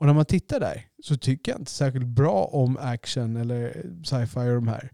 Och 0.00 0.06
när 0.06 0.14
man 0.14 0.24
tittar 0.24 0.60
där 0.60 0.86
så 1.02 1.16
tycker 1.16 1.52
jag 1.52 1.60
inte 1.60 1.70
särskilt 1.70 2.06
bra 2.06 2.44
om 2.44 2.76
action 2.80 3.36
eller 3.36 3.86
sci-fi 4.04 4.40
och 4.40 4.54
de 4.54 4.68
här. 4.68 4.90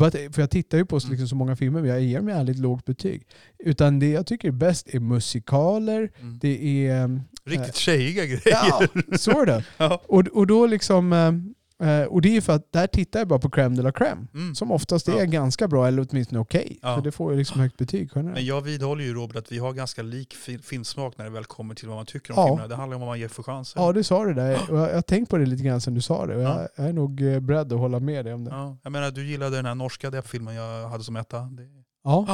Att- 0.00 0.12
För 0.34 0.40
jag 0.40 0.50
tittar 0.50 0.78
ju 0.78 0.84
på 0.86 0.96
Mm. 0.96 1.10
liksom 1.10 1.28
så 1.28 1.36
många 1.36 1.56
filmer 1.56 1.80
men 1.80 1.90
jag 1.90 2.00
ger 2.02 2.20
mig 2.20 2.34
ärligt 2.34 2.58
lågt 2.58 2.84
betyg. 2.84 3.26
Utan 3.58 3.98
det 3.98 4.08
jag 4.10 4.26
tycker 4.26 4.48
är 4.48 4.52
bäst 4.52 4.94
är 4.94 5.00
musikaler, 5.00 6.10
Mm. 6.20 6.38
det 6.42 6.86
är... 6.88 7.04
ehm, 7.04 7.20
Riktigt 7.44 7.76
tjejiga 7.76 8.24
grejer. 8.26 8.42
Ja, 8.46 8.82
sort 9.18 9.48
of. 9.48 9.64
Ja. 9.78 10.02
Och, 10.08 10.26
och 10.26 10.46
då 10.46 10.66
liksom... 10.66 11.54
eh, 11.80 12.02
och 12.02 12.22
det 12.22 12.28
är 12.28 12.32
ju 12.32 12.40
för 12.40 12.52
att 12.52 12.72
där 12.72 12.86
tittar 12.86 13.18
jag 13.20 13.28
bara 13.28 13.38
på 13.38 13.48
crème 13.48 13.76
de 13.76 13.82
la 13.82 13.90
crème. 13.90 14.26
Mm. 14.34 14.54
Som 14.54 14.70
oftast 14.72 15.08
är 15.08 15.18
Ja. 15.18 15.24
ganska 15.24 15.68
bra, 15.68 15.86
eller 15.88 16.06
åtminstone 16.10 16.40
okej. 16.40 16.78
Ja. 16.82 16.94
För 16.96 17.02
det 17.02 17.12
får 17.12 17.32
ju 17.32 17.38
liksom 17.38 17.60
högt 17.60 17.76
betyg 17.76 18.10
generellt. 18.14 18.34
Men 18.36 18.46
jag 18.46 18.60
vidhåller 18.60 19.04
ju 19.04 19.14
Robert 19.14 19.36
att 19.36 19.52
vi 19.52 19.58
har 19.58 19.72
ganska 19.72 20.02
lik 20.02 20.34
fi- 20.34 20.58
filmsmak 20.58 21.18
när 21.18 21.24
det 21.24 21.30
väl 21.30 21.44
kommer 21.44 21.74
till 21.74 21.88
vad 21.88 21.96
man 21.96 22.06
tycker 22.06 22.32
om 22.32 22.36
Ja. 22.38 22.46
filmerna. 22.46 22.68
Det 22.68 22.74
handlar 22.76 22.94
om 22.94 23.00
vad 23.00 23.08
man 23.10 23.18
ger 23.20 23.28
för 23.28 23.42
chanser. 23.42 23.80
Ja, 23.80 23.92
du 23.92 24.02
sa 24.02 24.24
det 24.24 24.34
där. 24.34 24.70
Och 24.70 24.78
jag 24.78 24.94
har 24.94 25.02
tänkt 25.02 25.30
på 25.30 25.36
det 25.38 25.46
lite 25.46 25.62
grann 25.64 25.80
sen 25.80 25.94
du 25.94 26.00
sa 26.00 26.26
det. 26.26 26.36
Och 26.36 26.42
jag, 26.42 26.50
Ja. 26.60 26.68
jag 26.76 26.86
är 26.88 26.92
nog 26.92 27.22
eh, 27.22 27.40
beredd 27.40 27.72
att 27.72 27.78
hålla 27.78 28.00
med 28.00 28.24
dig 28.24 28.34
om 28.34 28.44
det. 28.44 28.50
Ja, 28.50 28.76
jag 28.82 28.92
menar, 28.92 29.10
du 29.10 29.26
gillade 29.26 29.56
den 29.56 29.66
här 29.66 29.74
norska 29.74 30.10
deppfilmen 30.10 30.54
jag 30.54 30.88
hade 30.88 31.04
som 31.04 31.16
etta. 31.16 31.38
Det, 31.38 31.62
Ja. 32.04 32.26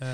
eh, 0.00 0.06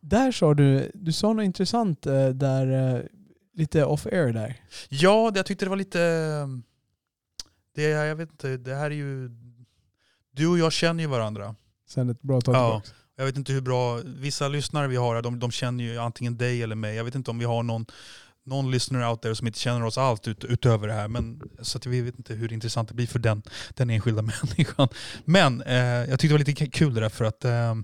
Där 0.00 0.32
sa 0.32 0.54
du, 0.54 0.90
du 0.94 1.12
sa 1.12 1.32
något 1.32 1.44
intressant 1.44 2.02
där, 2.34 3.08
lite 3.56 3.84
off 3.84 4.06
air 4.06 4.32
där. 4.32 4.56
ja, 4.88 5.32
jag 5.34 5.46
tyckte 5.46 5.64
det 5.64 5.68
var 5.68 5.76
lite... 5.76 5.98
Det, 7.74 7.82
jag 7.82 8.16
vet 8.16 8.30
inte, 8.30 8.56
det 8.56 8.74
här 8.74 8.84
är 8.90 8.94
ju... 8.94 9.30
Du 10.32 10.46
och 10.46 10.58
jag 10.58 10.72
känner 10.72 11.02
ju 11.04 11.08
varandra. 11.08 11.54
Sen 11.88 12.10
ett 12.10 12.22
bra 12.22 12.40
tag 12.40 12.54
Ja. 12.54 12.80
tillbaka. 12.80 13.00
Jag 13.16 13.24
vet 13.24 13.36
inte 13.36 13.52
hur 13.52 13.60
bra, 13.60 14.00
vissa 14.04 14.48
lyssnare 14.48 14.88
vi 14.88 14.96
har 14.96 15.22
de, 15.22 15.38
de 15.38 15.50
känner 15.50 15.84
ju 15.84 15.98
antingen 15.98 16.36
dig 16.36 16.62
eller 16.62 16.76
mig. 16.76 16.94
Jag 16.96 17.04
vet 17.04 17.14
inte 17.14 17.30
om 17.30 17.38
vi 17.38 17.44
har 17.44 17.62
någon, 17.62 17.86
någon 18.46 18.70
lyssnare 18.70 19.08
out 19.08 19.22
there 19.22 19.34
som 19.34 19.46
inte 19.46 19.58
känner 19.58 19.84
oss 19.84 19.98
allt 19.98 20.28
ut, 20.28 20.44
utöver 20.44 20.88
det 20.88 20.94
här. 20.94 21.08
Men, 21.08 21.40
så 21.62 21.78
att 21.78 21.86
vi 21.86 22.00
vet 22.00 22.18
inte 22.18 22.34
hur 22.34 22.52
intressant 22.52 22.88
det 22.88 22.94
blir 22.94 23.06
för 23.06 23.18
den, 23.18 23.42
den 23.74 23.90
enskilda 23.90 24.22
människan. 24.42 24.88
Men 25.24 25.62
eh, 25.62 25.76
jag 25.84 26.08
tyckte 26.20 26.26
det 26.28 26.32
var 26.32 26.38
lite 26.46 26.66
kul 26.66 26.94
det 26.94 27.00
där 27.00 27.08
för 27.08 27.24
att 27.24 27.44
eh, 27.44 27.74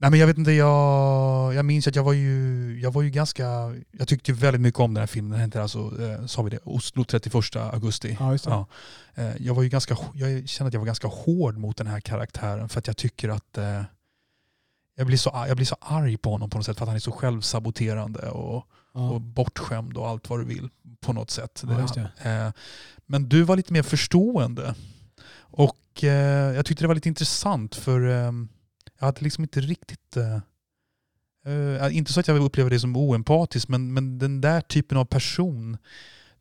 Nej 0.00 0.10
men 0.10 0.20
jag 0.20 0.26
vet 0.26 0.38
inte, 0.38 0.52
jag, 0.52 1.54
jag 1.54 1.64
minns 1.64 1.86
att 1.88 1.96
jag 1.96 2.02
var 2.04 2.12
ju, 2.12 2.80
jag 2.82 2.90
var 2.92 3.02
ju 3.02 3.10
ganska, 3.10 3.44
jag 3.92 4.08
tyckte 4.08 4.32
väldigt 4.32 4.60
mycket 4.60 4.80
om 4.80 4.94
den 4.94 5.00
här 5.02 5.06
filmen. 5.06 5.30
Den 5.30 5.40
heter 5.40 5.60
alltså, 5.60 6.02
eh, 6.02 6.26
sa 6.26 6.42
vi 6.42 6.50
det, 6.50 6.58
Oslo 6.64 7.04
31 7.04 7.56
augusti. 7.56 8.16
Ja, 8.20 8.32
just. 8.32 8.46
Ja. 8.46 8.66
Eh, 9.14 9.36
Jag, 9.38 9.54
var 9.54 9.62
ju 9.62 9.68
ganska, 9.68 9.96
jag 10.14 10.48
kände 10.48 10.68
att 10.68 10.72
jag 10.74 10.80
var 10.80 10.86
ganska 10.86 11.08
hård 11.08 11.56
mot 11.56 11.76
den 11.76 11.86
här 11.86 12.00
karaktären 12.00 12.68
för 12.68 12.78
att 12.78 12.86
jag 12.86 12.96
tycker 12.96 13.28
att 13.28 13.58
eh, 13.58 13.82
jag, 14.96 15.06
blir 15.06 15.16
så, 15.16 15.44
jag 15.48 15.56
blir 15.56 15.66
så 15.66 15.76
arg 15.80 16.16
på 16.16 16.30
honom 16.30 16.50
på 16.50 16.58
något 16.58 16.66
sätt 16.66 16.76
för 16.78 16.84
att 16.84 16.88
han 16.88 16.96
är 16.96 17.00
så 17.00 17.12
självsaboterande 17.12 18.30
och, 18.30 18.64
Ja. 18.94 19.10
och 19.10 19.20
bortskämd 19.20 19.96
och 19.96 20.08
allt 20.08 20.30
vad 20.30 20.38
du 20.40 20.44
vill 20.44 20.68
på 21.00 21.12
något 21.12 21.30
sätt. 21.30 21.64
Ja. 21.96 22.30
Eh, 22.30 22.52
Men 23.06 23.28
du 23.28 23.42
var 23.42 23.56
lite 23.56 23.72
mer 23.72 23.82
förstående. 23.82 24.74
Och 25.38 26.04
eh, 26.04 26.54
jag 26.56 26.66
tyckte 26.66 26.84
det 26.84 26.88
var 26.88 26.94
lite 26.94 27.08
intressant 27.08 27.74
för 27.74 28.08
eh, 28.26 28.32
jag 28.98 29.06
hade 29.06 29.20
liksom 29.20 29.44
inte 29.44 29.60
riktigt 29.60 30.16
eh, 30.16 31.96
inte 31.96 32.12
så 32.12 32.20
att 32.20 32.28
jag 32.28 32.42
upplevde 32.42 32.74
det 32.74 32.80
som 32.80 32.96
oempatisk 32.96 33.68
men, 33.68 33.92
men 33.94 34.18
den 34.18 34.40
där 34.40 34.60
typen 34.60 34.98
av 34.98 35.04
person 35.04 35.76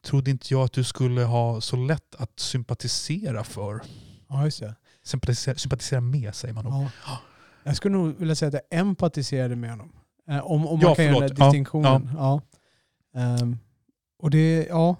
trodde 0.02 0.32
inte 0.32 0.54
jag 0.54 0.64
att 0.64 0.74
du 0.74 0.84
skulle 0.84 1.24
ha 1.24 1.62
så 1.62 1.76
lätt 1.76 2.16
att 2.16 2.40
sympatisera 2.40 3.44
för. 3.44 3.82
ja, 4.30 4.46
just 4.46 4.60
det. 4.60 4.76
Sympatisera, 5.04 5.56
sympatisera 5.56 6.02
med 6.02 6.36
säger 6.36 6.54
man 6.54 6.64
nog. 6.64 6.74
Ja. 7.06 7.20
Jag 7.64 7.76
skulle 7.76 7.96
nog 7.98 8.16
vilja 8.20 8.36
säga 8.36 8.48
att 8.48 8.64
jag 8.70 8.80
empatiserade 8.80 9.56
med 9.56 9.70
honom. 9.70 9.92
Eh, 10.30 10.40
om, 10.52 10.68
om 10.68 10.80
Ja, 10.82 10.88
man 10.88 10.96
kan 10.96 11.06
göra 11.06 11.20
den 11.20 11.30
där 11.30 11.36
Ja, 11.40 11.46
distinktionen. 11.46 12.10
Ja. 12.16 12.42
Ehm, 13.16 13.58
och 14.20 14.30
det, 14.30 14.68
ja, 14.70 14.96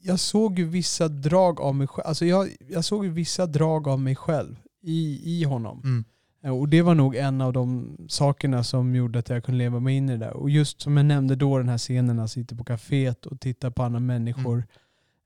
jag 0.00 0.20
såg 0.20 0.58
ju 0.58 0.64
vissa 0.64 1.08
drag 1.08 1.60
av 1.60 1.74
mig 1.74 1.86
själv. 1.86 2.06
Alltså 2.06 2.24
jag, 2.26 2.48
jag 2.68 2.84
såg 2.84 3.04
ju 3.04 3.10
vissa 3.10 3.46
drag 3.46 3.88
av 3.88 4.00
mig 4.00 4.16
själv 4.16 4.56
i, 4.82 5.20
i 5.24 5.44
honom. 5.44 5.80
Mm. 5.84 6.04
Eh, 6.42 6.50
Och 6.58 6.68
det 6.68 6.82
var 6.82 6.94
nog 6.94 7.16
en 7.16 7.40
av 7.40 7.52
de 7.52 7.96
sakerna 8.08 8.64
som 8.64 8.94
gjorde 8.94 9.18
att 9.18 9.28
jag 9.28 9.44
kunde 9.44 9.58
leva 9.58 9.80
mig 9.80 9.96
in 9.96 10.08
i 10.08 10.12
det 10.12 10.18
där. 10.18 10.32
Och 10.36 10.50
just 10.50 10.80
som 10.80 10.96
jag 10.96 11.06
nämnde 11.06 11.36
då, 11.36 11.58
den 11.58 11.68
här 11.68 11.78
scenen 11.78 12.16
när 12.16 12.22
jag 12.22 12.30
sitter 12.30 12.56
på 12.56 12.64
kaféet 12.64 13.26
och 13.26 13.40
tittar 13.40 13.70
på 13.70 13.82
andra 13.82 14.00
människor. 14.00 14.64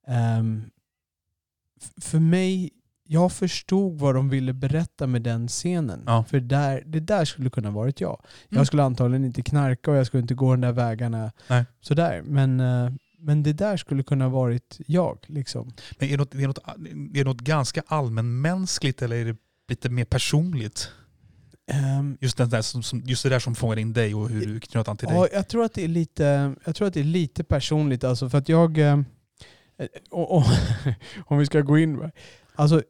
Ehm, 0.07 0.63
f- 1.83 1.93
för 2.05 2.19
mig, 2.19 2.71
jag 3.05 3.33
förstod 3.33 3.99
vad 3.99 4.15
de 4.15 4.29
ville 4.29 4.53
berätta 4.53 5.07
med 5.07 5.23
den 5.23 5.49
scenen. 5.49 6.03
Ja. 6.07 6.25
För 6.25 6.41
där, 6.41 6.83
det 6.87 7.01
där 7.01 7.25
skulle 7.25 7.51
kunna 7.51 7.71
varit 7.71 8.01
jag. 8.01 8.21
Mm. 8.51 8.59
Jag 8.59 8.67
skulle 8.67 8.83
antagligen 8.83 9.25
inte 9.25 9.43
knarka 9.43 9.91
och 9.91 9.97
jag 9.97 10.07
skulle 10.07 10.21
inte 10.21 10.35
gå 10.35 10.51
de 10.51 10.61
där 10.61 10.73
vägarna. 10.73 11.33
Nej. 11.49 11.65
Sådär. 11.81 12.23
Men, 12.25 12.61
eh, 12.61 12.91
men 13.19 13.43
det 13.43 13.53
där 13.53 13.77
skulle 13.77 14.03
kunna 14.03 14.29
varit 14.29 14.81
jag. 14.87 15.19
Liksom. 15.27 15.73
Men 15.99 16.09
är 16.09 16.13
det, 16.13 16.17
något, 16.17 16.31
det, 16.31 16.43
är 16.43 16.47
något, 16.47 16.59
det 17.13 17.21
är 17.21 17.25
något 17.25 17.41
ganska 17.41 17.83
allmänmänskligt 17.87 19.03
eller 19.03 19.17
är 19.17 19.25
det 19.25 19.37
lite 19.69 19.89
mer 19.91 20.05
personligt? 20.05 20.91
Ehm, 21.71 22.19
Just, 22.21 22.37
den 22.37 22.49
där 22.49 22.63
som, 22.63 23.03
just 23.07 23.23
det 23.23 23.29
där 23.29 23.39
som 23.39 23.55
fångar 23.55 23.79
in 23.79 23.93
dig 23.93 24.15
och 24.15 24.29
hur 24.29 24.47
du 24.47 24.61
knöt 24.61 24.89
an 24.89 24.97
till 24.97 25.09
dig. 25.09 25.17
Ja, 25.17 25.29
jag 25.33 25.49
tror 25.49 25.65
att 25.65 25.75
det 25.75 25.85
är 25.85 25.89
lite, 25.89 26.55
jag 26.65 26.77
tror 26.77 26.89
att 26.89 26.95
det 26.95 27.01
är 27.01 27.05
lite 27.05 27.45
personligt. 27.45 28.05
Alltså 28.05 28.31
för 28.31 28.39
att 28.39 28.49
jag, 28.49 28.79
eh, 28.79 28.99
och, 30.11 30.37
och, 30.37 30.45
om 31.27 31.39
vi 31.39 31.47
ska 31.47 31.61
gå 31.61 31.79
in, 31.79 32.11
alltså 32.55 32.83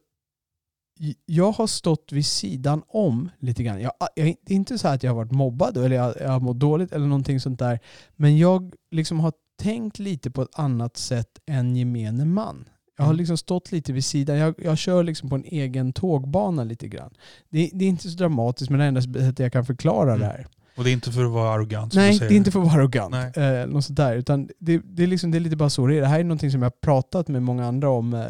jag 1.27 1.53
har 1.53 1.67
stått 1.67 2.13
vid 2.13 2.27
sidan 2.27 2.83
om 2.89 3.31
lite 3.39 3.63
grann. 3.63 3.81
Jag, 3.81 3.93
jag, 4.15 4.37
det 4.43 4.53
är 4.53 4.57
inte 4.57 4.79
så 4.79 4.89
här 4.89 4.95
att 4.95 5.03
jag 5.03 5.11
har 5.11 5.17
varit 5.17 5.33
mobbad 5.33 5.77
eller 5.77 5.97
jag, 5.97 6.15
jag 6.21 6.29
har 6.29 6.41
mått 6.41 6.59
dåligt 6.59 6.93
eller 6.93 7.07
någonting 7.07 7.41
sånt 7.41 7.59
där. 7.59 7.79
Men 8.17 8.39
jag 8.39 8.75
liksom 8.91 9.21
har 9.21 9.33
tänkt 9.63 9.99
lite 9.99 10.31
på 10.31 10.43
ett 10.43 10.59
annat 10.59 10.97
sätt 10.97 11.39
än 11.47 11.77
gemene 11.77 12.25
man. 12.25 12.69
Jag 13.03 13.07
har 13.07 13.13
Mm. 13.13 13.19
liksom 13.19 13.37
stått 13.39 13.73
lite 13.73 13.93
vid 13.93 14.05
sidan. 14.05 14.37
Jag, 14.39 14.55
jag 14.59 14.79
kör 14.79 15.03
liksom 15.03 15.29
på 15.29 15.35
en 15.37 15.45
egen 15.45 15.93
tågbana 15.93 16.65
lite 16.65 16.89
grann. 16.89 17.11
Det, 17.51 17.71
det 17.75 17.85
är 17.85 17.89
inte 17.89 18.11
så 18.11 18.17
dramatiskt 18.19 18.71
men 18.71 18.79
det 18.79 18.85
är 18.85 18.89
enda 18.89 19.03
sättet 19.03 19.39
jag 19.39 19.53
kan 19.53 19.65
förklara 19.65 20.09
Mm. 20.15 20.21
det 20.21 20.27
här. 20.27 20.47
Och 20.77 20.85
det 20.85 20.91
är 20.91 20.93
inte 20.93 21.13
för 21.13 21.25
att 21.25 21.31
vara 21.31 21.55
arrogant 21.55 21.95
Nej, 21.95 22.19
det 22.19 22.25
är 22.27 22.33
inte 22.33 22.51
för 22.51 22.61
att 22.61 22.67
vara 22.67 22.75
arrogant. 22.77 23.15
Eh, 23.37 23.67
något 23.67 23.85
sånt 23.85 23.97
där, 23.97 24.17
utan 24.17 24.49
det, 24.59 24.81
det, 24.85 25.03
är 25.03 25.07
liksom, 25.07 25.31
det 25.31 25.39
är 25.39 25.41
lite 25.41 25.57
bara 25.57 25.71
så 25.71 25.87
det 25.87 25.97
är. 25.97 26.01
Det 26.01 26.07
här 26.07 26.21
är 26.21 26.25
någonting 26.25 26.51
som 26.51 26.63
jag 26.63 26.67
har 26.67 26.77
pratat 26.81 27.29
med 27.29 27.43
många 27.43 27.67
andra 27.67 27.91
om, 27.91 28.15
eh, 28.15 28.27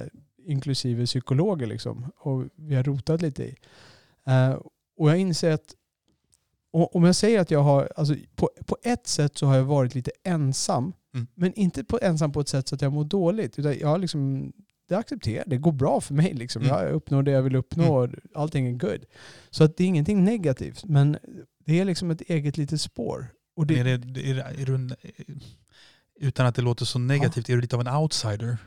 inklusive 0.47 1.07
psykologer. 1.07 1.67
Liksom, 1.67 2.07
och 2.19 2.45
vi 2.57 2.75
har 2.75 2.83
rotat 2.83 3.23
lite 3.23 3.43
i. 3.45 3.55
Eh, 4.27 4.57
och 4.99 5.11
jag 5.11 5.19
inser 5.19 5.51
att 5.53 5.65
och, 6.73 6.97
om 6.97 7.05
jag 7.05 7.15
säger 7.17 7.41
att 7.41 7.51
jag 7.51 7.63
har, 7.63 7.93
alltså, 7.97 8.15
på, 8.37 8.51
på 8.67 8.77
ett 8.83 9.07
sätt 9.07 9.39
så 9.39 9.47
har 9.47 9.57
jag 9.57 9.65
varit 9.65 9.95
lite 9.95 10.11
ensam. 10.25 10.93
Mm. 11.15 11.27
Men 11.35 11.53
inte 11.55 11.85
på, 11.85 11.99
ensam 12.03 12.33
på 12.33 12.41
ett 12.41 12.49
sätt 12.49 12.69
så 12.69 12.75
att 12.75 12.83
jag 12.83 12.93
mår 12.93 13.05
dåligt. 13.05 13.59
Utan 13.59 13.79
jag 13.79 13.89
har 13.89 13.99
liksom, 13.99 14.53
det 14.89 14.95
accepterar 14.95 15.45
det. 15.47 15.57
går 15.57 15.73
bra 15.73 16.01
för 16.01 16.15
mig. 16.15 16.35
Liksom. 16.35 16.63
Mm. 16.63 16.75
Jag 16.77 16.93
uppnår 16.93 17.23
det 17.23 17.31
jag 17.31 17.43
vill 17.43 17.57
uppnå. 17.57 18.03
och 18.03 18.09
Allting 18.35 18.67
är 18.67 18.73
good. 18.73 19.05
Så 19.51 19.65
att 19.65 19.77
det 19.77 19.85
är 19.85 19.89
ingenting 19.89 20.25
negativt. 20.25 20.85
Men 20.85 21.19
det 21.67 21.81
är 21.81 21.85
liksom 21.85 22.11
ett 22.11 22.21
eget 22.21 22.57
litet 22.57 22.81
spår. 22.81 23.27
Och 23.57 23.67
det, 23.67 23.79
är 23.79 23.85
det, 23.85 23.91
är, 23.91 23.99
det- 23.99 24.63
är 24.63 24.67
du 24.67 24.75
en, 24.75 24.95
utan 26.21 26.47
att 26.47 26.55
det 26.55 26.63
låter 26.63 26.85
så 26.85 26.99
negativt, 26.99 27.49
är 27.49 27.55
du 27.55 27.61
lite 27.61 27.77
av 27.77 27.81
en 27.87 27.95
outsider? 27.95 28.59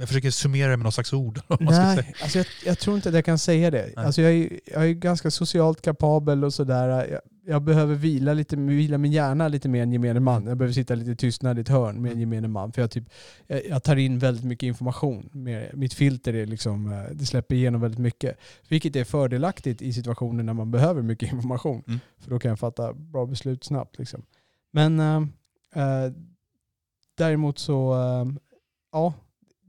Jag 0.00 0.08
försöker 0.08 0.30
summera 0.30 0.70
det 0.70 0.76
med 0.76 0.84
något 0.84 0.94
slags 0.94 1.12
ord. 1.12 1.40
Nej, 1.60 2.14
alltså 2.22 2.38
jag, 2.38 2.46
jag 2.66 2.78
tror 2.78 2.96
inte 2.96 3.08
att 3.08 3.14
jag 3.14 3.24
kan 3.24 3.38
säga 3.38 3.70
det. 3.70 3.92
Nej. 3.96 4.06
Alltså 4.06 4.22
jag, 4.22 4.32
är, 4.32 4.60
jag 4.64 4.84
är 4.88 4.92
ganska 4.92 5.30
socialt 5.30 5.82
kapabel 5.82 6.44
och 6.44 6.54
sådär. 6.54 6.88
Jag, 6.88 7.20
jag 7.46 7.62
behöver 7.62 7.94
vila, 7.94 8.32
lite, 8.32 8.56
vila 8.56 8.98
min 8.98 9.12
hjärna 9.12 9.48
lite 9.48 9.68
mer 9.68 9.82
än 9.82 9.92
gemene 9.92 10.20
man. 10.20 10.46
Jag 10.46 10.56
behöver 10.56 10.72
sitta 10.72 10.94
lite 10.94 11.16
tystnad 11.16 11.58
i 11.58 11.60
ett 11.60 11.68
hörn 11.68 12.02
med 12.02 12.12
en 12.12 12.20
gemene 12.20 12.48
man. 12.48 12.72
För 12.72 12.82
jag, 12.82 12.90
typ, 12.90 13.04
jag, 13.46 13.66
jag 13.66 13.82
tar 13.82 13.96
in 13.96 14.18
väldigt 14.18 14.44
mycket 14.44 14.66
information. 14.66 15.30
Mitt 15.72 15.94
filter 15.94 16.34
är 16.34 16.46
liksom, 16.46 16.92
eh, 16.92 17.02
det 17.12 17.26
släpper 17.26 17.54
igenom 17.54 17.80
väldigt 17.80 18.00
mycket. 18.00 18.38
Vilket 18.68 18.96
är 18.96 19.04
fördelaktigt 19.04 19.82
i 19.82 19.92
situationer 19.92 20.42
när 20.42 20.54
man 20.54 20.70
behöver 20.70 21.02
mycket 21.02 21.32
information. 21.32 21.82
Mm. 21.86 22.00
För 22.18 22.30
då 22.30 22.38
kan 22.38 22.48
jag 22.48 22.58
fatta 22.58 22.92
bra 22.92 23.26
beslut 23.26 23.64
snabbt. 23.64 23.98
Liksom. 23.98 24.22
Men 24.72 25.00
eh, 25.00 26.12
däremot 27.16 27.58
så, 27.58 27.94
eh, 27.94 28.32
ja, 28.92 29.14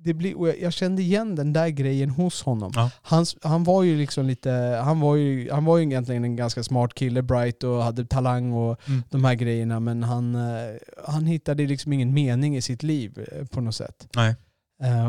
det 0.04 0.14
blir, 0.14 0.48
jag, 0.48 0.60
jag 0.62 0.74
kände 0.74 1.02
igen 1.02 1.36
den 1.36 1.54
där 1.54 1.70
grejen 1.70 2.10
hos 2.10 2.44
honom. 2.44 2.72
Ja. 2.76 2.92
Han, 3.02 3.26
han 3.42 3.64
var 3.64 3.84
ju 3.84 3.98
liksom 3.98 4.26
lite, 4.26 4.52
han 4.84 5.00
var 5.00 5.16
ju, 5.16 5.52
han 5.52 5.66
var 5.66 5.78
ju 5.78 5.84
egentligen 5.84 6.24
en 6.24 6.36
ganska 6.36 6.64
smart 6.64 6.94
kille, 6.94 7.22
bright 7.22 7.64
och 7.64 7.84
hade 7.84 8.06
talang 8.06 8.54
och 8.54 8.88
Mm. 8.88 9.04
de 9.10 9.24
här 9.24 9.36
grejerna. 9.36 9.80
Men 9.80 10.04
han, 10.04 10.36
eh, 10.36 10.76
han 11.08 11.26
hittade 11.26 11.68
liksom 11.68 11.94
ingen 11.94 12.14
mening 12.14 12.58
i 12.58 12.62
sitt 12.62 12.84
liv 12.84 13.28
eh, 13.32 13.46
på 13.46 13.62
något 13.62 13.76
sätt. 13.76 14.08
Nej. 14.16 14.36
Eh, 14.84 15.08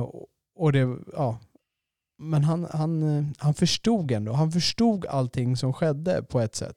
och- 0.56 0.72
det, 0.72 0.96
ja. 1.12 1.38
Men 2.18 2.44
han, 2.44 2.66
han, 2.72 3.34
han 3.38 3.54
förstod 3.54 4.10
ändå. 4.10 4.32
Han 4.32 4.52
förstod 4.52 5.06
allting 5.06 5.56
som 5.56 5.72
skedde 5.72 6.22
på 6.22 6.40
ett 6.40 6.54
sätt. 6.54 6.76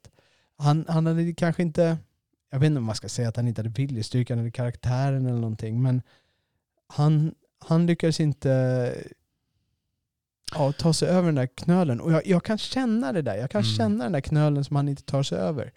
Han, 0.57 0.85
han 0.87 1.05
hade 1.05 1.33
kanske 1.33 1.61
inte, 1.61 1.97
jag 2.51 2.59
vet 2.59 2.67
inte 2.67 2.77
om 2.79 2.83
man 2.85 2.95
ska 2.95 3.09
säga 3.09 3.29
att 3.29 3.35
han 3.35 3.47
inte 3.47 3.59
hade 3.61 3.69
viljestyrkan 3.69 4.39
eller 4.39 4.49
karaktären 4.49 5.25
eller 5.25 5.39
någonting, 5.39 5.81
men 5.81 6.01
han, 6.87 7.33
han 7.67 7.85
lyckades 7.85 8.19
inte 8.19 8.93
ja, 10.53 10.71
ta 10.71 10.93
sig 10.93 11.09
över 11.09 11.25
den 11.25 11.35
där 11.35 11.47
knölen. 11.47 12.01
Och 12.01 12.11
jag, 12.11 12.27
jag 12.27 12.43
kan 12.43 12.57
känna 12.57 13.13
det 13.13 13.21
där. 13.21 13.35
Jag 13.35 13.51
kan 13.51 13.61
Mm. 13.61 13.73
känna 13.75 14.03
den 14.03 14.13
där 14.13 14.21
knölen 14.21 14.63
som 14.63 14.75
han 14.75 14.89
inte 14.89 15.03
tar 15.03 15.23
sig 15.23 15.37
över. 15.37 15.73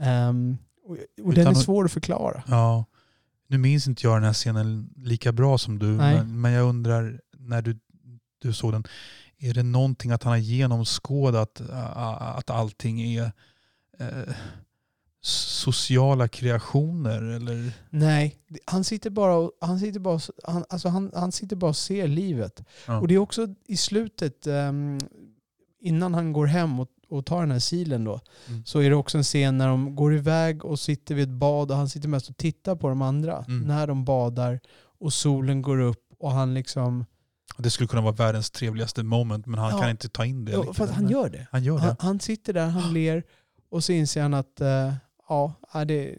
Ehm, 0.00 0.58
och 0.84 0.96
och 1.24 1.34
den 1.34 1.46
är 1.46 1.50
att- 1.50 1.62
svår 1.62 1.84
att 1.84 1.92
förklara. 1.92 2.42
Ja. 2.46 2.84
Nu 3.46 3.58
minns 3.58 3.86
inte 3.86 4.06
jag 4.06 4.16
den 4.16 4.24
här 4.24 4.32
scenen 4.32 4.90
lika 4.96 5.32
bra 5.32 5.58
som 5.58 5.78
du, 5.78 5.86
men, 5.86 6.40
men 6.40 6.52
jag 6.52 6.68
undrar 6.68 7.20
när 7.38 7.62
du, 7.62 7.78
du 8.38 8.52
såg 8.52 8.72
den, 8.72 8.84
är 9.38 9.54
det 9.54 9.62
någonting 9.62 10.10
att 10.10 10.22
han 10.22 10.30
har 10.30 10.38
genomskådat 10.38 11.60
äh, 11.60 12.36
att 12.36 12.50
allting 12.50 13.00
är 13.02 13.32
eh, 13.98 14.34
sociala 15.24 16.28
kreationer? 16.28 17.22
Eller? 17.22 17.72
Nej, 17.90 18.36
han 18.64 18.84
sitter 18.84 19.10
bara 19.10 19.34
och, 19.34 19.52
han 19.60 19.78
sitter 19.80 20.00
bara, 20.00 20.20
han, 20.44 20.64
alltså 20.68 20.88
han, 20.88 21.10
han 21.14 21.32
sitter 21.32 21.56
bara 21.56 21.74
ser 21.74 22.08
livet. 22.08 22.64
Ja. 22.86 23.00
Och 23.00 23.08
det 23.08 23.14
är 23.14 23.18
också 23.18 23.46
i 23.68 23.76
slutet, 23.76 24.46
ehm, 24.46 24.98
innan 25.80 26.14
han 26.14 26.32
går 26.32 26.46
hem 26.46 26.80
och, 26.80 26.88
och 27.08 27.26
tar 27.26 27.40
den 27.40 27.50
här 27.50 27.58
silen 27.58 28.04
då, 28.04 28.20
Mm. 28.48 28.64
så 28.64 28.78
är 28.78 28.90
det 28.90 28.96
också 28.96 29.18
en 29.18 29.24
scen 29.24 29.58
när 29.58 29.68
de 29.68 29.96
går 29.96 30.14
iväg 30.14 30.64
och 30.64 30.80
sitter 30.80 31.14
vid 31.14 31.22
ett 31.28 31.34
bad 31.34 31.70
och 31.70 31.76
han 31.76 31.88
sitter 31.88 32.08
mest 32.08 32.30
och 32.30 32.36
tittar 32.36 32.76
på 32.76 32.88
de 32.88 33.02
andra. 33.02 33.44
Mm. 33.48 33.60
När 33.68 33.86
de 33.86 34.04
badar 34.04 34.60
och 35.00 35.12
solen 35.12 35.62
går 35.62 35.80
upp 35.80 36.06
och 36.18 36.32
han 36.32 36.54
liksom... 36.54 37.04
Det 37.58 37.70
skulle 37.70 37.88
kunna 37.88 38.02
vara 38.02 38.12
världens 38.14 38.50
trevligaste 38.50 39.02
moment 39.02 39.46
men 39.46 39.58
han 39.60 39.70
Ja. 39.70 39.78
kan 39.80 39.90
inte 39.90 40.08
ta 40.08 40.24
in 40.24 40.44
det. 40.44 40.52
Ja, 40.52 40.70
att 40.78 40.90
han 40.90 41.08
gör 41.08 41.28
det. 41.30 41.46
han 41.52 41.64
gör 41.64 41.74
det. 41.78 41.82
Han, 41.82 41.96
han 41.98 42.20
sitter 42.20 42.52
där, 42.52 42.66
han 42.66 42.92
ler 42.94 43.22
och 43.70 43.84
så 43.84 43.92
inser 43.92 44.22
han 44.22 44.34
att 44.34 44.60
eh, 44.60 44.92
ja, 45.72 45.84
det, 45.84 46.18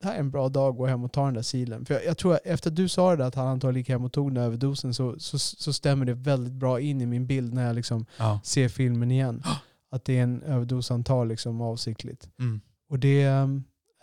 det 0.00 0.06
här 0.06 0.14
är 0.14 0.18
en 0.20 0.30
bra 0.30 0.48
dag 0.48 0.70
att 0.70 0.76
gå 0.76 0.86
hem 0.86 1.04
och 1.04 1.12
ta 1.12 1.24
den 1.24 1.34
där 1.34 1.42
silen. 1.42 1.84
För 1.86 1.94
jag, 1.94 2.04
jag 2.04 2.18
tror 2.18 2.34
att 2.34 2.40
efter 2.44 2.70
att 2.70 2.76
du 2.76 2.88
sa 2.88 3.10
det 3.10 3.16
där, 3.16 3.24
att 3.24 3.34
han 3.34 3.46
antagligen 3.46 3.80
gick 3.80 3.88
hem 3.88 4.04
och 4.04 4.12
tog 4.12 4.26
den 4.28 4.34
där 4.34 4.42
överdosen 4.42 4.94
så, 4.94 5.18
så, 5.18 5.38
så 5.38 5.72
stämmer 5.72 6.04
det 6.06 6.14
väldigt 6.14 6.52
bra 6.52 6.80
in 6.80 7.00
i 7.00 7.06
min 7.06 7.26
bild 7.26 7.54
när 7.54 7.66
jag 7.66 7.74
liksom 7.76 8.06
Ja. 8.18 8.40
ser 8.44 8.68
filmen 8.68 9.10
igen. 9.10 9.42
Att 9.90 10.04
det 10.04 10.18
är 10.18 10.22
en 10.22 10.42
överdos 10.42 10.90
han 10.90 11.04
tar 11.04 11.26
liksom 11.26 11.60
avsiktligt. 11.60 12.30
Mm. 12.38 12.60
Och 12.88 12.98
det... 12.98 13.22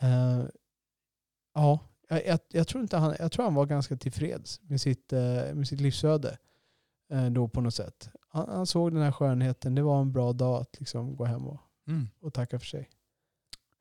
eh, 0.02 0.44
ja, 1.54 1.80
jag, 2.10 2.26
jag, 2.28 2.40
jag, 2.52 2.68
tror 2.68 2.82
inte 2.82 2.98
han, 2.98 3.16
jag 3.20 3.32
tror 3.32 3.46
han 3.46 3.54
var 3.56 3.66
ganska 3.66 3.96
tillfreds 3.98 4.62
med 4.64 4.82
sitt, 4.82 5.14
eh, 5.14 5.20
med 5.54 5.68
sitt 5.68 5.82
livsöde. 5.82 6.38
eh, 7.12 7.26
då 7.30 7.48
på 7.48 7.62
något 7.62 7.76
sätt. 7.76 8.10
Han, 8.30 8.50
han 8.50 8.66
såg 8.68 8.92
den 8.94 9.02
här 9.02 9.12
skönheten. 9.12 9.76
Det 9.76 9.82
var 9.82 10.02
en 10.02 10.12
bra 10.12 10.34
dag 10.34 10.62
att 10.62 10.80
liksom 10.80 11.16
gå 11.16 11.26
hem 11.26 11.48
och, 11.48 11.60
Mm. 11.88 12.08
och 12.22 12.34
tacka 12.34 12.60
för 12.60 12.66
sig. 12.66 12.90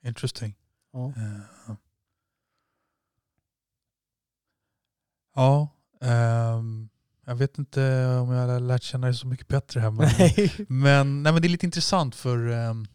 Interesting. 0.04 0.54
Ja. 0.92 1.08
Eh, 1.16 1.74
Ja, 5.34 5.68
ehm, 6.00 6.88
jag 7.26 7.34
vet 7.34 7.58
inte 7.58 8.06
om 8.06 8.30
jag 8.30 8.46
har 8.48 8.60
lärt 8.60 8.82
känna 8.82 9.06
dig 9.06 9.16
så 9.16 9.26
mycket 9.26 9.48
bättre 9.48 9.80
här. 9.80 9.90
Men, 9.90 10.08
Nej. 10.18 10.54
men, 10.68 11.22
nej, 11.22 11.32
men 11.32 11.42
det 11.42 11.48
är 11.48 11.50
lite 11.50 11.66
intressant 11.66 12.14
för 12.14 12.48
ehm, 12.48 12.86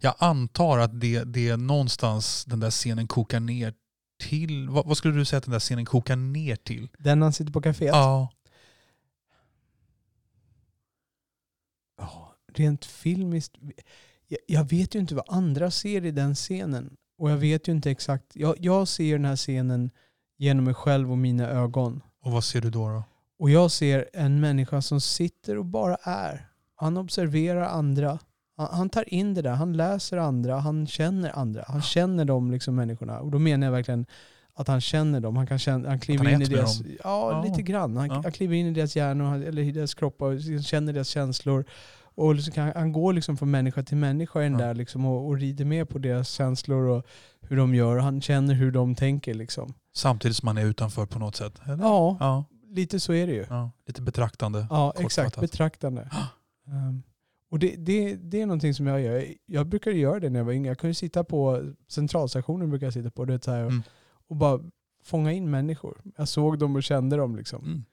jag 0.00 0.14
antar 0.18 0.78
att 0.78 1.00
det, 1.00 1.24
det 1.24 1.48
är 1.48 1.56
någonstans 1.56 2.44
den 2.44 2.60
där 2.60 2.70
scenen 2.70 3.08
kokar 3.08 3.40
ner 3.40 3.74
till. 4.22 4.68
Vad, 4.68 4.86
vad 4.86 4.96
skulle 4.96 5.14
du 5.14 5.24
säga 5.24 5.38
att 5.38 5.44
den 5.44 5.52
där 5.52 5.60
scenen 5.60 5.84
kokar 5.84 6.16
ner 6.16 6.56
till? 6.56 6.88
Den 6.98 7.22
han 7.22 7.32
sitter 7.32 7.52
på 7.52 7.60
kaféet. 7.62 7.88
Ja. 7.88 8.32
Rent 12.58 12.84
filmiskt. 12.84 13.52
Jag, 14.28 14.38
jag 14.46 14.70
vet 14.70 14.94
ju 14.94 14.98
inte 14.98 15.14
vad 15.14 15.24
andra 15.28 15.70
ser 15.70 16.04
i 16.04 16.10
den 16.10 16.34
scenen. 16.34 16.96
Och 17.18 17.30
jag 17.30 17.36
vet 17.36 17.68
ju 17.68 17.72
inte 17.72 17.90
exakt. 17.90 18.24
Jag, 18.34 18.54
jag 18.60 18.88
ser 18.88 19.12
den 19.12 19.24
här 19.24 19.36
scenen 19.36 19.90
genom 20.38 20.64
mig 20.64 20.74
själv 20.74 21.10
och 21.10 21.18
mina 21.18 21.48
ögon. 21.48 22.02
Och 22.22 22.32
vad 22.32 22.44
ser 22.44 22.60
du 22.60 22.70
då? 22.70 22.88
då? 22.88 23.02
Och 23.38 23.50
jag 23.50 23.70
ser 23.70 24.08
en 24.12 24.40
människa 24.40 24.82
som 24.82 25.00
sitter 25.00 25.58
och 25.58 25.64
bara 25.64 25.96
är. 26.02 26.48
Han 26.74 26.96
observerar 26.96 27.62
andra. 27.62 28.18
Han, 28.56 28.68
han 28.72 28.88
tar 28.90 29.14
in 29.14 29.34
det 29.34 29.42
där. 29.42 29.54
Han 29.54 29.72
läser 29.76 30.16
andra. 30.16 30.58
Han 30.58 30.86
känner 30.86 31.38
andra. 31.38 31.64
Han 31.68 31.82
känner 31.82 32.24
de 32.24 32.50
liksom 32.50 32.74
människorna. 32.74 33.20
Och 33.20 33.30
då 33.30 33.38
menar 33.38 33.66
jag 33.66 33.72
verkligen 33.72 34.06
att 34.54 34.68
han 34.68 34.80
känner 34.80 35.20
dem. 35.20 35.36
Han, 35.36 35.46
kan 35.46 35.58
känna, 35.58 35.88
han 35.88 36.00
kliver 36.00 36.24
han 36.24 36.34
in 36.34 36.42
i 36.42 36.44
deras... 36.44 36.80
Ja, 36.80 36.94
Ja. 37.04 37.44
lite 37.48 37.62
grann. 37.62 37.96
Han, 37.96 38.06
Ja. 38.06 38.20
han 38.22 38.32
kliver 38.32 38.56
in 38.56 38.66
i 38.66 38.70
deras 38.70 38.96
hjärnor 38.96 39.42
eller 39.44 39.62
i 39.62 39.72
deras 39.72 39.94
kroppar 39.94 40.26
och 40.26 40.64
känner 40.64 40.92
deras 40.92 41.08
känslor. 41.08 41.64
Och 42.16 42.34
liksom 42.34 42.52
kan, 42.54 42.72
han 42.74 42.92
går 42.92 43.12
liksom 43.12 43.36
från 43.36 43.50
människa 43.50 43.82
till 43.82 43.96
människa 43.96 44.40
den 44.40 44.52
där 44.58 44.74
liksom 44.74 45.04
och, 45.06 45.26
och 45.26 45.36
rider 45.38 45.64
med 45.64 45.88
på 45.88 45.98
deras 45.98 46.28
känslor 46.30 46.84
och 46.86 47.06
hur 47.40 47.56
de 47.56 47.74
gör. 47.74 47.98
Han 47.98 48.20
känner 48.20 48.54
hur 48.54 48.72
de 48.72 48.94
tänker 48.94 49.34
liksom. 49.34 49.74
Samtidigt 49.94 50.36
som 50.36 50.46
man 50.46 50.58
är 50.58 50.64
utanför 50.66 51.06
på 51.06 51.18
något 51.18 51.36
sätt? 51.36 51.60
Eller? 51.64 51.84
Ja, 51.84 52.16
Ja, 52.20 52.44
lite 52.70 53.00
så 53.00 53.12
är 53.12 53.26
det 53.26 53.32
ju. 53.32 53.46
ja. 53.48 53.70
Lite 53.86 54.02
betraktande. 54.02 54.58
Ja, 54.70 54.86
kortfattat. 54.86 55.04
exakt. 55.04 55.40
Betraktande. 55.40 56.08
Ehm, 56.68 57.02
och 57.50 57.58
det, 57.58 57.74
det, 57.78 58.14
det 58.16 58.40
är 58.42 58.46
någonting 58.46 58.74
som 58.74 58.86
jag 58.86 59.00
gör. 59.00 59.24
Jag 59.46 59.66
brukade 59.66 59.96
göra 59.96 60.20
det 60.20 60.30
när 60.30 60.40
jag 60.40 60.44
var 60.44 60.52
yngre. 60.52 60.68
Jag 60.68 60.78
kunde 60.78 60.94
sitta 60.94 61.24
på 61.24 61.72
centralstationen, 61.88 62.70
brukar 62.70 62.86
jag 62.86 62.92
sitta 62.94 63.10
på, 63.10 63.38
så 63.42 63.50
här, 63.50 63.60
Mm. 63.62 63.82
och 64.28 64.36
bara 64.36 64.60
fånga 65.04 65.32
in 65.32 65.50
människor. 65.50 66.00
Jag 66.16 66.28
såg 66.28 66.58
dem 66.58 66.76
och 66.76 66.82
kände 66.82 67.16
dem. 67.16 67.36
Liksom. 67.36 67.84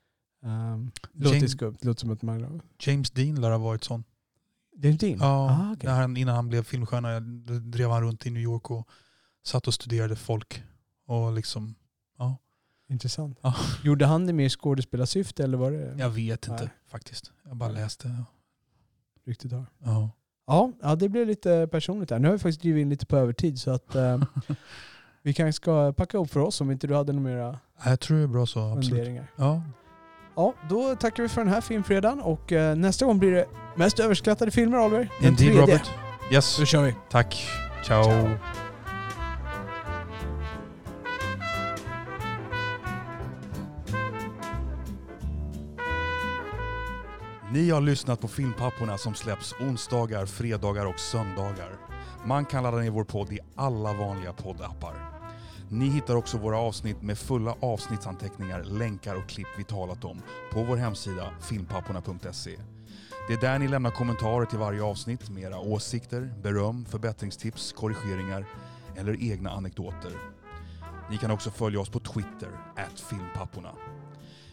Mm. 0.43 0.73
Um, 0.73 0.91
låter 1.13 1.35
James- 1.37 1.47
skumt, 1.47 1.77
låter 1.81 1.99
som 1.99 2.11
att 2.11 2.21
man... 2.21 2.61
James 2.79 3.11
Dean 3.11 3.41
lär 3.41 3.51
ha 3.51 3.57
varit 3.57 3.83
sån. 3.83 4.03
James 4.75 4.97
Dean? 4.99 5.17
Ja, 5.19 5.49
Ah, 5.51 5.71
okej. 5.73 5.89
när 5.89 5.95
han, 6.01 6.17
innan 6.17 6.35
han 6.35 6.49
blev 6.49 6.63
filmstjärna 6.63 7.19
drev 7.59 7.89
han 7.89 8.01
runt 8.03 8.25
i 8.25 8.29
New 8.29 8.43
York 8.43 8.71
och 8.71 8.87
satt 9.43 9.67
och 9.67 9.73
studerade 9.73 10.15
folk. 10.15 10.63
Och 11.07 11.33
liksom, 11.33 11.75
Intressant. 12.89 13.37
Ja. 13.41 13.55
Gjorde 13.83 14.05
han 14.05 14.27
det 14.27 14.33
mer 14.33 14.45
i 14.45 14.49
skådespelarsyfte 14.49 15.43
eller 15.43 15.57
var 15.57 15.71
det 15.71 15.95
jag 15.97 16.09
vet 16.09 16.47
inte 16.47 16.63
Nej. 16.63 16.73
faktiskt. 16.87 17.31
Jag 17.47 17.55
bara 17.57 17.69
läste. 17.69 18.23
ryktet 19.25 19.51
har? 19.51 19.65
Ja. 19.83 20.09
Ja, 20.47 20.71
ja, 20.81 20.95
det 20.95 21.09
blev 21.09 21.27
lite 21.27 21.67
personligt 21.71 22.11
här. 22.11 22.19
Nu 22.19 22.27
har 22.27 22.33
vi 22.33 22.39
faktiskt 22.39 22.61
drivit 22.61 22.81
in 22.81 22.89
lite 22.89 23.05
på 23.05 23.17
övertid 23.17 23.59
så 23.59 23.71
att 23.71 23.95
eh, 23.95 24.23
vi 25.21 25.33
kanske 25.33 25.53
ska 25.53 25.93
packa 25.93 26.17
upp 26.17 26.29
för 26.31 26.39
oss 26.39 26.61
om 26.61 26.71
inte 26.71 26.87
du 26.87 26.95
hade 26.95 27.13
några 27.13 27.29
mera 27.29 27.59
Jag 27.85 27.99
tror 27.99 28.17
det 28.17 28.23
är 28.23 28.27
bra 28.27 28.45
så, 28.45 28.59
absolut. 28.59 29.21
Ja. 29.35 29.63
Ja, 30.41 30.53
då 30.69 30.95
tackar 30.95 31.23
vi 31.23 31.29
för 31.29 31.41
den 31.43 31.53
här 31.53 31.61
filmfredagen 31.61 32.19
och 32.21 32.51
eh, 32.51 32.75
nästa 32.75 33.05
gång 33.05 33.19
blir 33.19 33.31
det 33.31 33.45
mest 33.75 33.99
överskattade 33.99 34.51
filmer 34.51 34.79
Oliver. 34.85 35.09
Den 35.19 35.27
Indeed 35.29 35.37
tredje. 35.37 35.61
Robert. 35.61 35.89
Yes, 36.31 36.57
Då 36.57 36.65
kör 36.65 36.83
vi. 36.83 36.95
tack. 37.09 37.47
Ciao. 37.85 38.03
Ciao. 38.03 38.29
Ni 47.51 47.69
har 47.69 47.81
lyssnat 47.81 48.21
på 48.21 48.27
Filmpapporna 48.27 48.97
som 48.97 49.15
släpps 49.15 49.53
onsdagar, 49.59 50.25
fredagar 50.25 50.85
och 50.85 50.99
söndagar. 50.99 51.71
Man 52.25 52.45
kan 52.45 52.63
ladda 52.63 52.77
ner 52.77 52.89
vår 52.89 53.03
podd 53.03 53.33
i 53.33 53.39
alla 53.55 53.93
vanliga 53.93 54.33
poddappar. 54.33 55.20
Ni 55.73 55.89
hittar 55.89 56.15
också 56.15 56.37
våra 56.37 56.57
avsnitt 56.57 57.01
med 57.01 57.17
fulla 57.17 57.55
avsnittsanteckningar, 57.59 58.63
länkar 58.63 59.15
och 59.15 59.29
klipp 59.29 59.47
vi 59.57 59.63
talat 59.63 60.05
om 60.05 60.21
på 60.53 60.63
vår 60.63 60.77
hemsida 60.77 61.33
filmpapporna.se. 61.41 62.57
Det 63.27 63.33
är 63.33 63.41
där 63.41 63.59
ni 63.59 63.67
lämnar 63.67 63.91
kommentarer 63.91 64.45
till 64.45 64.59
varje 64.59 64.83
avsnitt 64.83 65.29
med 65.29 65.43
era 65.43 65.59
åsikter, 65.59 66.33
beröm, 66.43 66.85
förbättringstips, 66.85 67.71
korrigeringar 67.71 68.45
eller 68.95 69.23
egna 69.31 69.49
anekdoter. 69.49 70.11
Ni 71.09 71.17
kan 71.17 71.31
också 71.31 71.51
följa 71.51 71.79
oss 71.79 71.89
på 71.89 71.99
Twitter, 71.99 72.49
filmpapporna. 73.09 73.71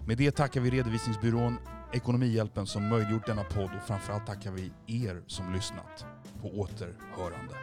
Med 0.06 0.18
det 0.18 0.30
tackar 0.30 0.60
vi 0.60 0.70
redovisningsbyrån 0.70 1.58
Ekonomihjälpen 1.92 2.66
som 2.66 2.88
möjliggjort 2.88 3.26
denna 3.26 3.44
podd 3.44 3.70
och 3.76 3.86
framförallt 3.86 4.26
tackar 4.26 4.50
vi 4.50 4.72
er 4.86 5.22
som 5.26 5.52
lyssnat. 5.52 6.06
På 6.42 6.48
återhörande. 6.48 7.54